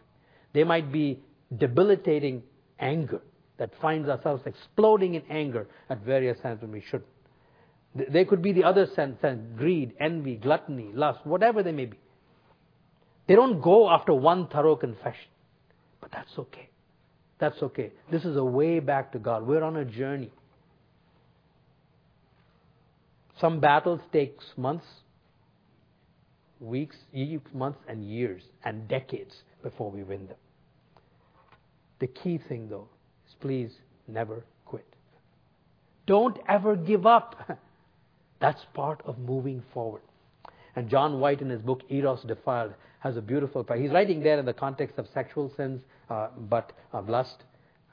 They 0.54 0.64
might 0.64 0.90
be 0.90 1.20
debilitating 1.56 2.42
anger 2.80 3.20
that 3.58 3.70
finds 3.80 4.08
ourselves 4.08 4.42
exploding 4.44 5.14
in 5.14 5.22
anger 5.30 5.68
at 5.88 6.00
various 6.00 6.40
times 6.40 6.62
when 6.62 6.72
we 6.72 6.80
shouldn't. 6.80 7.13
They 7.94 8.24
could 8.24 8.42
be 8.42 8.52
the 8.52 8.64
other 8.64 8.86
sense, 8.94 9.18
greed, 9.56 9.94
envy, 10.00 10.34
gluttony, 10.36 10.90
lust, 10.92 11.20
whatever 11.24 11.62
they 11.62 11.72
may 11.72 11.86
be. 11.86 11.98
They 13.28 13.34
don't 13.36 13.60
go 13.60 13.88
after 13.88 14.12
one 14.12 14.48
thorough 14.48 14.76
confession. 14.76 15.28
But 16.00 16.10
that's 16.12 16.36
okay. 16.38 16.68
That's 17.38 17.62
okay. 17.62 17.92
This 18.10 18.24
is 18.24 18.36
a 18.36 18.44
way 18.44 18.80
back 18.80 19.12
to 19.12 19.18
God. 19.18 19.46
We're 19.46 19.62
on 19.62 19.76
a 19.76 19.84
journey. 19.84 20.32
Some 23.40 23.60
battles 23.60 24.00
takes 24.12 24.44
months, 24.56 24.86
weeks, 26.60 26.96
months 27.52 27.80
and 27.88 28.04
years 28.04 28.42
and 28.64 28.88
decades 28.88 29.34
before 29.62 29.90
we 29.90 30.02
win 30.02 30.26
them. 30.26 30.36
The 32.00 32.06
key 32.06 32.38
thing 32.48 32.68
though 32.68 32.88
is 33.26 33.34
please 33.40 33.70
never 34.06 34.44
quit. 34.64 34.86
Don't 36.06 36.38
ever 36.48 36.76
give 36.76 37.06
up. 37.06 37.58
That's 38.44 38.66
part 38.74 39.00
of 39.06 39.18
moving 39.18 39.62
forward. 39.72 40.02
And 40.76 40.86
John 40.86 41.18
White 41.18 41.40
in 41.40 41.48
his 41.48 41.62
book 41.62 41.80
Eros 41.88 42.20
Defiled 42.24 42.74
has 42.98 43.16
a 43.16 43.22
beautiful 43.22 43.64
He's 43.74 43.90
writing 43.90 44.22
there 44.22 44.38
in 44.38 44.44
the 44.44 44.52
context 44.52 44.98
of 44.98 45.08
sexual 45.14 45.50
sins, 45.56 45.80
uh, 46.10 46.28
but 46.36 46.72
of 46.92 47.08
lust 47.08 47.44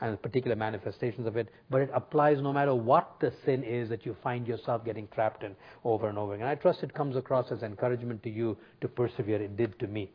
and 0.01 0.21
particular 0.21 0.57
manifestations 0.57 1.25
of 1.25 1.37
it. 1.37 1.47
But 1.69 1.83
it 1.83 1.89
applies 1.93 2.41
no 2.41 2.51
matter 2.51 2.75
what 2.75 3.15
the 3.21 3.31
sin 3.45 3.63
is 3.63 3.87
that 3.87 4.05
you 4.05 4.13
find 4.21 4.45
yourself 4.45 4.83
getting 4.83 5.07
trapped 5.07 5.43
in 5.43 5.55
over 5.85 6.09
and 6.09 6.17
over 6.17 6.33
again. 6.33 6.47
And 6.47 6.51
I 6.51 6.61
trust 6.61 6.83
it 6.83 6.93
comes 6.93 7.15
across 7.15 7.49
as 7.49 7.63
encouragement 7.63 8.21
to 8.23 8.29
you 8.29 8.57
to 8.81 8.89
persevere. 8.89 9.41
It 9.41 9.55
did 9.55 9.79
to 9.79 9.87
me. 9.87 10.11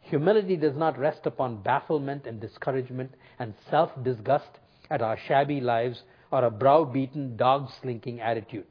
Humility 0.00 0.56
does 0.56 0.76
not 0.76 0.98
rest 0.98 1.24
upon 1.24 1.62
bafflement 1.62 2.26
and 2.26 2.38
discouragement 2.38 3.14
and 3.38 3.54
self 3.70 3.90
disgust 4.02 4.50
at 4.90 5.00
our 5.00 5.16
shabby 5.16 5.62
lives 5.62 6.02
or 6.30 6.44
a 6.44 6.50
brow-beaten, 6.50 7.38
dog-slinking 7.38 8.20
attitude. 8.20 8.66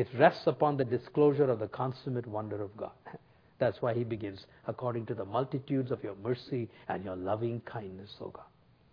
It 0.00 0.08
rests 0.18 0.46
upon 0.46 0.78
the 0.78 0.84
disclosure 0.86 1.50
of 1.50 1.58
the 1.58 1.68
consummate 1.68 2.26
wonder 2.26 2.62
of 2.62 2.74
God. 2.74 2.92
That's 3.58 3.82
why 3.82 3.92
he 3.92 4.02
begins, 4.02 4.46
according 4.66 5.04
to 5.06 5.14
the 5.14 5.26
multitudes 5.26 5.90
of 5.90 6.02
your 6.02 6.14
mercy 6.24 6.70
and 6.88 7.04
your 7.04 7.16
loving 7.16 7.60
kindness, 7.66 8.08
O 8.18 8.28
God. 8.28 8.46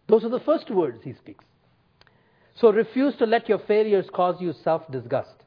Those 0.10 0.26
are 0.26 0.30
the 0.30 0.42
first 0.42 0.70
words 0.70 1.00
he 1.06 1.14
speaks. 1.14 1.46
So 2.56 2.74
refuse 2.74 3.16
to 3.20 3.26
let 3.26 3.48
your 3.48 3.60
failures 3.60 4.10
cause 4.14 4.42
you 4.42 4.52
self 4.66 4.92
disgust. 4.92 5.46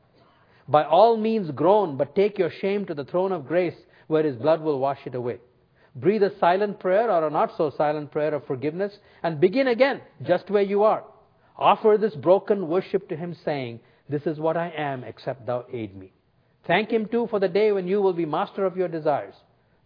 By 0.67 0.85
all 0.85 1.19
means 1.19 1.51
groan, 1.51 1.99
but 1.99 2.15
take 2.15 2.39
your 2.39 2.51
shame 2.63 2.87
to 2.87 2.95
the 2.95 3.05
throne 3.05 3.31
of 3.31 3.47
grace 3.47 3.77
where 4.07 4.25
his 4.25 4.37
blood 4.37 4.63
will 4.63 4.79
wash 4.79 5.01
it 5.05 5.15
away. 5.15 5.41
Breathe 5.95 6.23
a 6.23 6.33
silent 6.39 6.81
prayer 6.81 7.11
or 7.11 7.27
a 7.27 7.31
not 7.31 7.53
so 7.59 7.69
silent 7.77 8.13
prayer 8.13 8.33
of 8.33 8.47
forgiveness 8.47 8.97
and 9.23 9.39
begin 9.39 9.67
again 9.67 10.01
just 10.23 10.49
where 10.49 10.63
you 10.63 10.85
are. 10.85 11.05
Offer 11.59 11.99
this 12.01 12.15
broken 12.15 12.67
worship 12.67 13.11
to 13.11 13.17
him 13.17 13.37
saying, 13.45 13.81
This 14.11 14.27
is 14.27 14.41
what 14.41 14.57
I 14.57 14.73
am, 14.77 15.05
except 15.05 15.47
thou 15.47 15.65
aid 15.73 15.97
me. 15.97 16.13
Thank 16.67 16.91
him 16.91 17.07
too 17.07 17.29
for 17.31 17.39
the 17.39 17.49
day 17.49 17.71
when 17.71 17.87
you 17.87 18.03
will 18.03 18.13
be 18.13 18.27
master 18.27 18.67
of 18.67 18.77
your 18.77 18.89
desires. 18.89 19.35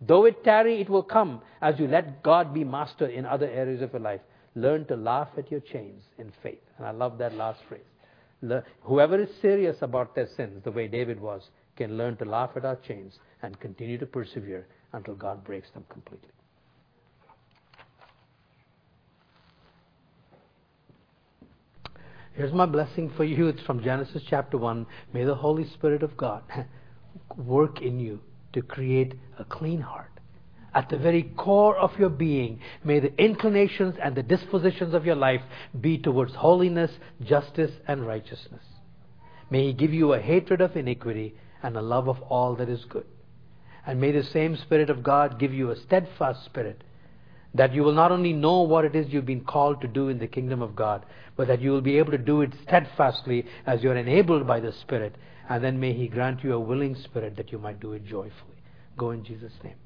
Though 0.00 0.24
it 0.24 0.42
tarry, 0.42 0.80
it 0.80 0.88
will 0.88 1.02
come 1.02 1.42
as 1.60 1.78
you 1.78 1.86
let 1.86 2.22
God 2.22 2.54
be 2.54 2.64
master 2.64 3.06
in 3.06 3.26
other 3.26 3.48
areas 3.48 3.82
of 3.82 3.92
your 3.92 4.00
life. 4.00 4.20
Learn 4.54 4.86
to 4.86 4.96
laugh 4.96 5.28
at 5.36 5.50
your 5.50 5.60
chains 5.60 6.02
in 6.18 6.32
faith. 6.42 6.62
And 6.78 6.86
I 6.86 6.90
love 6.90 7.18
that 7.18 7.34
last 7.34 7.60
phrase. 7.68 8.62
Whoever 8.82 9.20
is 9.20 9.28
serious 9.40 9.76
about 9.82 10.14
their 10.14 10.28
sins, 10.36 10.62
the 10.64 10.70
way 10.70 10.88
David 10.88 11.20
was, 11.20 11.42
can 11.76 11.96
learn 11.98 12.16
to 12.16 12.24
laugh 12.24 12.50
at 12.56 12.64
our 12.64 12.76
chains 12.76 13.18
and 13.42 13.58
continue 13.60 13.98
to 13.98 14.06
persevere 14.06 14.66
until 14.92 15.14
God 15.14 15.44
breaks 15.44 15.70
them 15.70 15.84
completely. 15.90 16.30
Here's 22.34 22.52
my 22.52 22.66
blessing 22.66 23.12
for 23.16 23.22
you. 23.22 23.46
It's 23.46 23.62
from 23.62 23.80
Genesis 23.80 24.22
chapter 24.28 24.58
1. 24.58 24.86
May 25.12 25.24
the 25.24 25.36
Holy 25.36 25.68
Spirit 25.68 26.02
of 26.02 26.16
God 26.16 26.42
work 27.36 27.80
in 27.80 28.00
you 28.00 28.18
to 28.54 28.60
create 28.60 29.14
a 29.38 29.44
clean 29.44 29.80
heart. 29.80 30.10
At 30.74 30.88
the 30.88 30.98
very 30.98 31.22
core 31.36 31.76
of 31.76 31.96
your 31.96 32.08
being, 32.08 32.58
may 32.82 32.98
the 32.98 33.16
inclinations 33.22 33.94
and 34.02 34.16
the 34.16 34.24
dispositions 34.24 34.94
of 34.94 35.06
your 35.06 35.14
life 35.14 35.42
be 35.80 35.96
towards 35.96 36.34
holiness, 36.34 36.90
justice, 37.22 37.70
and 37.86 38.04
righteousness. 38.04 38.64
May 39.48 39.68
He 39.68 39.72
give 39.72 39.94
you 39.94 40.12
a 40.12 40.20
hatred 40.20 40.60
of 40.60 40.76
iniquity 40.76 41.36
and 41.62 41.76
a 41.76 41.82
love 41.82 42.08
of 42.08 42.20
all 42.22 42.56
that 42.56 42.68
is 42.68 42.84
good. 42.86 43.06
And 43.86 44.00
may 44.00 44.10
the 44.10 44.24
same 44.24 44.56
Spirit 44.56 44.90
of 44.90 45.04
God 45.04 45.38
give 45.38 45.54
you 45.54 45.70
a 45.70 45.76
steadfast 45.76 46.44
spirit 46.44 46.82
that 47.54 47.72
you 47.72 47.82
will 47.82 47.94
not 47.94 48.10
only 48.10 48.32
know 48.32 48.62
what 48.62 48.84
it 48.84 48.96
is 48.96 49.12
you've 49.12 49.26
been 49.26 49.44
called 49.44 49.80
to 49.80 49.88
do 49.88 50.08
in 50.08 50.18
the 50.18 50.26
kingdom 50.26 50.60
of 50.60 50.74
God, 50.74 51.06
but 51.36 51.46
that 51.48 51.60
you 51.60 51.70
will 51.70 51.80
be 51.80 51.98
able 51.98 52.10
to 52.10 52.18
do 52.18 52.40
it 52.40 52.52
steadfastly 52.64 53.46
as 53.66 53.82
you 53.82 53.90
are 53.90 53.96
enabled 53.96 54.46
by 54.46 54.60
the 54.60 54.72
Spirit. 54.72 55.14
And 55.48 55.62
then 55.62 55.78
may 55.78 55.92
He 55.92 56.08
grant 56.08 56.42
you 56.42 56.54
a 56.54 56.60
willing 56.60 56.96
spirit 56.96 57.36
that 57.36 57.52
you 57.52 57.58
might 57.58 57.80
do 57.80 57.92
it 57.92 58.04
joyfully. 58.04 58.56
Go 58.96 59.10
in 59.10 59.24
Jesus' 59.24 59.52
name. 59.62 59.76